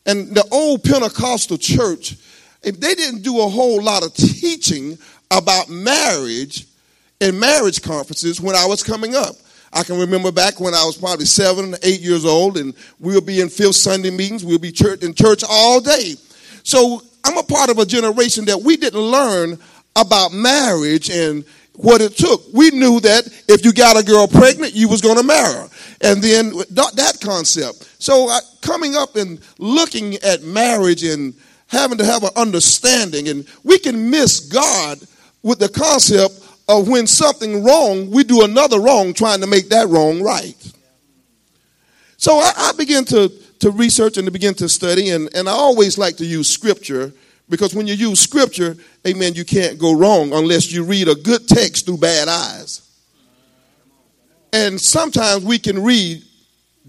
And 0.06 0.36
the 0.36 0.46
old 0.52 0.84
Pentecostal 0.84 1.58
church, 1.58 2.16
if 2.64 2.80
they 2.80 2.94
didn't 2.96 3.22
do 3.22 3.42
a 3.42 3.48
whole 3.48 3.82
lot 3.82 4.06
of 4.06 4.14
teaching 4.14 4.98
about 5.32 5.70
marriage 5.70 6.66
in 7.20 7.40
marriage 7.40 7.82
conferences 7.82 8.42
when 8.42 8.56
I 8.56 8.66
was 8.66 8.84
coming 8.84 9.16
up. 9.16 9.36
I 9.76 9.84
can 9.84 10.00
remember 10.00 10.32
back 10.32 10.62
when 10.62 10.74
I 10.74 10.86
was 10.86 10.98
probably 10.98 11.26
seven, 11.26 11.76
eight 11.84 12.00
years 12.00 12.24
old, 12.24 12.58
and 12.58 12.74
we'll 13.00 13.20
be 13.20 13.42
in 13.42 13.50
fifth 13.50 13.76
Sunday 13.76 14.10
meetings. 14.10 14.46
We'll 14.46 14.58
be 14.58 14.72
church, 14.72 15.04
in 15.04 15.14
church 15.14 15.44
all 15.48 15.82
day. 15.82 16.16
So 16.64 17.02
I'm 17.26 17.38
a 17.38 17.44
part 17.44 17.70
of 17.70 17.78
a 17.78 17.86
generation 17.86 18.46
that 18.46 18.62
we 18.62 18.78
didn't 18.78 19.02
learn 19.02 19.60
about 19.98 20.32
marriage 20.32 21.10
and 21.10 21.44
what 21.74 22.00
it 22.00 22.16
took. 22.16 22.42
We 22.54 22.72
knew 22.72 23.02
that 23.02 23.28
if 23.50 23.66
you 23.66 23.74
got 23.74 23.98
a 23.98 24.04
girl 24.04 24.28
pregnant, 24.28 24.74
you 24.74 24.88
was 24.88 25.02
going 25.02 25.18
to 25.18 25.24
marry 25.24 25.54
her. 25.54 25.70
And 26.00 26.22
then 26.22 26.52
that 26.52 27.18
concept. 27.22 27.90
So 28.02 28.30
uh, 28.30 28.40
coming 28.62 28.96
up 28.96 29.18
and 29.18 29.42
looking 29.58 30.16
at 30.16 30.42
marriage 30.44 31.04
and 31.04 31.34
having 31.68 31.98
to 31.98 32.06
have 32.06 32.24
an 32.24 32.30
understanding, 32.38 33.28
and 33.28 33.46
we 33.66 33.78
can 33.78 34.10
miss 34.10 34.40
God 34.40 35.00
with 35.44 35.60
the 35.60 35.68
concept 35.68 36.45
of 36.68 36.88
when 36.88 37.08
something 37.08 37.64
wrong, 37.64 38.10
we 38.12 38.24
do 38.24 38.44
another 38.44 38.80
wrong 38.80 39.14
trying 39.14 39.42
to 39.42 39.48
make 39.48 39.70
that 39.70 39.88
wrong 39.88 40.22
right. 40.22 40.56
So 42.18 42.38
I, 42.38 42.52
I 42.56 42.72
begin 42.78 43.06
to, 43.06 43.30
to 43.60 43.72
research 43.72 44.18
and 44.18 44.26
to 44.26 44.32
begin 44.32 44.54
to 44.56 44.70
study, 44.70 45.10
and, 45.10 45.30
and 45.36 45.48
I 45.48 45.52
always 45.52 45.98
like 45.98 46.18
to 46.18 46.26
use 46.26 46.48
scripture 46.48 47.14
because 47.50 47.76
when 47.76 47.86
you 47.86 47.94
use 47.94 48.20
scripture, 48.20 48.76
amen, 49.06 49.36
you 49.36 49.46
can't 49.46 49.78
go 49.78 49.94
wrong 49.94 50.34
unless 50.34 50.72
you 50.72 50.84
read 50.84 51.08
a 51.08 51.16
good 51.16 51.48
text 51.48 51.86
through 51.86 51.98
bad 51.98 52.28
eyes. 52.28 52.82
And 54.52 54.80
sometimes 54.80 55.44
we 55.44 55.60
can 55.60 55.84
read 55.84 56.24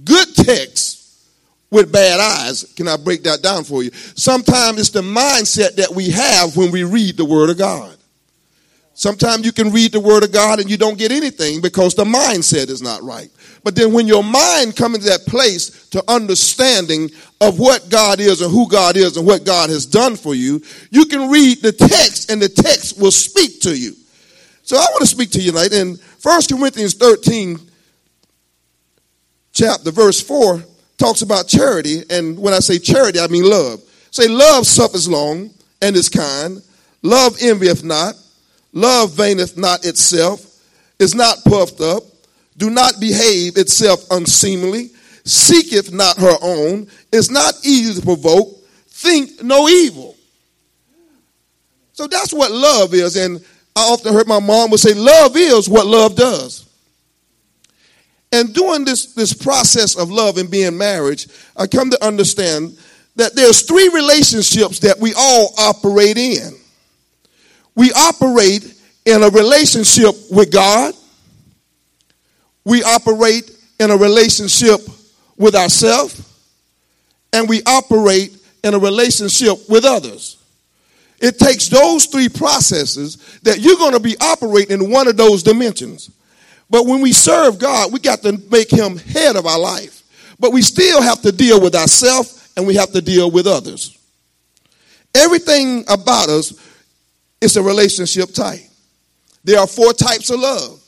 good 0.05 0.35
texts 0.35 1.29
with 1.71 1.93
bad 1.93 2.21
eyes. 2.21 2.73
Can 2.77 2.89
I 2.89 2.97
break 2.97 3.25
that 3.25 3.43
down 3.43 3.65
for 3.65 3.83
you? 3.83 3.91
Sometimes 3.91 4.79
it's 4.79 4.91
the 4.91 5.03
mindset 5.03 5.77
that 5.77 5.91
we 5.95 6.11
have 6.11 6.57
when 6.57 6.71
we 6.71 6.85
read 6.85 7.17
the 7.17 7.25
Word 7.25 7.51
of 7.51 7.59
God. 7.59 7.96
Sometimes 8.99 9.45
you 9.45 9.53
can 9.53 9.73
read 9.73 9.93
the 9.93 10.01
Word 10.01 10.25
of 10.25 10.33
God 10.33 10.59
and 10.59 10.71
you 10.71 10.79
don't 10.79 10.97
get 10.97 11.13
anything 11.13 11.61
because 11.61 11.95
the 11.95 12.05
mindset 12.05 12.71
is 12.71 12.81
not 12.81 13.03
right. 13.03 13.29
But 13.63 13.75
then 13.77 13.93
when 13.93 14.07
your 14.07 14.25
mind 14.25 14.75
comes 14.75 14.97
into 14.97 15.11
that 15.11 15.27
place 15.27 15.87
to 15.91 16.03
understanding 16.09 17.11
of 17.43 17.59
what 17.59 17.91
God 17.91 18.21
is 18.21 18.41
and 18.41 18.51
who 18.51 18.67
God 18.67 18.97
is 18.97 19.19
and 19.19 19.27
what 19.27 19.45
God 19.45 19.69
has 19.69 19.85
done 19.85 20.17
for 20.17 20.35
you, 20.35 20.63
you 20.91 21.05
can 21.05 21.29
read 21.29 21.61
the 21.61 21.73
text 21.73 22.31
and 22.31 22.41
the 22.41 22.49
text 22.49 22.99
will 22.99 23.11
speak 23.11 23.61
to 23.61 23.77
you. 23.77 23.93
So 24.63 24.79
I 24.79 24.87
want 24.93 25.01
to 25.01 25.07
speak 25.07 25.29
to 25.33 25.43
you 25.43 25.53
tonight 25.53 25.75
in 25.75 25.99
1 26.23 26.43
Corinthians 26.51 26.95
13, 26.95 27.59
chapter, 29.53 29.91
verse 29.91 30.23
4, 30.23 30.65
talks 30.97 31.21
about 31.21 31.49
charity. 31.49 32.03
And 32.09 32.39
when 32.39 32.55
I 32.55 32.61
say 32.61 32.79
charity, 32.79 33.21
I 33.21 33.27
mean 33.27 33.45
love. 33.45 33.83
Say, 34.11 34.27
love 34.27 34.67
suffers 34.67 35.07
long 35.07 35.51
and 35.83 35.95
is 35.95 36.09
kind. 36.09 36.63
Love 37.03 37.37
envieth 37.43 37.85
not 37.85 38.15
Love 38.77 39.13
vaineth 39.13 39.57
not 39.57 39.87
itself, 39.87 40.61
is 40.99 41.15
not 41.15 41.43
puffed 41.47 41.81
up, 41.81 42.03
do 42.59 42.69
not 42.69 43.01
behave 43.01 43.57
itself 43.57 44.05
unseemly, 44.11 44.91
seeketh 45.25 45.95
not 45.95 46.19
her 46.19 46.37
own, 46.43 46.87
is 47.11 47.31
not 47.31 47.55
easy 47.65 47.99
to 47.99 48.05
provoke, 48.05 48.49
think 48.89 49.43
no 49.43 49.67
evil. 49.67 50.15
So 51.95 52.07
that's 52.07 52.35
what 52.35 52.51
love 52.53 52.93
is. 52.93 53.17
And 53.17 53.43
I 53.75 53.81
often 53.81 54.13
heard 54.13 54.29
my 54.29 54.41
mom 54.41 54.71
would 54.71 54.81
say, 54.81 54.93
Love 54.93 55.39
is 55.39 55.71
what 55.71 55.87
love 55.87 56.15
does. 56.15 56.69
And 58.31 58.53
doing 58.53 58.85
this, 58.85 59.15
this 59.15 59.33
process 59.33 59.97
of 59.97 60.11
love 60.11 60.37
and 60.37 60.51
being 60.51 60.77
married, 60.77 61.25
I 61.57 61.67
come 61.67 61.89
to 61.93 62.05
understand 62.05 62.77
that 63.15 63.35
there's 63.35 63.63
three 63.63 63.89
relationships 63.89 64.81
that 64.81 64.99
we 65.01 65.15
all 65.17 65.55
operate 65.57 66.19
in 66.19 66.59
we 67.77 67.93
operate 67.93 68.75
in 69.05 69.23
a 69.23 69.29
relationship 69.29 70.15
with 70.31 70.51
God. 70.51 70.95
We 72.65 72.83
operate 72.83 73.51
in 73.79 73.91
a 73.91 73.97
relationship 73.97 74.81
with 75.37 75.55
ourselves. 75.55 76.23
And 77.33 77.49
we 77.49 77.63
operate 77.65 78.37
in 78.65 78.75
a 78.75 78.79
relationship 78.79 79.69
with 79.69 79.85
others. 79.85 80.39
It 81.21 81.39
takes 81.39 81.69
those 81.69 82.07
three 82.07 82.29
processes 82.29 83.39
that 83.43 83.61
you're 83.61 83.77
going 83.77 83.93
to 83.93 84.01
be 84.01 84.17
operating 84.21 84.81
in 84.81 84.91
one 84.91 85.07
of 85.07 85.17
those 85.17 85.43
dimensions. 85.43 86.11
But 86.69 86.87
when 86.87 87.01
we 87.01 87.13
serve 87.13 87.59
God, 87.59 87.93
we 87.93 88.01
got 88.01 88.23
to 88.23 88.41
make 88.51 88.71
him 88.71 88.97
head 88.97 89.37
of 89.37 89.47
our 89.47 89.59
life. 89.59 90.03
But 90.39 90.53
we 90.53 90.63
still 90.63 91.01
have 91.01 91.23
to 91.23 91.33
deal 91.33 91.61
with 91.61 91.75
ourselves 91.75 92.53
and 92.57 92.67
we 92.67 92.75
have 92.75 92.93
to 92.93 93.01
deal 93.01 93.31
with 93.31 93.47
others. 93.47 93.97
Everything 95.15 95.85
about 95.89 96.29
us 96.29 96.53
it's 97.41 97.57
a 97.57 97.63
relationship 97.63 98.33
type. 98.33 98.61
There 99.45 99.59
are 99.59 99.67
four 99.67 99.93
types 99.93 100.31
of 100.31 100.41
love. 100.41 100.83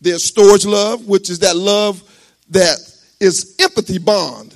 There's 0.00 0.30
storge 0.30 0.66
love, 0.66 1.06
which 1.06 1.30
is 1.30 1.40
that 1.40 1.56
love 1.56 2.02
that 2.50 2.78
is 3.20 3.56
empathy 3.60 3.98
bond. 3.98 4.54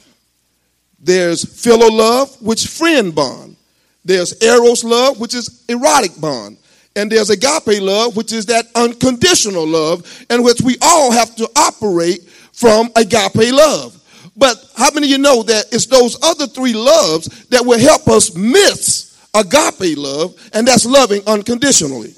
There's 0.98 1.44
philo 1.44 1.88
love, 1.88 2.40
which 2.40 2.66
friend 2.66 3.14
bond. 3.14 3.56
There's 4.04 4.42
eros 4.42 4.84
love, 4.84 5.20
which 5.20 5.34
is 5.34 5.64
erotic 5.68 6.18
bond. 6.20 6.56
And 6.96 7.10
there's 7.10 7.30
agape 7.30 7.80
love, 7.82 8.16
which 8.16 8.32
is 8.32 8.46
that 8.46 8.66
unconditional 8.74 9.66
love, 9.66 10.24
in 10.30 10.42
which 10.42 10.60
we 10.60 10.76
all 10.80 11.10
have 11.10 11.34
to 11.36 11.48
operate 11.56 12.22
from 12.52 12.90
agape 12.96 13.52
love. 13.52 14.00
But 14.36 14.56
how 14.76 14.90
many 14.92 15.06
of 15.06 15.10
you 15.10 15.18
know 15.18 15.42
that 15.42 15.66
it's 15.72 15.86
those 15.86 16.22
other 16.22 16.46
three 16.46 16.72
loves 16.72 17.46
that 17.48 17.64
will 17.64 17.78
help 17.78 18.08
us 18.08 18.34
miss 18.34 19.13
agape 19.34 19.96
love, 19.96 20.34
and 20.52 20.66
that's 20.66 20.86
loving 20.86 21.22
unconditionally. 21.26 22.14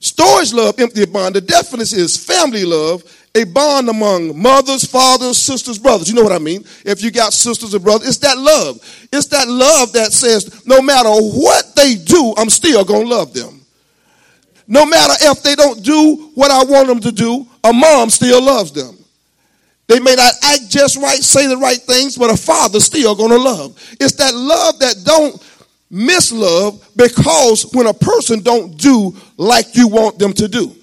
Storge 0.00 0.54
love, 0.54 0.78
empty 0.78 1.06
bond. 1.06 1.34
The 1.34 1.40
definition 1.40 1.98
is 1.98 2.16
family 2.16 2.64
love, 2.64 3.02
a 3.34 3.44
bond 3.44 3.88
among 3.88 4.40
mothers, 4.40 4.84
fathers, 4.84 5.38
sisters, 5.38 5.78
brothers. 5.78 6.08
You 6.08 6.14
know 6.14 6.22
what 6.22 6.32
I 6.32 6.38
mean? 6.38 6.62
If 6.84 7.02
you 7.02 7.10
got 7.10 7.32
sisters 7.32 7.74
or 7.74 7.80
brothers, 7.80 8.08
it's 8.08 8.18
that 8.18 8.38
love. 8.38 8.76
It's 9.12 9.26
that 9.26 9.48
love 9.48 9.92
that 9.92 10.12
says, 10.12 10.66
no 10.66 10.80
matter 10.80 11.10
what 11.10 11.74
they 11.74 11.96
do, 11.96 12.32
I'm 12.36 12.50
still 12.50 12.84
going 12.84 13.08
to 13.08 13.08
love 13.08 13.32
them. 13.32 13.60
No 14.68 14.84
matter 14.86 15.14
if 15.22 15.42
they 15.42 15.54
don't 15.54 15.82
do 15.82 16.30
what 16.34 16.50
I 16.50 16.62
want 16.62 16.88
them 16.88 17.00
to 17.00 17.10
do, 17.10 17.46
a 17.64 17.72
mom 17.72 18.10
still 18.10 18.42
loves 18.42 18.70
them. 18.70 18.96
They 19.88 19.98
may 19.98 20.14
not 20.14 20.34
act 20.42 20.68
just 20.68 20.98
right, 20.98 21.18
say 21.18 21.46
the 21.46 21.56
right 21.56 21.78
things, 21.78 22.16
but 22.16 22.30
a 22.30 22.36
father 22.36 22.78
still 22.78 23.14
going 23.14 23.30
to 23.30 23.38
love. 23.38 23.96
It's 23.98 24.12
that 24.16 24.34
love 24.34 24.78
that 24.80 25.02
don't 25.02 25.42
mislove 25.90 26.84
because 26.96 27.70
when 27.72 27.86
a 27.86 27.94
person 27.94 28.40
don't 28.40 28.76
do 28.76 29.16
like 29.36 29.74
you 29.74 29.88
want 29.88 30.18
them 30.18 30.32
to 30.34 30.48
do. 30.48 30.74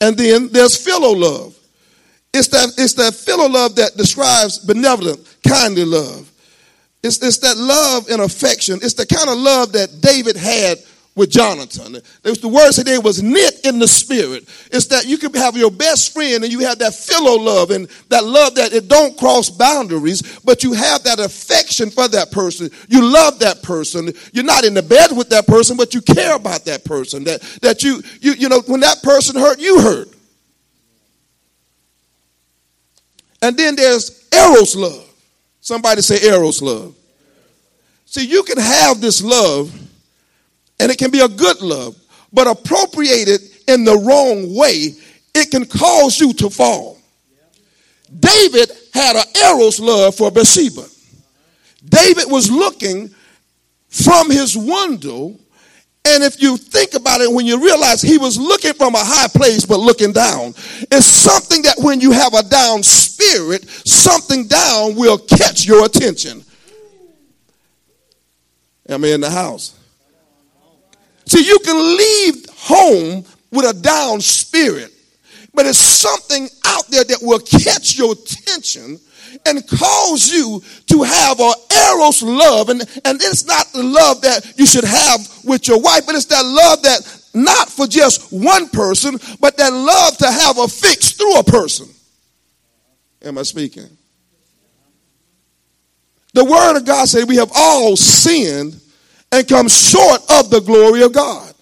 And 0.00 0.16
then 0.16 0.48
there's 0.48 0.76
philo 0.76 1.12
love. 1.12 1.58
It's 2.32 2.48
that, 2.48 2.74
it's 2.78 2.94
that 2.94 3.14
philo 3.14 3.48
love 3.48 3.74
that 3.76 3.96
describes 3.96 4.58
benevolent, 4.58 5.20
kindly 5.46 5.84
love. 5.84 6.30
It's, 7.02 7.22
it's 7.22 7.38
that 7.38 7.56
love 7.56 8.08
and 8.08 8.20
affection. 8.20 8.78
It's 8.82 8.94
the 8.94 9.06
kind 9.06 9.28
of 9.28 9.38
love 9.38 9.72
that 9.72 10.00
David 10.00 10.36
had 10.36 10.78
with 11.18 11.30
Jonathan. 11.30 12.00
The 12.22 12.48
word 12.48 12.72
today 12.72 12.96
was 12.96 13.22
knit 13.22 13.66
in 13.66 13.78
the 13.80 13.88
spirit. 13.88 14.44
It's 14.70 14.86
that 14.86 15.06
you 15.06 15.18
can 15.18 15.34
have 15.34 15.56
your 15.56 15.70
best 15.70 16.14
friend 16.14 16.44
and 16.44 16.52
you 16.52 16.60
have 16.60 16.78
that 16.78 16.94
philo 16.94 17.34
love 17.34 17.70
and 17.72 17.88
that 18.08 18.24
love 18.24 18.54
that 18.54 18.72
it 18.72 18.88
don't 18.88 19.18
cross 19.18 19.50
boundaries, 19.50 20.38
but 20.44 20.62
you 20.62 20.72
have 20.72 21.02
that 21.02 21.18
affection 21.18 21.90
for 21.90 22.06
that 22.08 22.30
person. 22.30 22.70
You 22.88 23.04
love 23.04 23.40
that 23.40 23.62
person. 23.62 24.12
You're 24.32 24.44
not 24.44 24.64
in 24.64 24.74
the 24.74 24.82
bed 24.82 25.10
with 25.14 25.28
that 25.30 25.46
person, 25.46 25.76
but 25.76 25.92
you 25.92 26.00
care 26.00 26.36
about 26.36 26.64
that 26.66 26.84
person. 26.84 27.24
That 27.24 27.40
that 27.62 27.82
you 27.82 28.00
you 28.20 28.32
you 28.34 28.48
know 28.48 28.60
when 28.66 28.80
that 28.80 29.02
person 29.02 29.36
hurt, 29.36 29.58
you 29.58 29.80
hurt. 29.80 30.08
And 33.42 33.56
then 33.56 33.76
there's 33.76 34.28
eros 34.32 34.76
love. 34.76 35.04
Somebody 35.60 36.00
say 36.00 36.24
eros 36.28 36.62
love. 36.62 36.94
See, 38.06 38.24
you 38.24 38.42
can 38.44 38.58
have 38.58 39.00
this 39.00 39.22
love 39.22 39.72
and 40.80 40.90
it 40.90 40.98
can 40.98 41.10
be 41.10 41.20
a 41.20 41.28
good 41.28 41.60
love, 41.60 41.96
but 42.32 42.46
appropriated 42.46 43.40
in 43.66 43.84
the 43.84 43.96
wrong 43.96 44.54
way, 44.54 44.94
it 45.34 45.50
can 45.50 45.64
cause 45.64 46.20
you 46.20 46.32
to 46.34 46.50
fall. 46.50 46.98
David 48.18 48.70
had 48.92 49.16
an 49.16 49.24
eros 49.36 49.80
love 49.80 50.14
for 50.14 50.30
Bathsheba. 50.30 50.86
David 51.84 52.24
was 52.30 52.50
looking 52.50 53.10
from 53.88 54.30
his 54.30 54.56
window, 54.56 55.36
and 56.04 56.22
if 56.22 56.40
you 56.40 56.56
think 56.56 56.94
about 56.94 57.20
it, 57.20 57.30
when 57.30 57.44
you 57.44 57.62
realize 57.62 58.00
he 58.00 58.18
was 58.18 58.38
looking 58.38 58.72
from 58.72 58.94
a 58.94 59.02
high 59.02 59.28
place 59.28 59.66
but 59.66 59.78
looking 59.78 60.12
down, 60.12 60.54
it's 60.90 61.06
something 61.06 61.62
that 61.62 61.76
when 61.78 62.00
you 62.00 62.12
have 62.12 62.34
a 62.34 62.42
down 62.42 62.82
spirit, 62.82 63.68
something 63.68 64.46
down 64.46 64.94
will 64.94 65.18
catch 65.18 65.66
your 65.66 65.84
attention. 65.84 66.42
Am 68.88 69.04
I 69.04 69.08
in 69.08 69.20
the 69.20 69.30
house? 69.30 69.77
See, 71.28 71.46
you 71.46 71.58
can 71.60 71.76
leave 71.76 72.46
home 72.56 73.24
with 73.50 73.64
a 73.66 73.78
down 73.78 74.20
spirit. 74.20 74.92
but 75.54 75.66
it's 75.66 75.78
something 75.78 76.48
out 76.66 76.86
there 76.88 77.04
that 77.04 77.18
will 77.20 77.40
catch 77.40 77.98
your 77.98 78.12
attention 78.12 78.98
and 79.44 79.66
cause 79.66 80.30
you 80.30 80.62
to 80.86 81.02
have 81.02 81.40
an 81.40 81.52
eros 81.88 82.22
love. 82.22 82.68
And, 82.68 82.80
and 83.04 83.20
it's 83.20 83.44
not 83.46 83.66
the 83.72 83.82
love 83.82 84.20
that 84.22 84.54
you 84.56 84.66
should 84.66 84.84
have 84.84 85.20
with 85.44 85.66
your 85.66 85.80
wife, 85.80 86.06
but 86.06 86.14
it's 86.14 86.26
that 86.26 86.44
love 86.44 86.82
that 86.82 87.00
not 87.34 87.68
for 87.68 87.86
just 87.86 88.32
one 88.32 88.68
person, 88.68 89.18
but 89.40 89.56
that 89.56 89.72
love 89.72 90.16
to 90.18 90.30
have 90.30 90.58
a 90.58 90.68
fix 90.68 91.12
through 91.12 91.38
a 91.38 91.44
person. 91.44 91.88
Am 93.22 93.36
I 93.36 93.42
speaking? 93.42 93.88
The 96.34 96.44
word 96.44 96.76
of 96.76 96.84
God 96.84 97.08
said 97.08 97.28
we 97.28 97.36
have 97.36 97.50
all 97.54 97.96
sinned 97.96 98.80
and 99.30 99.46
come 99.46 99.68
short 99.68 100.20
of 100.30 100.50
the 100.50 100.60
glory 100.60 101.02
of 101.02 101.12
God. 101.12 101.54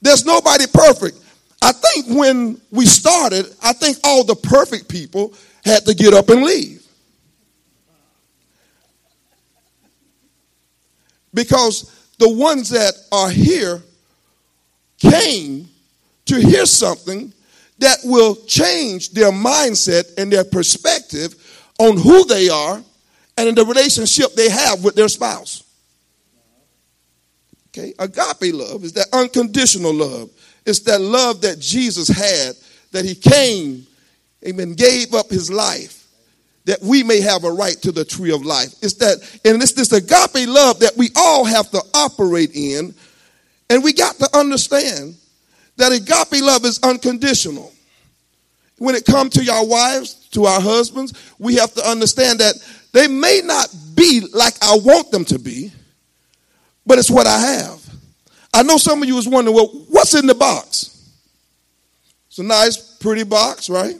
There's 0.00 0.24
nobody 0.24 0.66
perfect. 0.72 1.18
I 1.62 1.72
think 1.72 2.18
when 2.18 2.60
we 2.70 2.84
started, 2.84 3.46
I 3.62 3.72
think 3.72 3.96
all 4.04 4.24
the 4.24 4.34
perfect 4.34 4.88
people 4.88 5.32
had 5.64 5.86
to 5.86 5.94
get 5.94 6.12
up 6.12 6.28
and 6.28 6.42
leave. 6.42 6.82
Because 11.32 11.90
the 12.18 12.28
ones 12.28 12.68
that 12.70 12.94
are 13.10 13.30
here 13.30 13.82
came 14.98 15.68
to 16.26 16.36
hear 16.36 16.66
something 16.66 17.32
that 17.78 17.98
will 18.04 18.36
change 18.46 19.10
their 19.10 19.32
mindset 19.32 20.04
and 20.16 20.30
their 20.32 20.44
perspective 20.44 21.34
on 21.78 21.96
who 21.96 22.24
they 22.24 22.48
are 22.48 22.80
and 23.36 23.48
in 23.48 23.54
the 23.54 23.64
relationship 23.64 24.32
they 24.34 24.48
have 24.48 24.84
with 24.84 24.94
their 24.94 25.08
spouse. 25.08 25.63
Okay, 27.76 27.92
agape 27.98 28.54
love 28.54 28.84
is 28.84 28.92
that 28.92 29.08
unconditional 29.12 29.92
love. 29.92 30.30
It's 30.64 30.80
that 30.80 31.00
love 31.00 31.40
that 31.40 31.58
Jesus 31.58 32.06
had, 32.06 32.54
that 32.92 33.04
he 33.04 33.16
came, 33.16 33.84
amen, 34.46 34.74
gave 34.74 35.12
up 35.12 35.28
his 35.28 35.50
life 35.50 36.04
that 36.66 36.80
we 36.82 37.02
may 37.02 37.20
have 37.20 37.44
a 37.44 37.50
right 37.50 37.76
to 37.82 37.92
the 37.92 38.04
tree 38.04 38.32
of 38.32 38.44
life. 38.44 38.74
It's 38.80 38.94
that, 38.94 39.18
and 39.44 39.62
it's 39.62 39.72
this 39.72 39.92
agape 39.92 40.48
love 40.48 40.78
that 40.80 40.96
we 40.96 41.10
all 41.16 41.44
have 41.44 41.70
to 41.72 41.82
operate 41.92 42.52
in. 42.54 42.94
And 43.68 43.82
we 43.82 43.92
got 43.92 44.16
to 44.16 44.36
understand 44.36 45.16
that 45.76 45.92
agape 45.92 46.42
love 46.42 46.64
is 46.64 46.80
unconditional. 46.82 47.72
When 48.78 48.94
it 48.94 49.04
comes 49.04 49.34
to 49.34 49.52
our 49.52 49.66
wives, 49.66 50.14
to 50.30 50.44
our 50.46 50.60
husbands, 50.60 51.12
we 51.38 51.56
have 51.56 51.74
to 51.74 51.88
understand 51.88 52.38
that 52.40 52.54
they 52.92 53.08
may 53.08 53.40
not 53.44 53.74
be 53.94 54.22
like 54.32 54.54
I 54.62 54.76
want 54.76 55.10
them 55.10 55.24
to 55.26 55.38
be, 55.38 55.70
but 56.86 56.98
it's 56.98 57.10
what 57.10 57.26
I 57.26 57.38
have. 57.38 57.80
I 58.52 58.62
know 58.62 58.76
some 58.76 59.02
of 59.02 59.08
you 59.08 59.18
is 59.18 59.28
wondering, 59.28 59.54
well, 59.56 59.66
what's 59.88 60.14
in 60.14 60.26
the 60.26 60.34
box? 60.34 61.12
It's 62.28 62.38
a 62.38 62.42
nice, 62.42 62.76
pretty 62.76 63.24
box, 63.24 63.68
right? 63.68 63.96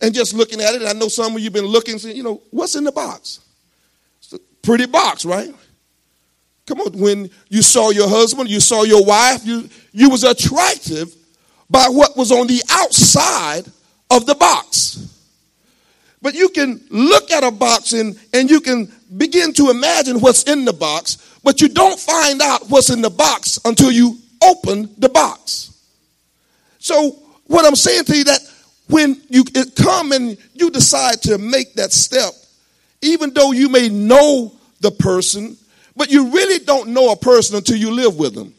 And 0.00 0.14
just 0.14 0.34
looking 0.34 0.60
at 0.60 0.74
it, 0.74 0.82
I 0.82 0.92
know 0.92 1.08
some 1.08 1.36
of 1.36 1.40
you 1.40 1.50
been 1.50 1.66
looking, 1.66 1.98
saying, 1.98 2.16
you 2.16 2.22
know, 2.22 2.40
what's 2.50 2.74
in 2.74 2.84
the 2.84 2.92
box? 2.92 3.40
It's 4.20 4.32
a 4.32 4.38
pretty 4.62 4.86
box, 4.86 5.24
right? 5.24 5.54
Come 6.66 6.80
on, 6.80 6.92
when 6.92 7.30
you 7.48 7.62
saw 7.62 7.90
your 7.90 8.08
husband, 8.08 8.48
you 8.48 8.60
saw 8.60 8.84
your 8.84 9.04
wife, 9.04 9.44
you, 9.44 9.68
you 9.92 10.08
was 10.08 10.24
attractive 10.24 11.14
by 11.68 11.86
what 11.88 12.16
was 12.16 12.32
on 12.32 12.46
the 12.46 12.62
outside 12.70 13.64
of 14.10 14.26
the 14.26 14.34
box. 14.34 15.06
But 16.22 16.34
you 16.34 16.48
can 16.48 16.80
look 16.90 17.30
at 17.30 17.44
a 17.44 17.50
box 17.50 17.92
and, 17.92 18.18
and 18.32 18.50
you 18.50 18.60
can 18.60 18.92
begin 19.16 19.52
to 19.54 19.70
imagine 19.70 20.20
what's 20.20 20.44
in 20.44 20.64
the 20.64 20.72
box, 20.72 21.38
but 21.42 21.60
you 21.60 21.68
don't 21.68 21.98
find 21.98 22.40
out 22.40 22.68
what's 22.68 22.90
in 22.90 23.02
the 23.02 23.10
box 23.10 23.58
until 23.64 23.90
you 23.90 24.18
open 24.42 24.88
the 24.98 25.08
box. 25.08 25.72
So 26.78 27.10
what 27.46 27.64
I'm 27.64 27.76
saying 27.76 28.04
to 28.04 28.16
you 28.16 28.24
that 28.24 28.40
when 28.88 29.20
you 29.28 29.44
come 29.76 30.12
and 30.12 30.36
you 30.54 30.70
decide 30.70 31.22
to 31.22 31.38
make 31.38 31.74
that 31.74 31.92
step, 31.92 32.32
even 33.02 33.32
though 33.32 33.52
you 33.52 33.68
may 33.68 33.88
know 33.88 34.52
the 34.80 34.90
person, 34.90 35.56
but 35.96 36.10
you 36.10 36.30
really 36.30 36.64
don't 36.64 36.88
know 36.88 37.12
a 37.12 37.16
person 37.16 37.56
until 37.56 37.76
you 37.76 37.90
live 37.90 38.16
with 38.16 38.34
them. 38.34 38.54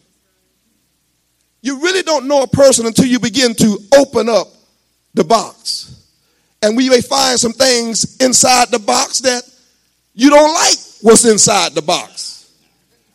You 1.62 1.82
really 1.82 2.02
don't 2.02 2.28
know 2.28 2.42
a 2.42 2.48
person 2.48 2.86
until 2.86 3.06
you 3.06 3.20
begin 3.20 3.54
to 3.56 3.78
open 3.98 4.30
up 4.30 4.48
the 5.14 5.24
box. 5.24 6.06
And 6.62 6.78
we 6.78 6.90
may 6.90 7.02
find 7.02 7.40
some 7.40 7.54
things 7.54 8.18
inside 8.18 8.70
the 8.70 8.80
box 8.80 9.20
that 9.20 9.44
you 10.14 10.30
don't 10.30 10.54
like 10.54 10.78
what's 11.02 11.26
inside 11.26 11.74
the 11.74 11.82
box. 11.82 12.54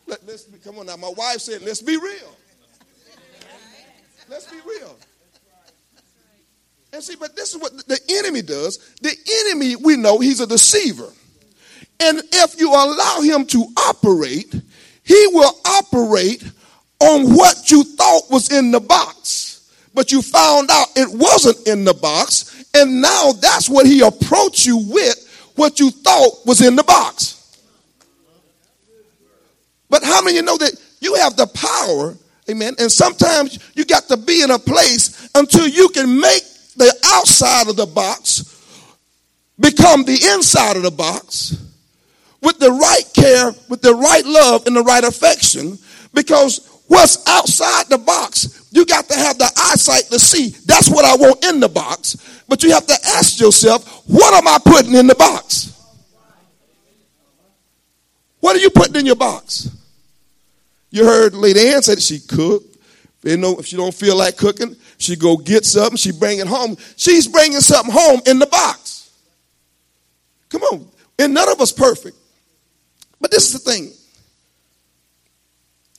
Let, 0.06 0.22
us 0.28 0.46
come 0.64 0.78
on 0.78 0.86
now. 0.86 0.96
My 0.96 1.12
wife 1.16 1.40
said, 1.40 1.62
let's 1.62 1.82
be 1.82 1.96
real. 1.96 2.36
Let's 4.28 4.50
be 4.50 4.58
real. 4.66 4.96
And 6.92 7.02
see, 7.02 7.16
but 7.16 7.36
this 7.36 7.54
is 7.54 7.60
what 7.60 7.76
the 7.86 8.00
enemy 8.08 8.42
does. 8.42 8.78
The 9.02 9.14
enemy, 9.46 9.76
we 9.76 9.96
know 9.96 10.18
he's 10.18 10.40
a 10.40 10.46
deceiver. 10.46 11.08
And 12.00 12.22
if 12.32 12.58
you 12.58 12.70
allow 12.70 13.20
him 13.20 13.46
to 13.46 13.66
operate, 13.76 14.54
he 15.02 15.26
will 15.32 15.52
operate 15.64 16.42
on 17.00 17.34
what 17.34 17.70
you 17.70 17.84
thought 17.84 18.30
was 18.30 18.52
in 18.52 18.70
the 18.70 18.80
box. 18.80 19.70
But 19.94 20.12
you 20.12 20.22
found 20.22 20.70
out 20.70 20.88
it 20.96 21.08
wasn't 21.10 21.66
in 21.66 21.84
the 21.84 21.94
box. 21.94 22.64
And 22.74 23.00
now 23.00 23.32
that's 23.32 23.68
what 23.68 23.86
he 23.86 24.00
approached 24.00 24.66
you 24.66 24.78
with, 24.78 25.25
what 25.56 25.80
you 25.80 25.90
thought 25.90 26.46
was 26.46 26.60
in 26.60 26.76
the 26.76 26.84
box. 26.84 27.36
But 29.88 30.04
how 30.04 30.22
many 30.22 30.36
you 30.36 30.42
know 30.42 30.56
that 30.58 30.72
you 31.00 31.14
have 31.14 31.36
the 31.36 31.46
power, 31.46 32.16
amen? 32.50 32.74
And 32.78 32.90
sometimes 32.90 33.58
you 33.74 33.84
got 33.84 34.08
to 34.08 34.16
be 34.16 34.42
in 34.42 34.50
a 34.50 34.58
place 34.58 35.28
until 35.34 35.66
you 35.66 35.88
can 35.88 36.20
make 36.20 36.42
the 36.76 36.92
outside 37.06 37.68
of 37.68 37.76
the 37.76 37.86
box 37.86 38.52
become 39.58 40.04
the 40.04 40.32
inside 40.34 40.76
of 40.76 40.82
the 40.82 40.90
box 40.90 41.56
with 42.42 42.58
the 42.58 42.70
right 42.70 43.04
care, 43.14 43.52
with 43.68 43.80
the 43.80 43.94
right 43.94 44.24
love, 44.24 44.66
and 44.66 44.76
the 44.76 44.82
right 44.82 45.04
affection. 45.04 45.78
Because 46.12 46.82
what's 46.86 47.26
outside 47.26 47.88
the 47.88 47.98
box, 47.98 48.68
you 48.70 48.84
got 48.84 49.08
to 49.08 49.14
have 49.16 49.38
the 49.38 49.50
eyesight 49.56 50.04
to 50.10 50.18
see 50.18 50.50
that's 50.66 50.90
what 50.90 51.04
I 51.04 51.16
want 51.16 51.44
in 51.44 51.60
the 51.60 51.68
box. 51.68 52.16
But 52.48 52.62
you 52.62 52.72
have 52.72 52.86
to 52.86 52.94
ask 53.14 53.40
yourself, 53.40 54.04
what 54.08 54.34
am 54.34 54.46
I 54.46 54.58
putting 54.64 54.94
in 54.94 55.06
the 55.06 55.14
box? 55.14 55.72
What 58.40 58.54
are 58.56 58.60
you 58.60 58.70
putting 58.70 58.94
in 58.96 59.06
your 59.06 59.16
box? 59.16 59.68
You 60.90 61.04
heard 61.04 61.34
Lady 61.34 61.68
Ann 61.68 61.82
said 61.82 62.00
she 62.00 62.20
cooked. 62.20 62.76
You 63.22 63.36
know, 63.36 63.58
if 63.58 63.66
she 63.66 63.76
don't 63.76 63.94
feel 63.94 64.16
like 64.16 64.36
cooking, 64.36 64.76
she 64.98 65.16
go 65.16 65.36
get 65.36 65.64
something, 65.64 65.96
she 65.96 66.12
bring 66.12 66.38
it 66.38 66.46
home. 66.46 66.76
She's 66.96 67.26
bringing 67.26 67.60
something 67.60 67.92
home 67.92 68.20
in 68.24 68.38
the 68.38 68.46
box. 68.46 69.10
Come 70.48 70.62
on. 70.62 70.86
And 71.18 71.34
none 71.34 71.48
of 71.48 71.60
us 71.60 71.72
perfect. 71.72 72.16
But 73.20 73.32
this 73.32 73.52
is 73.52 73.64
the 73.64 73.70
thing. 73.70 73.92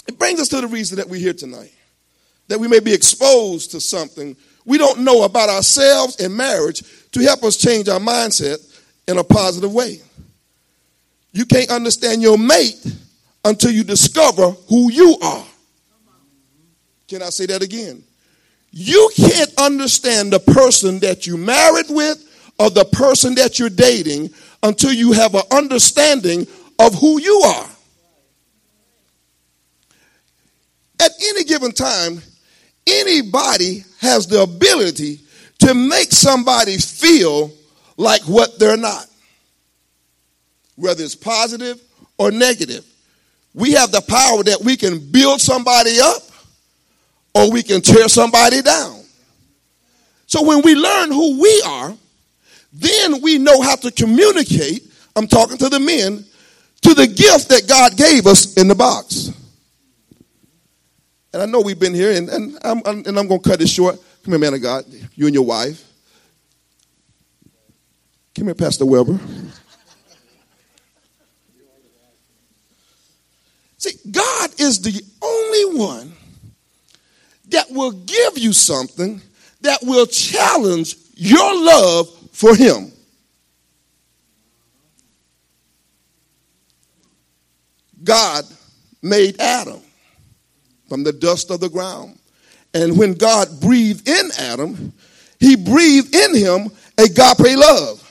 It 0.07 0.17
brings 0.17 0.39
us 0.39 0.47
to 0.49 0.61
the 0.61 0.67
reason 0.67 0.97
that 0.99 1.09
we're 1.09 1.19
here 1.19 1.33
tonight. 1.33 1.73
That 2.47 2.59
we 2.59 2.69
may 2.69 2.79
be 2.79 2.93
exposed 2.93 3.71
to 3.71 3.81
something 3.81 4.37
we 4.67 4.77
don't 4.77 4.99
know 4.99 5.23
about 5.23 5.49
ourselves 5.49 6.17
and 6.17 6.35
marriage 6.35 6.83
to 7.13 7.21
help 7.21 7.43
us 7.43 7.55
change 7.55 7.87
our 7.87 7.99
mindset 7.99 8.57
in 9.07 9.17
a 9.17 9.23
positive 9.23 9.73
way. 9.73 10.01
You 11.31 11.45
can't 11.45 11.71
understand 11.71 12.21
your 12.21 12.37
mate 12.37 12.85
until 13.45 13.71
you 13.71 13.85
discover 13.85 14.51
who 14.67 14.91
you 14.91 15.17
are. 15.23 15.45
Can 17.07 17.23
I 17.23 17.29
say 17.29 17.45
that 17.45 17.63
again? 17.63 18.03
You 18.71 19.09
can't 19.15 19.53
understand 19.57 20.33
the 20.33 20.39
person 20.39 20.99
that 20.99 21.25
you 21.25 21.37
married 21.37 21.85
with 21.89 22.23
or 22.59 22.69
the 22.69 22.83
person 22.83 23.35
that 23.35 23.59
you're 23.59 23.69
dating 23.69 24.31
until 24.63 24.91
you 24.91 25.13
have 25.13 25.33
an 25.33 25.43
understanding 25.49 26.45
of 26.77 26.93
who 26.95 27.21
you 27.21 27.41
are. 27.45 27.69
At 30.99 31.11
any 31.23 31.45
given 31.45 31.71
time, 31.71 32.21
anybody 32.87 33.83
has 33.99 34.27
the 34.27 34.41
ability 34.41 35.19
to 35.59 35.73
make 35.73 36.11
somebody 36.11 36.77
feel 36.77 37.51
like 37.97 38.21
what 38.23 38.59
they're 38.59 38.77
not, 38.77 39.07
whether 40.75 41.03
it's 41.03 41.15
positive 41.15 41.81
or 42.17 42.31
negative. 42.31 42.85
We 43.53 43.71
have 43.71 43.91
the 43.91 44.01
power 44.01 44.43
that 44.43 44.61
we 44.63 44.77
can 44.77 44.99
build 45.11 45.41
somebody 45.41 45.99
up 45.99 46.21
or 47.33 47.51
we 47.51 47.63
can 47.63 47.81
tear 47.81 48.07
somebody 48.07 48.61
down. 48.61 49.01
So 50.27 50.43
when 50.43 50.61
we 50.61 50.75
learn 50.75 51.11
who 51.11 51.41
we 51.41 51.63
are, 51.65 51.93
then 52.73 53.21
we 53.21 53.37
know 53.37 53.61
how 53.61 53.75
to 53.77 53.91
communicate. 53.91 54.83
I'm 55.15 55.27
talking 55.27 55.57
to 55.57 55.69
the 55.69 55.79
men 55.79 56.25
to 56.81 56.93
the 56.93 57.07
gift 57.07 57.49
that 57.49 57.67
God 57.67 57.97
gave 57.97 58.27
us 58.27 58.55
in 58.55 58.67
the 58.67 58.75
box. 58.75 59.31
And 61.33 61.41
I 61.41 61.45
know 61.45 61.61
we've 61.61 61.79
been 61.79 61.93
here, 61.93 62.11
and, 62.11 62.29
and 62.29 62.57
I'm, 62.63 62.81
and 62.85 63.19
I'm 63.19 63.27
going 63.27 63.41
to 63.41 63.49
cut 63.49 63.61
it 63.61 63.67
short. 63.67 63.99
Come 64.23 64.33
here, 64.33 64.39
man 64.39 64.53
of 64.53 64.61
God, 64.61 64.85
you 65.15 65.25
and 65.25 65.33
your 65.33 65.45
wife. 65.45 65.83
Come 68.35 68.45
here, 68.45 68.55
Pastor 68.55 68.85
Weber. 68.85 69.19
See, 73.77 73.91
God 74.09 74.49
is 74.59 74.81
the 74.81 75.01
only 75.21 75.79
one 75.79 76.13
that 77.49 77.69
will 77.71 77.91
give 77.91 78.37
you 78.37 78.53
something 78.53 79.21
that 79.61 79.79
will 79.83 80.05
challenge 80.05 80.95
your 81.15 81.65
love 81.65 82.09
for 82.31 82.55
him. 82.55 82.91
God 88.03 88.45
made 89.01 89.39
Adam 89.39 89.81
from 90.87 91.03
the 91.03 91.13
dust 91.13 91.51
of 91.51 91.59
the 91.59 91.69
ground. 91.69 92.17
And 92.73 92.97
when 92.97 93.13
God 93.13 93.59
breathed 93.59 94.07
in 94.07 94.29
Adam, 94.39 94.93
he 95.39 95.55
breathed 95.55 96.15
in 96.15 96.35
him 96.35 96.71
a 96.97 97.03
agape 97.03 97.57
love. 97.57 98.03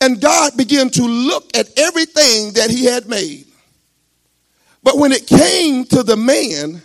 And 0.00 0.20
God 0.20 0.56
began 0.56 0.90
to 0.90 1.02
look 1.02 1.56
at 1.56 1.78
everything 1.78 2.52
that 2.54 2.70
he 2.70 2.84
had 2.84 3.08
made. 3.08 3.46
But 4.82 4.98
when 4.98 5.12
it 5.12 5.28
came 5.28 5.84
to 5.86 6.02
the 6.02 6.16
man, 6.16 6.82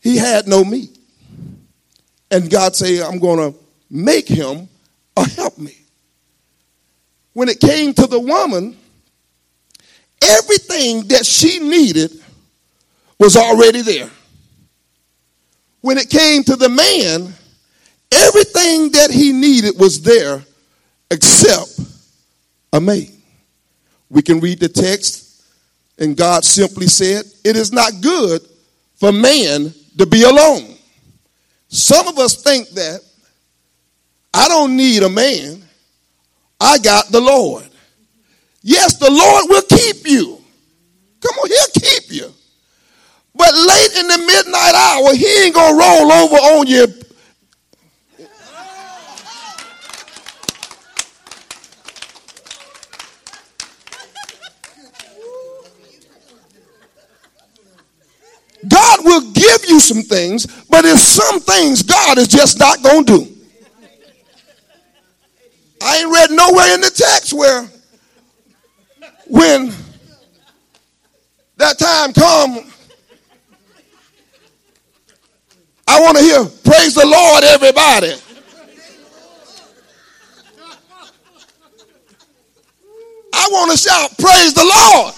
he 0.00 0.18
had 0.18 0.46
no 0.46 0.62
meat. 0.62 0.98
And 2.30 2.50
God 2.50 2.76
said, 2.76 3.00
I'm 3.00 3.18
going 3.18 3.52
to 3.52 3.58
make 3.90 4.28
him 4.28 4.68
a 5.16 5.26
helpmate. 5.26 5.86
When 7.32 7.48
it 7.48 7.60
came 7.60 7.94
to 7.94 8.06
the 8.06 8.20
woman, 8.20 8.76
everything 10.22 11.08
that 11.08 11.26
she 11.26 11.58
needed 11.58 12.10
was 13.18 13.36
already 13.36 13.82
there. 13.82 14.10
When 15.80 15.98
it 15.98 16.10
came 16.10 16.44
to 16.44 16.56
the 16.56 16.68
man, 16.68 17.34
everything 18.12 18.92
that 18.92 19.10
he 19.10 19.32
needed 19.32 19.78
was 19.78 20.02
there 20.02 20.42
except 21.10 21.80
a 22.72 22.80
mate. 22.80 23.12
We 24.08 24.22
can 24.22 24.40
read 24.40 24.60
the 24.60 24.68
text, 24.68 25.42
and 25.98 26.16
God 26.16 26.44
simply 26.44 26.86
said, 26.86 27.24
It 27.44 27.56
is 27.56 27.72
not 27.72 28.00
good 28.00 28.42
for 28.96 29.12
man 29.12 29.72
to 29.98 30.06
be 30.06 30.22
alone. 30.22 30.76
Some 31.68 32.06
of 32.08 32.18
us 32.18 32.42
think 32.42 32.68
that 32.70 33.00
I 34.34 34.48
don't 34.48 34.76
need 34.76 35.02
a 35.02 35.08
man, 35.08 35.62
I 36.60 36.78
got 36.78 37.10
the 37.10 37.20
Lord. 37.20 37.68
Yes, 38.62 38.96
the 38.96 39.10
Lord 39.10 39.44
will 39.48 39.62
keep 39.62 40.06
you. 40.06 40.38
Come 41.20 41.38
on, 41.38 41.48
he'll 41.48 41.90
keep 41.90 42.12
you. 42.12 42.32
But 43.34 43.54
late 43.54 43.96
in 43.98 44.06
the 44.08 44.18
midnight 44.18 44.74
hour, 44.74 45.14
he 45.14 45.44
ain't 45.44 45.54
gonna 45.54 45.76
roll 45.76 46.12
over 46.12 46.36
on 46.36 46.66
you. 46.66 46.86
God 58.68 59.04
will 59.04 59.32
give 59.32 59.64
you 59.68 59.80
some 59.80 60.02
things, 60.02 60.46
but 60.68 60.82
there's 60.82 61.02
some 61.02 61.40
things 61.40 61.82
God 61.82 62.18
is 62.18 62.28
just 62.28 62.60
not 62.60 62.80
gonna 62.82 63.04
do. 63.04 63.26
I 65.80 65.98
ain't 65.98 66.12
read 66.12 66.30
nowhere 66.30 66.74
in 66.74 66.80
the 66.80 66.90
text 66.90 67.32
where 67.32 67.68
when 69.32 69.72
that 71.56 71.78
time 71.78 72.12
come, 72.12 72.70
I 75.88 76.00
want 76.00 76.18
to 76.18 76.22
hear 76.22 76.44
praise 76.64 76.94
the 76.94 77.06
Lord, 77.06 77.42
everybody. 77.42 78.12
I 83.32 83.48
want 83.50 83.70
to 83.72 83.78
shout, 83.78 84.10
praise 84.18 84.52
the 84.52 84.64
Lord. 84.64 85.14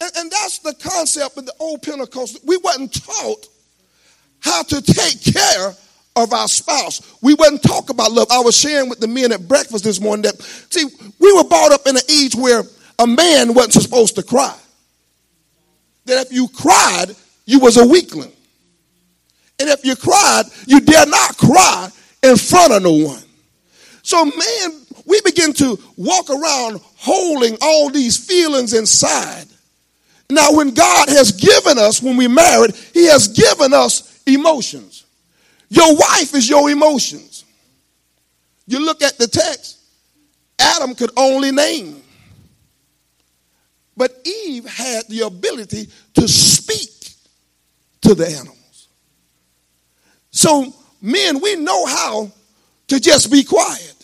And, 0.00 0.10
and, 0.16 0.30
that's 0.32 0.58
the 0.58 0.74
concept 0.74 1.36
of 1.38 1.46
the 1.46 1.54
old 1.60 1.82
Pentecost. 1.82 2.40
We 2.44 2.56
wasn't 2.56 2.92
taught 3.04 3.46
how 4.40 4.64
to 4.64 4.82
take 4.82 5.22
care 5.34 5.74
of 6.22 6.32
our 6.32 6.48
spouse. 6.48 7.00
We 7.22 7.34
wasn't 7.34 7.62
talk 7.62 7.90
about 7.90 8.12
love. 8.12 8.28
I 8.30 8.40
was 8.40 8.56
sharing 8.56 8.88
with 8.88 9.00
the 9.00 9.08
men 9.08 9.32
at 9.32 9.46
breakfast 9.46 9.84
this 9.84 10.00
morning 10.00 10.22
that, 10.22 10.40
see, 10.40 10.84
we 11.18 11.32
were 11.32 11.44
brought 11.44 11.72
up 11.72 11.86
in 11.86 11.96
an 11.96 12.02
age 12.10 12.34
where 12.34 12.62
a 12.98 13.06
man 13.06 13.54
wasn't 13.54 13.82
supposed 13.82 14.16
to 14.16 14.22
cry. 14.22 14.56
That 16.06 16.26
if 16.26 16.32
you 16.32 16.48
cried, 16.48 17.06
you 17.44 17.60
was 17.60 17.76
a 17.76 17.86
weakling. 17.86 18.32
And 19.60 19.68
if 19.68 19.84
you 19.84 19.96
cried, 19.96 20.44
you 20.66 20.80
dare 20.80 21.06
not 21.06 21.36
cry 21.36 21.88
in 22.22 22.36
front 22.36 22.72
of 22.72 22.82
no 22.82 22.92
one. 22.92 23.22
So, 24.02 24.24
man, 24.24 24.86
we 25.04 25.20
begin 25.22 25.52
to 25.54 25.78
walk 25.96 26.30
around 26.30 26.80
holding 26.96 27.56
all 27.60 27.90
these 27.90 28.16
feelings 28.16 28.72
inside. 28.72 29.46
Now, 30.30 30.52
when 30.52 30.74
God 30.74 31.08
has 31.08 31.32
given 31.32 31.78
us, 31.78 32.02
when 32.02 32.16
we 32.16 32.28
married, 32.28 32.74
He 32.92 33.06
has 33.06 33.28
given 33.28 33.72
us 33.72 34.22
emotions. 34.26 34.87
Your 35.68 35.94
wife 35.94 36.34
is 36.34 36.48
your 36.48 36.70
emotions. 36.70 37.44
You 38.66 38.84
look 38.84 39.02
at 39.02 39.18
the 39.18 39.26
text, 39.26 39.78
Adam 40.58 40.94
could 40.94 41.10
only 41.16 41.52
name. 41.52 42.02
But 43.96 44.16
Eve 44.24 44.64
had 44.64 45.08
the 45.08 45.22
ability 45.22 45.88
to 46.14 46.28
speak 46.28 47.10
to 48.02 48.14
the 48.14 48.26
animals. 48.26 48.88
So, 50.30 50.72
men, 51.02 51.40
we 51.40 51.56
know 51.56 51.84
how 51.84 52.30
to 52.88 53.00
just 53.00 53.30
be 53.30 53.42
quiet. 53.42 53.94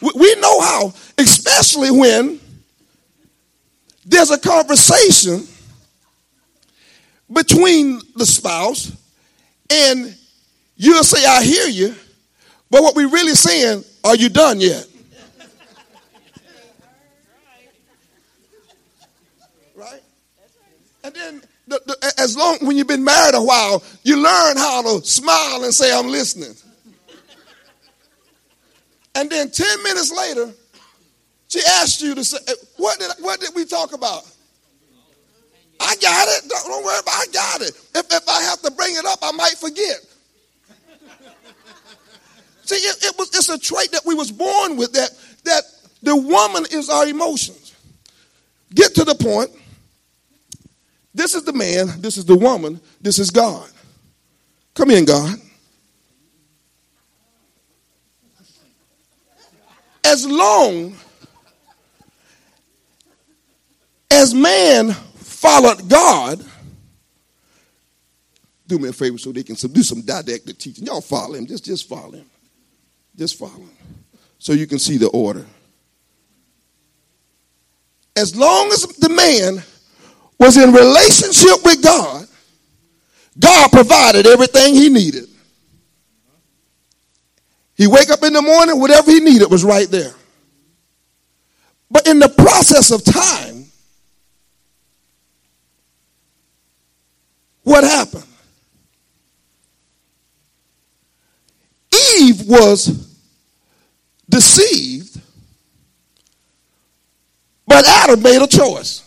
We 0.00 0.34
know 0.40 0.60
how, 0.60 0.92
especially 1.16 1.92
when 1.92 2.40
there's 4.04 4.32
a 4.32 4.38
conversation 4.38 5.46
between 7.32 8.00
the 8.16 8.26
spouse 8.26 8.92
and 9.70 10.14
you'll 10.76 11.04
say, 11.04 11.24
I 11.24 11.42
hear 11.42 11.66
you, 11.68 11.94
but 12.70 12.82
what 12.82 12.94
we're 12.94 13.08
really 13.08 13.34
saying, 13.34 13.84
are 14.04 14.16
you 14.16 14.28
done 14.28 14.60
yet? 14.60 14.86
Right? 19.74 20.02
And 21.04 21.14
then, 21.14 21.42
the, 21.68 21.80
the, 21.86 22.14
as 22.18 22.36
long 22.36 22.58
when 22.62 22.76
you've 22.76 22.88
been 22.88 23.04
married 23.04 23.34
a 23.34 23.42
while, 23.42 23.82
you 24.02 24.16
learn 24.16 24.56
how 24.56 24.82
to 24.82 25.04
smile 25.06 25.64
and 25.64 25.72
say, 25.72 25.96
I'm 25.96 26.08
listening. 26.08 26.54
And 29.14 29.30
then 29.30 29.50
10 29.50 29.82
minutes 29.82 30.12
later, 30.14 30.52
she 31.48 31.60
asked 31.66 32.00
you 32.00 32.14
to 32.14 32.24
say, 32.24 32.38
What 32.76 32.98
did, 32.98 33.10
what 33.20 33.40
did 33.40 33.50
we 33.54 33.66
talk 33.66 33.92
about? 33.92 34.22
I 35.82 35.96
got 35.96 36.28
it. 36.28 36.48
Don't, 36.48 36.66
don't 36.66 36.84
worry 36.84 36.98
about 37.00 37.24
it. 37.24 37.28
I 37.28 37.32
got 37.32 37.60
it. 37.60 37.74
If, 37.94 38.06
if 38.12 38.28
I 38.28 38.42
have 38.42 38.62
to 38.62 38.70
bring 38.70 38.94
it 38.96 39.04
up, 39.04 39.18
I 39.22 39.32
might 39.32 39.56
forget. 39.58 40.00
See, 42.64 42.76
it, 42.76 43.04
it, 43.04 43.18
was, 43.18 43.28
it's 43.28 43.48
a 43.48 43.58
trait 43.58 43.90
that 43.92 44.02
we 44.06 44.14
was 44.14 44.30
born 44.30 44.76
with 44.76 44.92
that, 44.92 45.10
that 45.44 45.62
the 46.02 46.16
woman 46.16 46.64
is 46.70 46.88
our 46.88 47.06
emotions. 47.06 47.74
Get 48.74 48.94
to 48.94 49.04
the 49.04 49.14
point. 49.14 49.50
This 51.14 51.34
is 51.34 51.42
the 51.44 51.52
man, 51.52 52.00
this 52.00 52.16
is 52.16 52.24
the 52.24 52.36
woman, 52.36 52.80
this 53.00 53.18
is 53.18 53.30
God. 53.30 53.68
Come 54.74 54.90
in, 54.90 55.04
God. 55.04 55.36
As 60.04 60.26
long 60.26 60.94
as 64.10 64.34
man 64.34 64.96
followed 65.42 65.88
God, 65.88 66.44
do 68.68 68.78
me 68.78 68.88
a 68.88 68.92
favor 68.92 69.18
so 69.18 69.32
they 69.32 69.42
can 69.42 69.56
do 69.56 69.82
some 69.82 70.00
didactic 70.02 70.56
teaching. 70.56 70.86
Y'all 70.86 71.00
follow 71.00 71.34
him. 71.34 71.46
Just, 71.46 71.64
just 71.64 71.88
follow 71.88 72.12
him. 72.12 72.30
Just 73.16 73.36
follow 73.38 73.50
him. 73.50 73.70
So 74.38 74.52
you 74.52 74.68
can 74.68 74.78
see 74.78 74.98
the 74.98 75.08
order. 75.08 75.44
As 78.14 78.36
long 78.36 78.68
as 78.68 78.82
the 78.82 79.08
man 79.08 79.62
was 80.38 80.56
in 80.56 80.72
relationship 80.72 81.64
with 81.64 81.82
God, 81.82 82.26
God 83.38 83.72
provided 83.72 84.26
everything 84.26 84.74
he 84.74 84.88
needed. 84.88 85.24
He 87.74 87.88
wake 87.88 88.10
up 88.10 88.22
in 88.22 88.32
the 88.32 88.42
morning, 88.42 88.78
whatever 88.78 89.10
he 89.10 89.18
needed 89.18 89.50
was 89.50 89.64
right 89.64 89.90
there. 89.90 90.12
But 91.90 92.06
in 92.06 92.20
the 92.20 92.28
process 92.28 92.92
of 92.92 93.02
time, 93.02 93.51
what 97.72 97.84
happened? 97.84 98.26
Eve 102.18 102.46
was 102.46 103.16
deceived, 104.28 105.18
but 107.66 107.88
Adam 107.88 108.22
made 108.22 108.42
a 108.42 108.46
choice. 108.46 109.02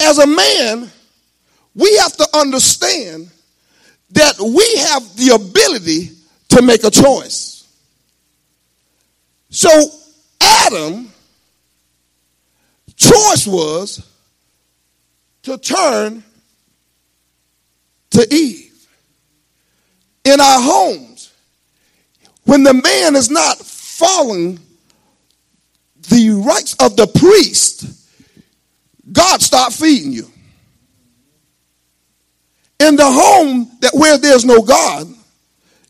As 0.00 0.18
a 0.18 0.26
man, 0.26 0.88
we 1.74 1.96
have 1.96 2.16
to 2.16 2.28
understand 2.32 3.28
that 4.10 4.38
we 4.38 4.76
have 4.82 5.16
the 5.16 5.34
ability 5.34 6.10
to 6.50 6.62
make 6.62 6.84
a 6.84 6.90
choice. 6.92 7.66
So 9.50 9.68
Adam 10.40 11.10
choice 12.94 13.48
was 13.48 14.11
to 15.42 15.58
turn 15.58 16.22
to 18.10 18.34
Eve. 18.34 18.86
In 20.24 20.40
our 20.40 20.60
homes, 20.60 21.32
when 22.44 22.62
the 22.62 22.74
man 22.74 23.16
is 23.16 23.30
not 23.30 23.58
following 23.58 24.58
the 26.08 26.42
rights 26.46 26.76
of 26.80 26.96
the 26.96 27.06
priest, 27.06 27.86
God 29.10 29.40
stop 29.42 29.72
feeding 29.72 30.12
you. 30.12 30.26
In 32.78 32.96
the 32.96 33.10
home 33.10 33.70
that 33.80 33.94
where 33.94 34.18
there's 34.18 34.44
no 34.44 34.62
God, 34.62 35.06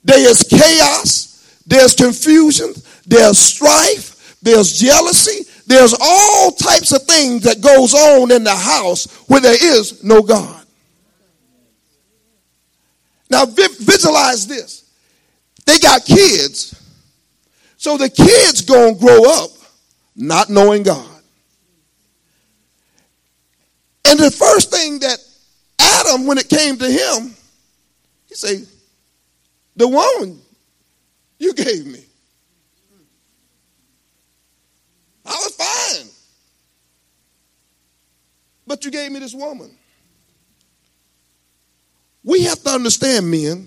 there 0.05 0.29
is 0.29 0.43
chaos, 0.43 1.63
there's 1.67 1.95
confusion, 1.95 2.73
there's 3.07 3.39
strife, 3.39 4.37
there's 4.43 4.79
jealousy, 4.79 5.49
there's 5.67 5.95
all 6.01 6.53
types 6.53 6.93
of 6.93 7.03
things 7.03 7.43
that 7.45 7.61
goes 7.61 7.95
on 7.95 8.31
in 8.31 8.45
the 8.45 8.55
house 8.55 9.07
where 9.29 9.41
there 9.41 9.57
is 9.61 10.03
no 10.03 10.23
God. 10.23 10.65
Now 13.31 13.47
visualize 13.47 14.47
this. 14.47 14.91
They 15.65 15.79
got 15.79 16.05
kids. 16.05 16.79
So 17.77 17.97
the 17.97 18.11
kids 18.11 18.61
going 18.63 18.95
to 18.95 19.01
grow 19.01 19.25
up 19.25 19.51
not 20.15 20.51
knowing 20.51 20.83
God. 20.83 21.09
And 24.05 24.19
the 24.19 24.31
first 24.31 24.71
thing 24.71 24.99
that 24.99 25.19
Adam, 25.79 26.27
when 26.27 26.37
it 26.39 26.49
came 26.49 26.77
to 26.77 26.91
him, 26.91 27.35
he 28.29 28.35
said, 28.35 28.67
The 29.77 29.89
woman 29.89 30.41
you 31.39 31.55
gave 31.55 31.87
me. 31.87 32.05
I 35.25 35.31
was 35.31 35.55
fine. 35.57 36.09
But 38.73 38.87
you 38.87 38.91
gave 38.91 39.13
me 39.13 39.19
this 39.19 39.35
woman. 39.35 39.71
We 42.25 42.45
have 42.45 42.63
to 42.63 42.71
understand, 42.71 43.31
men, 43.31 43.67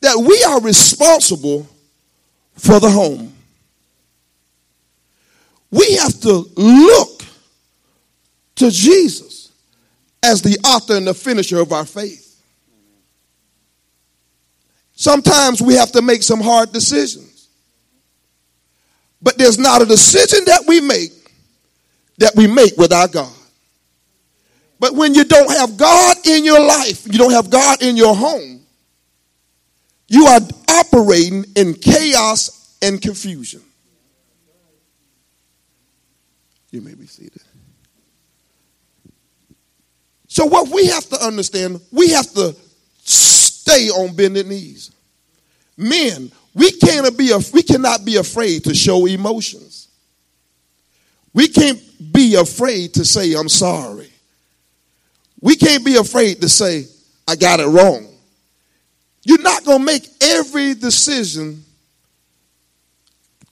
that 0.00 0.16
we 0.16 0.42
are 0.44 0.62
responsible 0.62 1.68
for 2.54 2.80
the 2.80 2.88
home. 2.88 3.34
We 5.70 5.96
have 5.96 6.18
to 6.22 6.48
look 6.56 7.22
to 8.54 8.70
Jesus 8.70 9.52
as 10.22 10.40
the 10.40 10.58
author 10.64 10.96
and 10.96 11.06
the 11.06 11.12
finisher 11.12 11.60
of 11.60 11.70
our 11.70 11.84
faith. 11.84 12.42
Sometimes 14.94 15.60
we 15.60 15.74
have 15.74 15.92
to 15.92 16.00
make 16.00 16.22
some 16.22 16.40
hard 16.40 16.72
decisions. 16.72 17.50
But 19.20 19.36
there's 19.36 19.58
not 19.58 19.82
a 19.82 19.84
decision 19.84 20.46
that 20.46 20.64
we 20.66 20.80
make 20.80 21.12
that 22.16 22.32
we 22.34 22.46
make 22.46 22.78
without 22.78 23.12
God. 23.12 23.34
But 24.80 24.94
when 24.94 25.14
you 25.14 25.24
don't 25.24 25.50
have 25.50 25.76
God 25.76 26.16
in 26.26 26.42
your 26.42 26.58
life, 26.58 27.06
you 27.06 27.18
don't 27.18 27.32
have 27.32 27.50
God 27.50 27.82
in 27.82 27.98
your 27.98 28.16
home, 28.16 28.62
you 30.08 30.26
are 30.26 30.40
operating 30.68 31.44
in 31.54 31.74
chaos 31.74 32.76
and 32.82 33.00
confusion. 33.00 33.60
You 36.70 36.80
may 36.80 36.94
be 36.94 37.06
seated. 37.06 37.42
So, 40.28 40.46
what 40.46 40.68
we 40.68 40.86
have 40.86 41.04
to 41.10 41.24
understand, 41.24 41.80
we 41.92 42.10
have 42.10 42.32
to 42.32 42.56
stay 43.02 43.88
on 43.88 44.14
bended 44.14 44.46
knees. 44.46 44.92
Men, 45.76 46.32
we 46.54 46.70
can't 46.72 47.18
be 47.18 47.32
we 47.52 47.62
cannot 47.62 48.04
be 48.04 48.16
afraid 48.16 48.64
to 48.64 48.74
show 48.74 49.06
emotions. 49.06 49.88
We 51.34 51.48
can't 51.48 51.80
be 52.12 52.36
afraid 52.36 52.94
to 52.94 53.04
say 53.04 53.34
I'm 53.34 53.48
sorry. 53.48 54.09
We 55.40 55.56
can't 55.56 55.84
be 55.84 55.96
afraid 55.96 56.40
to 56.42 56.48
say 56.48 56.86
I 57.26 57.36
got 57.36 57.60
it 57.60 57.66
wrong. 57.66 58.06
You're 59.24 59.42
not 59.42 59.64
going 59.64 59.78
to 59.78 59.84
make 59.84 60.06
every 60.20 60.74
decision 60.74 61.64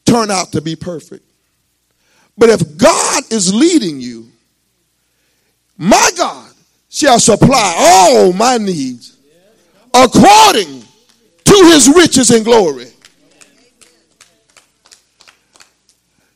turn 0.04 0.30
out 0.30 0.52
to 0.52 0.60
be 0.60 0.74
perfect. 0.76 1.24
But 2.36 2.50
if 2.50 2.78
God 2.78 3.24
is 3.30 3.54
leading 3.54 4.00
you, 4.00 4.28
my 5.76 6.10
God 6.16 6.50
shall 6.88 7.20
supply 7.20 7.74
all 7.76 8.32
my 8.32 8.58
needs 8.58 9.16
according 9.94 10.82
to 11.44 11.54
his 11.72 11.88
riches 11.94 12.30
and 12.30 12.44
glory. 12.44 12.88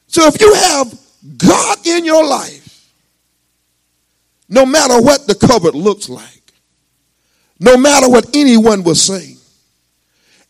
So 0.07 0.27
if 0.27 0.41
you 0.41 0.53
have 0.53 0.93
God 1.39 1.87
in 1.87 2.05
your 2.05 2.27
life, 2.27 2.62
no 4.53 4.67
matter 4.67 5.01
what 5.01 5.27
the 5.27 5.35
cupboard 5.35 5.75
looks 5.75 6.11
like, 6.11 6.53
no 7.59 7.79
matter 7.79 8.07
what 8.07 8.37
anyone 8.37 8.83
will 8.83 8.95
say, 8.95 9.35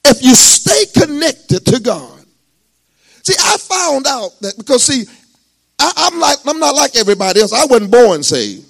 if 0.04 0.20
you 0.20 0.34
stay 0.34 1.00
connected 1.00 1.64
to 1.66 1.78
God, 1.78 2.24
see, 3.22 3.34
I 3.38 3.56
found 3.58 4.08
out 4.08 4.32
that 4.40 4.58
because 4.58 4.82
see, 4.82 5.04
I, 5.78 6.10
am 6.12 6.18
like 6.18 6.38
I'm 6.44 6.58
not 6.58 6.74
like 6.74 6.96
everybody 6.96 7.40
else. 7.40 7.52
I 7.52 7.64
wasn't 7.66 7.92
born 7.92 8.24
saved. 8.24 8.66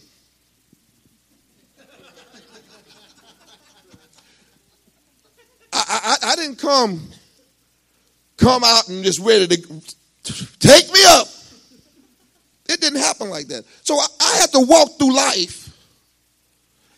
I, 5.72 6.18
I, 6.22 6.32
I 6.32 6.36
didn't 6.36 6.56
come 6.56 7.08
come 8.36 8.62
out 8.64 8.86
and 8.88 9.02
just 9.02 9.18
ready 9.20 9.46
to 9.46 9.56
take 10.58 10.92
me 10.92 11.00
up. 11.06 11.26
It 12.72 12.80
didn't 12.80 13.00
happen 13.00 13.28
like 13.28 13.48
that. 13.48 13.64
So 13.82 13.94
I, 13.94 14.06
I 14.20 14.36
had 14.38 14.50
to 14.52 14.60
walk 14.60 14.98
through 14.98 15.14
life. 15.14 15.68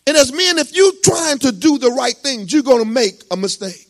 And 0.07 0.15
as 0.15 0.31
men, 0.31 0.57
if 0.57 0.75
you're 0.75 0.93
trying 1.03 1.39
to 1.39 1.51
do 1.51 1.77
the 1.77 1.91
right 1.91 2.15
things, 2.15 2.53
you're 2.53 2.63
going 2.63 2.83
to 2.83 2.89
make 2.89 3.23
a 3.31 3.35
mistake. 3.35 3.87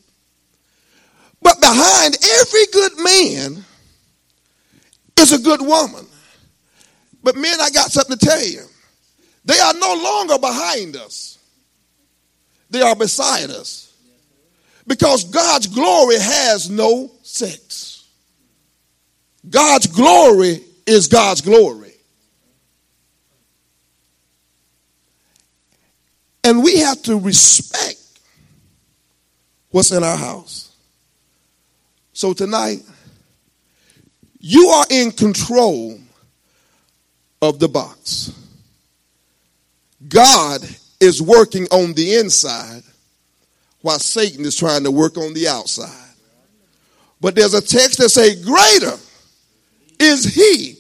But 1.42 1.60
behind 1.62 2.18
every 2.40 2.66
good 2.74 2.92
man 2.98 3.64
is 5.20 5.34
a 5.34 5.38
good 5.38 5.62
woman. 5.62 6.08
But 7.22 7.36
men, 7.36 7.60
I 7.62 7.70
got 7.70 7.92
something 7.92 8.18
to 8.18 8.26
tell 8.26 8.44
you. 8.44 8.62
They 9.44 9.60
are 9.60 9.74
no 9.74 9.94
longer 9.94 10.40
behind 10.40 10.96
us. 10.96 11.38
They 12.72 12.82
are 12.82 12.96
beside 12.96 13.52
us. 13.52 13.94
Because 14.88 15.24
God's 15.26 15.68
glory 15.68 16.18
has 16.20 16.70
no 16.70 17.12
sex. 17.22 18.08
God's 19.48 19.88
glory 19.88 20.62
is 20.86 21.08
God's 21.08 21.42
glory. 21.42 21.94
And 26.44 26.64
we 26.64 26.80
have 26.80 27.02
to 27.04 27.20
respect 27.20 28.00
what's 29.72 29.92
in 29.92 30.04
our 30.04 30.18
house. 30.18 30.72
So 32.14 32.34
tonight, 32.34 32.82
you 34.40 34.68
are 34.68 34.86
in 34.92 35.12
control 35.12 36.00
of 37.42 37.60
the 37.60 37.68
box. 37.68 38.32
God 40.08 40.62
is 41.00 41.22
working 41.22 41.66
on 41.72 41.94
the 41.94 42.16
inside 42.16 42.84
while 43.82 44.00
Satan 44.00 44.46
is 44.46 44.56
trying 44.56 44.84
to 44.84 44.92
work 44.92 45.18
on 45.18 45.34
the 45.34 45.48
outside. 45.48 46.14
But 47.20 47.36
there's 47.36 47.54
a 47.56 47.62
text 47.62 47.98
that 47.98 48.10
say, 48.10 48.42
greater 48.42 48.98
is 50.00 50.26
he 50.26 50.75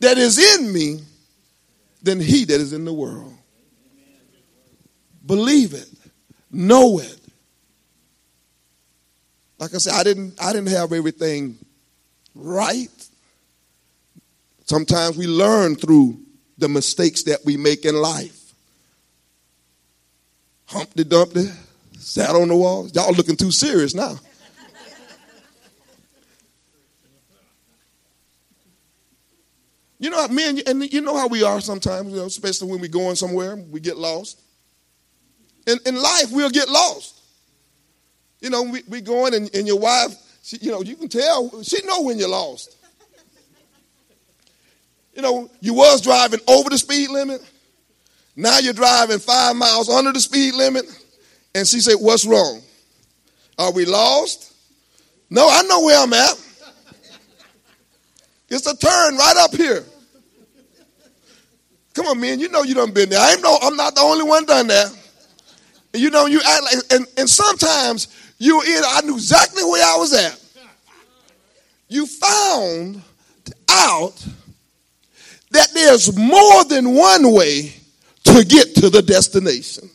that 0.00 0.18
is 0.18 0.38
in 0.38 0.72
me 0.72 1.00
than 2.02 2.20
he 2.20 2.44
that 2.44 2.60
is 2.60 2.72
in 2.72 2.84
the 2.84 2.92
world. 2.92 3.34
Believe 5.26 5.74
it. 5.74 5.88
Know 6.50 6.98
it. 6.98 7.18
Like 9.58 9.74
I 9.74 9.78
said, 9.78 9.94
I 9.94 10.04
didn't, 10.04 10.40
I 10.40 10.52
didn't 10.52 10.68
have 10.68 10.92
everything 10.92 11.58
right. 12.34 12.88
Sometimes 14.64 15.16
we 15.16 15.26
learn 15.26 15.74
through 15.74 16.18
the 16.58 16.68
mistakes 16.68 17.24
that 17.24 17.40
we 17.44 17.56
make 17.56 17.84
in 17.84 17.94
life. 17.96 18.52
Humpty 20.66 21.04
Dumpty 21.04 21.46
sat 21.98 22.30
on 22.30 22.48
the 22.48 22.56
wall. 22.56 22.88
Y'all 22.94 23.12
looking 23.12 23.36
too 23.36 23.50
serious 23.50 23.94
now. 23.94 24.18
You 29.98 30.10
know, 30.10 30.28
men, 30.28 30.60
and 30.66 30.92
you 30.92 31.00
know 31.00 31.16
how 31.16 31.26
we 31.26 31.42
are 31.42 31.60
sometimes, 31.60 32.10
you 32.10 32.16
know, 32.16 32.26
especially 32.26 32.70
when 32.70 32.80
we're 32.80 32.88
going 32.88 33.16
somewhere, 33.16 33.56
we 33.56 33.80
get 33.80 33.96
lost. 33.96 34.40
In, 35.66 35.78
in 35.86 35.96
life, 35.96 36.30
we'll 36.30 36.50
get 36.50 36.68
lost. 36.68 37.20
You 38.40 38.50
know, 38.50 38.62
we, 38.62 38.82
we 38.88 39.00
going 39.00 39.34
and, 39.34 39.52
and 39.54 39.66
your 39.66 39.78
wife, 39.78 40.14
she, 40.42 40.58
you 40.58 40.70
know, 40.70 40.82
you 40.82 40.94
can 40.94 41.08
tell, 41.08 41.62
she 41.62 41.84
know 41.84 42.02
when 42.02 42.18
you're 42.18 42.28
lost. 42.28 42.76
You 45.14 45.22
know, 45.22 45.50
you 45.60 45.74
was 45.74 46.00
driving 46.00 46.38
over 46.46 46.70
the 46.70 46.78
speed 46.78 47.10
limit. 47.10 47.42
Now 48.36 48.58
you're 48.58 48.72
driving 48.72 49.18
five 49.18 49.56
miles 49.56 49.88
under 49.88 50.12
the 50.12 50.20
speed 50.20 50.54
limit. 50.54 50.84
And 51.56 51.66
she 51.66 51.80
said, 51.80 51.96
What's 51.98 52.24
wrong? 52.24 52.62
Are 53.58 53.72
we 53.72 53.84
lost? 53.84 54.54
No, 55.28 55.48
I 55.50 55.62
know 55.62 55.82
where 55.82 55.98
I'm 55.98 56.12
at. 56.12 56.40
It's 58.48 58.66
a 58.66 58.76
turn 58.76 59.16
right 59.16 59.36
up 59.38 59.54
here. 59.54 59.84
Come 61.94 62.06
on, 62.06 62.20
man. 62.20 62.38
You 62.38 62.48
know 62.48 62.62
you 62.62 62.74
done 62.74 62.92
been 62.92 63.08
there. 63.08 63.20
I 63.20 63.32
ain't 63.32 63.42
no, 63.42 63.58
I'm 63.60 63.76
not 63.76 63.94
the 63.94 64.00
only 64.00 64.24
one 64.24 64.44
done 64.44 64.68
that. 64.68 64.96
You 65.94 66.10
know, 66.10 66.26
you 66.26 66.40
act 66.46 66.62
like, 66.62 66.74
and, 66.92 67.06
and 67.16 67.28
sometimes 67.28 68.08
you 68.38 68.62
in, 68.62 68.82
I 68.86 69.00
knew 69.02 69.14
exactly 69.14 69.64
where 69.64 69.84
I 69.84 69.96
was 69.96 70.12
at. 70.12 70.40
You 71.88 72.06
found 72.06 73.02
out 73.68 74.26
that 75.50 75.68
there's 75.74 76.16
more 76.16 76.64
than 76.64 76.94
one 76.94 77.32
way 77.32 77.74
to 78.24 78.44
get 78.44 78.74
to 78.76 78.90
the 78.90 79.02
destination. 79.02 79.90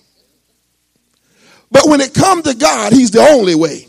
But 1.71 1.87
when 1.87 2.01
it 2.01 2.13
comes 2.13 2.43
to 2.43 2.55
God, 2.55 2.91
He's 2.91 3.11
the 3.11 3.21
only 3.21 3.55
way. 3.55 3.87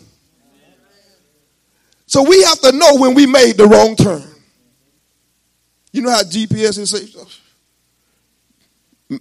So 2.07 2.23
we 2.23 2.43
have 2.43 2.61
to 2.61 2.73
know 2.73 2.97
when 2.97 3.15
we 3.15 3.27
made 3.27 3.57
the 3.57 3.67
wrong 3.67 3.97
turn. 3.97 4.34
You 5.95 6.03
know 6.03 6.11
how 6.11 6.23
GPS 6.25 6.77
is 6.77 6.91
say, 6.91 7.07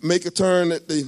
make 0.02 0.26
a 0.26 0.32
turn 0.32 0.72
at 0.72 0.88
the 0.88 1.08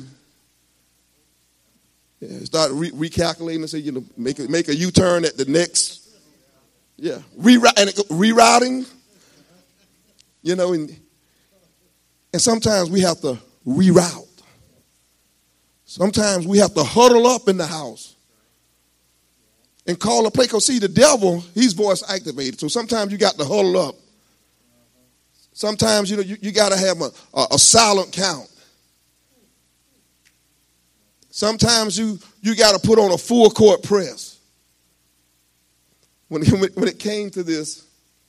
yeah, 2.20 2.40
start 2.42 2.70
re- 2.72 2.92
recalculating 2.92 3.56
and 3.56 3.70
say, 3.70 3.80
you 3.80 3.92
know, 3.92 4.04
make 4.16 4.38
a, 4.38 4.44
make 4.48 4.68
a 4.68 4.76
U-turn 4.76 5.26
at 5.26 5.38
the 5.38 5.46
next, 5.46 6.08
yeah, 6.98 7.18
reroute 7.36 7.80
and 7.80 7.90
rerouting. 8.12 8.88
You 10.44 10.56
know, 10.56 10.74
and 10.74 10.96
and 12.32 12.40
sometimes 12.40 12.92
we 12.92 13.02
have 13.02 13.20
to 13.22 13.40
reroute. 13.66 14.44
Sometimes 15.86 16.46
we 16.46 16.60
have 16.60 16.76
to 16.76 16.84
huddle 16.84 17.26
up 17.26 17.48
in 17.48 17.58
the 17.58 17.66
house 17.66 18.14
and 19.88 20.00
call 20.00 20.28
a 20.28 20.32
play. 20.32 20.46
Because 20.46 20.68
see, 20.68 20.78
the 20.78 20.90
devil, 20.90 21.40
he's 21.56 21.74
voice 21.74 22.08
activated. 22.08 22.60
So 22.60 22.68
sometimes 22.68 23.12
you 23.12 23.18
got 23.18 23.34
to 23.40 23.46
huddle 23.46 23.78
up. 23.80 23.96
Sometimes, 25.56 26.12
you 26.12 26.18
know, 26.18 26.22
you, 26.22 26.36
you 26.42 26.52
got 26.52 26.74
to 26.74 26.78
have 26.78 27.00
a, 27.00 27.10
a, 27.34 27.48
a 27.52 27.58
silent 27.58 28.12
count. 28.12 28.50
Sometimes 31.30 31.98
you, 31.98 32.20
you 32.42 32.58
got 32.58 32.80
to 32.80 32.86
put 32.86 33.00
on 33.00 33.14
a 33.14 33.18
full 33.18 33.50
court 33.50 33.82
press. 33.82 34.34
When, 36.28 36.44
when 36.44 36.88
it 36.88 36.98
came 36.98 37.30
to 37.30 37.44
this, 37.44 37.86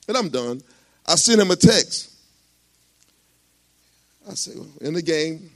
and 0.07 0.15
I'm 0.15 0.29
done, 0.29 0.61
I 1.05 1.15
sent 1.15 1.41
him 1.41 1.49
a 1.49 1.55
text. 1.55 2.13
I 4.29 4.35
said, 4.35 4.55
in 4.81 4.93
the 4.93 5.01
game, 5.01 5.49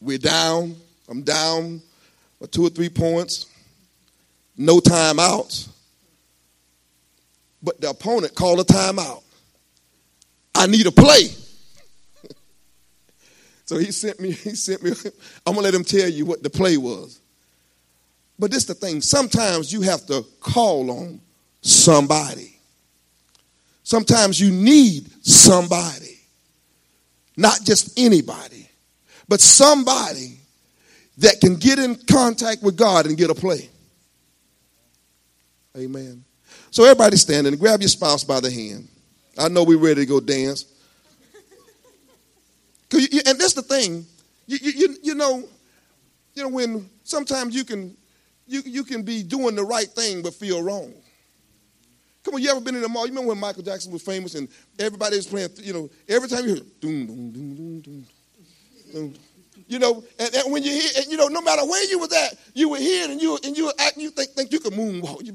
we're 0.00 0.18
down. 0.18 0.76
I'm 1.08 1.22
down 1.22 1.82
by 2.40 2.46
two 2.46 2.64
or 2.64 2.70
three 2.70 2.88
points. 2.88 3.46
No 4.56 4.78
timeouts. 4.78 5.68
But 7.60 7.80
the 7.80 7.90
opponent 7.90 8.36
called 8.36 8.60
a 8.60 8.64
timeout. 8.64 9.24
I 10.60 10.66
need 10.66 10.86
a 10.86 10.92
play. 10.92 11.28
so 13.64 13.78
he 13.78 13.90
sent 13.92 14.20
me, 14.20 14.32
he 14.32 14.54
sent 14.54 14.82
me, 14.82 14.92
I'm 15.46 15.54
gonna 15.54 15.60
let 15.60 15.74
him 15.74 15.84
tell 15.84 16.08
you 16.08 16.26
what 16.26 16.42
the 16.42 16.50
play 16.50 16.76
was. 16.76 17.20
But 18.38 18.50
this 18.50 18.64
the 18.64 18.74
thing, 18.74 19.00
sometimes 19.00 19.72
you 19.72 19.82
have 19.82 20.06
to 20.06 20.24
call 20.40 20.90
on 20.90 21.20
somebody. 21.60 22.58
Sometimes 23.82 24.40
you 24.40 24.50
need 24.50 25.10
somebody. 25.24 26.18
Not 27.36 27.64
just 27.64 27.98
anybody 27.98 28.60
but 29.30 29.40
somebody 29.40 30.40
that 31.18 31.40
can 31.40 31.54
get 31.54 31.78
in 31.78 31.94
contact 32.10 32.64
with 32.64 32.76
God 32.76 33.06
and 33.06 33.16
get 33.16 33.30
a 33.30 33.34
play. 33.34 33.70
Amen. 35.76 36.24
So 36.72 36.82
everybody 36.82 37.16
standing, 37.16 37.54
grab 37.54 37.80
your 37.80 37.88
spouse 37.88 38.24
by 38.24 38.40
the 38.40 38.50
hand. 38.50 38.88
I 39.40 39.48
know 39.48 39.64
we're 39.64 39.78
ready 39.78 40.02
to 40.02 40.06
go 40.06 40.20
dance. 40.20 40.66
You, 42.92 43.20
and 43.24 43.38
that's 43.38 43.52
the 43.52 43.62
thing, 43.62 44.04
you, 44.48 44.58
you, 44.60 44.96
you 45.00 45.14
know, 45.14 45.44
you 46.34 46.42
know 46.42 46.48
when 46.48 46.90
sometimes 47.04 47.54
you 47.54 47.62
can 47.62 47.96
you, 48.48 48.62
you 48.64 48.82
can 48.82 49.04
be 49.04 49.22
doing 49.22 49.54
the 49.54 49.62
right 49.62 49.86
thing 49.86 50.22
but 50.22 50.34
feel 50.34 50.60
wrong. 50.60 50.92
Come 52.24 52.34
on, 52.34 52.42
you 52.42 52.50
ever 52.50 52.60
been 52.60 52.74
in 52.74 52.82
the 52.82 52.88
mall? 52.88 53.06
You 53.06 53.12
remember 53.12 53.28
when 53.28 53.38
Michael 53.38 53.62
Jackson 53.62 53.92
was 53.92 54.02
famous 54.02 54.34
and 54.34 54.48
everybody 54.78 55.16
was 55.16 55.28
playing, 55.28 55.50
you 55.58 55.72
know, 55.72 55.88
every 56.08 56.28
time 56.28 56.42
you 56.44 56.54
hear 56.54 56.64
doom, 56.80 57.06
doom, 57.06 57.30
doom, 57.30 57.80
doom, 57.80 58.04
doom, 58.92 59.14
you 59.68 59.78
know, 59.78 60.02
and, 60.18 60.34
and, 60.34 60.52
when 60.52 60.64
you 60.64 60.72
hear, 60.72 60.90
and, 60.96 61.06
you 61.06 61.16
know, 61.16 61.28
no 61.28 61.40
matter 61.40 61.64
where 61.64 61.88
you 61.88 62.00
was 62.00 62.12
at, 62.12 62.36
you 62.54 62.74
hear 62.74 63.04
it 63.04 63.10
and 63.10 63.22
you 63.22 63.38
and 63.44 63.56
you 63.56 63.66
would 63.66 63.80
act, 63.80 63.96
you 63.96 64.10
think 64.10 64.30
think 64.30 64.52
you 64.52 64.58
could 64.58 64.72
moonwalk. 64.72 65.22
You, 65.24 65.32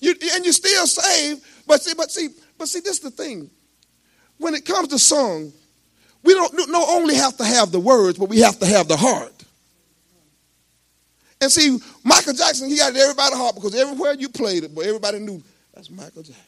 you 0.00 0.14
and 0.34 0.44
you're 0.44 0.52
still 0.52 0.86
saved, 0.86 1.42
but 1.66 1.82
see, 1.82 1.94
but 1.96 2.10
see, 2.10 2.28
but 2.58 2.68
see, 2.68 2.80
this 2.80 2.94
is 2.94 3.00
the 3.00 3.10
thing. 3.10 3.50
When 4.38 4.54
it 4.54 4.64
comes 4.64 4.88
to 4.88 4.98
song, 4.98 5.52
we 6.22 6.34
don't 6.34 6.70
not 6.70 6.88
only 6.88 7.14
have 7.14 7.36
to 7.38 7.44
have 7.44 7.72
the 7.72 7.80
words, 7.80 8.18
but 8.18 8.28
we 8.28 8.40
have 8.40 8.58
to 8.58 8.66
have 8.66 8.88
the 8.88 8.96
heart. 8.96 9.32
And 11.40 11.50
see, 11.50 11.78
Michael 12.02 12.32
Jackson, 12.32 12.68
he 12.68 12.76
got 12.78 12.96
everybody's 12.96 13.36
heart 13.36 13.54
because 13.54 13.74
everywhere 13.74 14.14
you 14.14 14.28
played 14.28 14.64
it, 14.64 14.74
but 14.74 14.86
everybody 14.86 15.18
knew 15.18 15.42
that's 15.74 15.90
Michael 15.90 16.22
Jackson. 16.22 16.42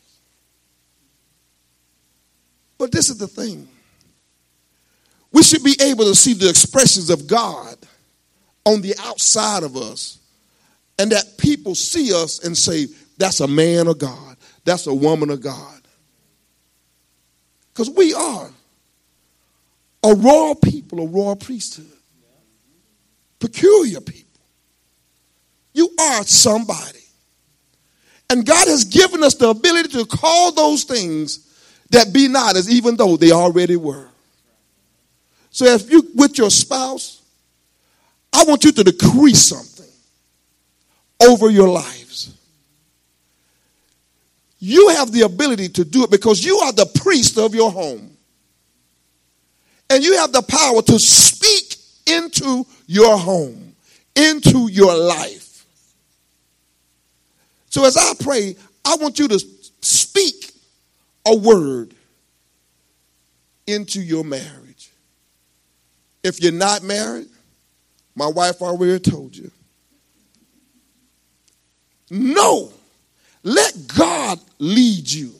But 2.78 2.92
this 2.92 3.10
is 3.10 3.18
the 3.18 3.26
thing. 3.26 3.68
We 5.32 5.42
should 5.42 5.62
be 5.62 5.76
able 5.82 6.04
to 6.04 6.14
see 6.14 6.32
the 6.32 6.48
expressions 6.48 7.10
of 7.10 7.26
God 7.26 7.76
on 8.64 8.80
the 8.80 8.94
outside 9.00 9.62
of 9.62 9.76
us, 9.76 10.18
and 10.98 11.12
that 11.12 11.36
people 11.38 11.74
see 11.74 12.12
us 12.14 12.44
and 12.44 12.56
say, 12.56 12.86
That's 13.18 13.40
a 13.40 13.48
man 13.48 13.88
of 13.88 13.98
God, 13.98 14.36
that's 14.64 14.86
a 14.86 14.94
woman 14.94 15.30
of 15.30 15.40
God. 15.40 15.82
Because 17.72 17.90
we 17.90 18.14
are 18.14 18.50
a 20.02 20.14
royal 20.14 20.54
people, 20.54 21.00
a 21.00 21.06
royal 21.06 21.36
priesthood, 21.36 21.86
peculiar 23.38 24.00
people. 24.00 24.24
You 25.74 25.90
are 26.00 26.24
somebody. 26.24 26.98
And 28.30 28.44
God 28.44 28.68
has 28.68 28.84
given 28.84 29.22
us 29.22 29.34
the 29.34 29.48
ability 29.48 29.90
to 29.90 30.04
call 30.04 30.52
those 30.52 30.84
things 30.84 31.46
that 31.90 32.12
be 32.12 32.28
not 32.28 32.56
as 32.56 32.68
even 32.68 32.96
though 32.96 33.16
they 33.16 33.32
already 33.32 33.76
were. 33.76 34.08
So 35.50 35.64
if 35.64 35.90
you 35.90 36.08
with 36.14 36.36
your 36.36 36.50
spouse, 36.50 37.22
I 38.32 38.44
want 38.44 38.64
you 38.64 38.72
to 38.72 38.84
decree 38.84 39.34
something 39.34 39.86
over 41.20 41.50
your 41.50 41.68
lives. 41.68 41.97
You 44.58 44.88
have 44.88 45.12
the 45.12 45.22
ability 45.22 45.68
to 45.70 45.84
do 45.84 46.04
it 46.04 46.10
because 46.10 46.44
you 46.44 46.56
are 46.58 46.72
the 46.72 46.86
priest 46.86 47.38
of 47.38 47.54
your 47.54 47.70
home. 47.70 48.10
And 49.90 50.04
you 50.04 50.16
have 50.16 50.32
the 50.32 50.42
power 50.42 50.82
to 50.82 50.98
speak 50.98 51.76
into 52.06 52.66
your 52.86 53.16
home, 53.16 53.74
into 54.16 54.68
your 54.68 54.94
life. 54.96 55.64
So 57.70 57.84
as 57.84 57.96
I 57.96 58.12
pray, 58.20 58.56
I 58.84 58.96
want 58.96 59.18
you 59.18 59.28
to 59.28 59.38
speak 59.80 60.52
a 61.26 61.36
word 61.36 61.94
into 63.66 64.00
your 64.00 64.24
marriage. 64.24 64.90
If 66.24 66.42
you're 66.42 66.52
not 66.52 66.82
married, 66.82 67.28
my 68.14 68.26
wife 68.26 68.60
already 68.60 68.98
told 68.98 69.36
you. 69.36 69.50
No. 72.10 72.72
Let 73.42 73.74
God 73.96 74.40
lead 74.58 75.10
you. 75.10 75.32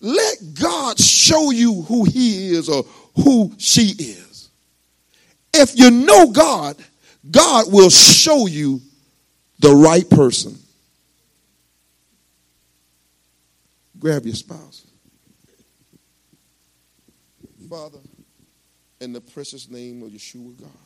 Let 0.00 0.36
God 0.60 0.98
show 0.98 1.50
you 1.50 1.82
who 1.82 2.04
He 2.04 2.50
is 2.50 2.68
or 2.68 2.84
who 3.16 3.52
she 3.58 3.94
is. 3.98 4.50
If 5.52 5.78
you 5.78 5.90
know 5.90 6.30
God, 6.30 6.76
God 7.30 7.72
will 7.72 7.90
show 7.90 8.46
you 8.46 8.80
the 9.58 9.74
right 9.74 10.08
person. 10.08 10.56
Grab 13.98 14.26
your 14.26 14.34
spouse. 14.34 14.86
Father, 17.68 17.98
in 19.00 19.12
the 19.12 19.20
precious 19.20 19.68
name 19.68 20.02
of 20.02 20.10
Yeshua 20.10 20.56
God, 20.60 20.85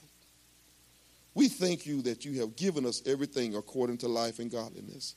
we 1.41 1.49
thank 1.49 1.87
you 1.87 2.03
that 2.03 2.27
you 2.27 2.39
have 2.39 2.55
given 2.55 2.85
us 2.85 3.01
everything 3.07 3.55
according 3.55 3.97
to 3.97 4.09
life 4.09 4.41
and 4.41 4.51
godliness. 4.51 5.15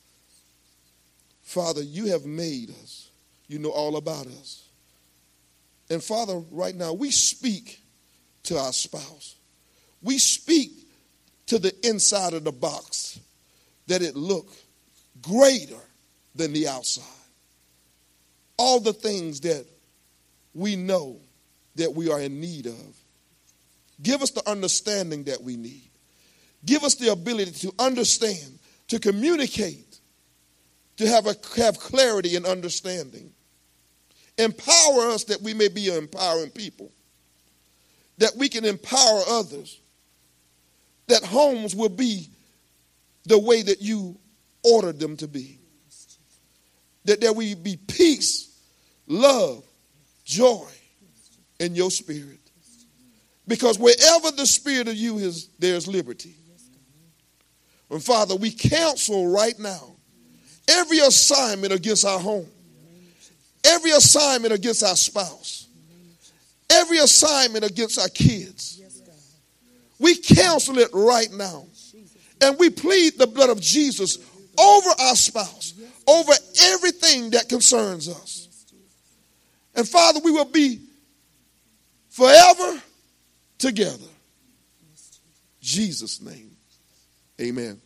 Father, 1.42 1.82
you 1.82 2.06
have 2.06 2.24
made 2.24 2.70
us. 2.70 3.10
You 3.46 3.58
know 3.58 3.68
all 3.68 3.98
about 3.98 4.26
us. 4.26 4.66
And 5.90 6.02
Father, 6.02 6.38
right 6.50 6.74
now, 6.74 6.94
we 6.94 7.10
speak 7.10 7.78
to 8.44 8.56
our 8.56 8.72
spouse. 8.72 9.36
We 10.00 10.16
speak 10.16 10.70
to 11.48 11.58
the 11.58 11.74
inside 11.86 12.32
of 12.32 12.44
the 12.44 12.52
box 12.52 13.20
that 13.86 14.00
it 14.00 14.16
look 14.16 14.48
greater 15.20 15.82
than 16.34 16.54
the 16.54 16.68
outside. 16.68 17.04
All 18.56 18.80
the 18.80 18.94
things 18.94 19.40
that 19.40 19.66
we 20.54 20.74
know 20.74 21.20
that 21.74 21.92
we 21.94 22.10
are 22.10 22.22
in 22.22 22.40
need 22.40 22.64
of. 22.64 22.96
Give 24.02 24.22
us 24.22 24.30
the 24.30 24.48
understanding 24.48 25.24
that 25.24 25.42
we 25.42 25.58
need. 25.58 25.90
Give 26.64 26.82
us 26.82 26.94
the 26.94 27.12
ability 27.12 27.52
to 27.68 27.72
understand, 27.78 28.58
to 28.88 28.98
communicate 28.98 29.94
to 30.96 31.06
have, 31.06 31.26
a, 31.26 31.34
have 31.56 31.78
clarity 31.78 32.36
and 32.36 32.46
understanding. 32.46 33.32
Empower 34.38 35.10
us 35.10 35.24
that 35.24 35.42
we 35.42 35.54
may 35.54 35.68
be 35.68 35.94
empowering 35.94 36.50
people, 36.50 36.90
that 38.18 38.32
we 38.36 38.48
can 38.48 38.64
empower 38.64 39.22
others, 39.28 39.80
that 41.06 41.24
homes 41.24 41.74
will 41.74 41.88
be 41.88 42.28
the 43.24 43.38
way 43.38 43.62
that 43.62 43.80
you 43.80 44.18
ordered 44.62 44.98
them 44.98 45.16
to 45.16 45.28
be, 45.28 45.58
that 47.04 47.20
there 47.20 47.32
will 47.32 47.54
be 47.56 47.76
peace, 47.76 48.60
love, 49.06 49.64
joy 50.24 50.68
in 51.60 51.74
your 51.74 51.90
spirit. 51.90 52.40
Because 53.46 53.78
wherever 53.78 54.30
the 54.30 54.46
spirit 54.46 54.88
of 54.88 54.94
you 54.94 55.18
is, 55.18 55.48
there's 55.58 55.86
liberty. 55.86 56.34
And 57.90 58.02
Father, 58.02 58.34
we 58.36 58.50
counsel 58.50 59.28
right 59.28 59.58
now 59.58 59.94
every 60.68 60.98
assignment 60.98 61.72
against 61.72 62.04
our 62.04 62.18
home, 62.18 62.46
every 63.64 63.90
assignment 63.92 64.52
against 64.52 64.82
our 64.82 64.96
spouse, 64.96 65.68
every 66.70 66.98
assignment 66.98 67.64
against 67.64 67.98
our 67.98 68.08
kids. 68.08 68.80
We 69.98 70.16
counsel 70.16 70.78
it 70.78 70.90
right 70.92 71.30
now. 71.32 71.66
And 72.40 72.58
we 72.58 72.68
plead 72.68 73.16
the 73.16 73.26
blood 73.26 73.48
of 73.48 73.60
Jesus 73.60 74.18
over 74.58 74.90
our 75.00 75.16
spouse, 75.16 75.74
over 76.06 76.32
everything 76.62 77.30
that 77.30 77.48
concerns 77.48 78.08
us. 78.08 78.48
And 79.74 79.88
Father, 79.88 80.20
we 80.22 80.30
will 80.30 80.44
be 80.44 80.80
forever 82.10 82.82
together. 83.58 84.06
Jesus' 85.60 86.20
name. 86.20 86.53
Amen. 87.40 87.83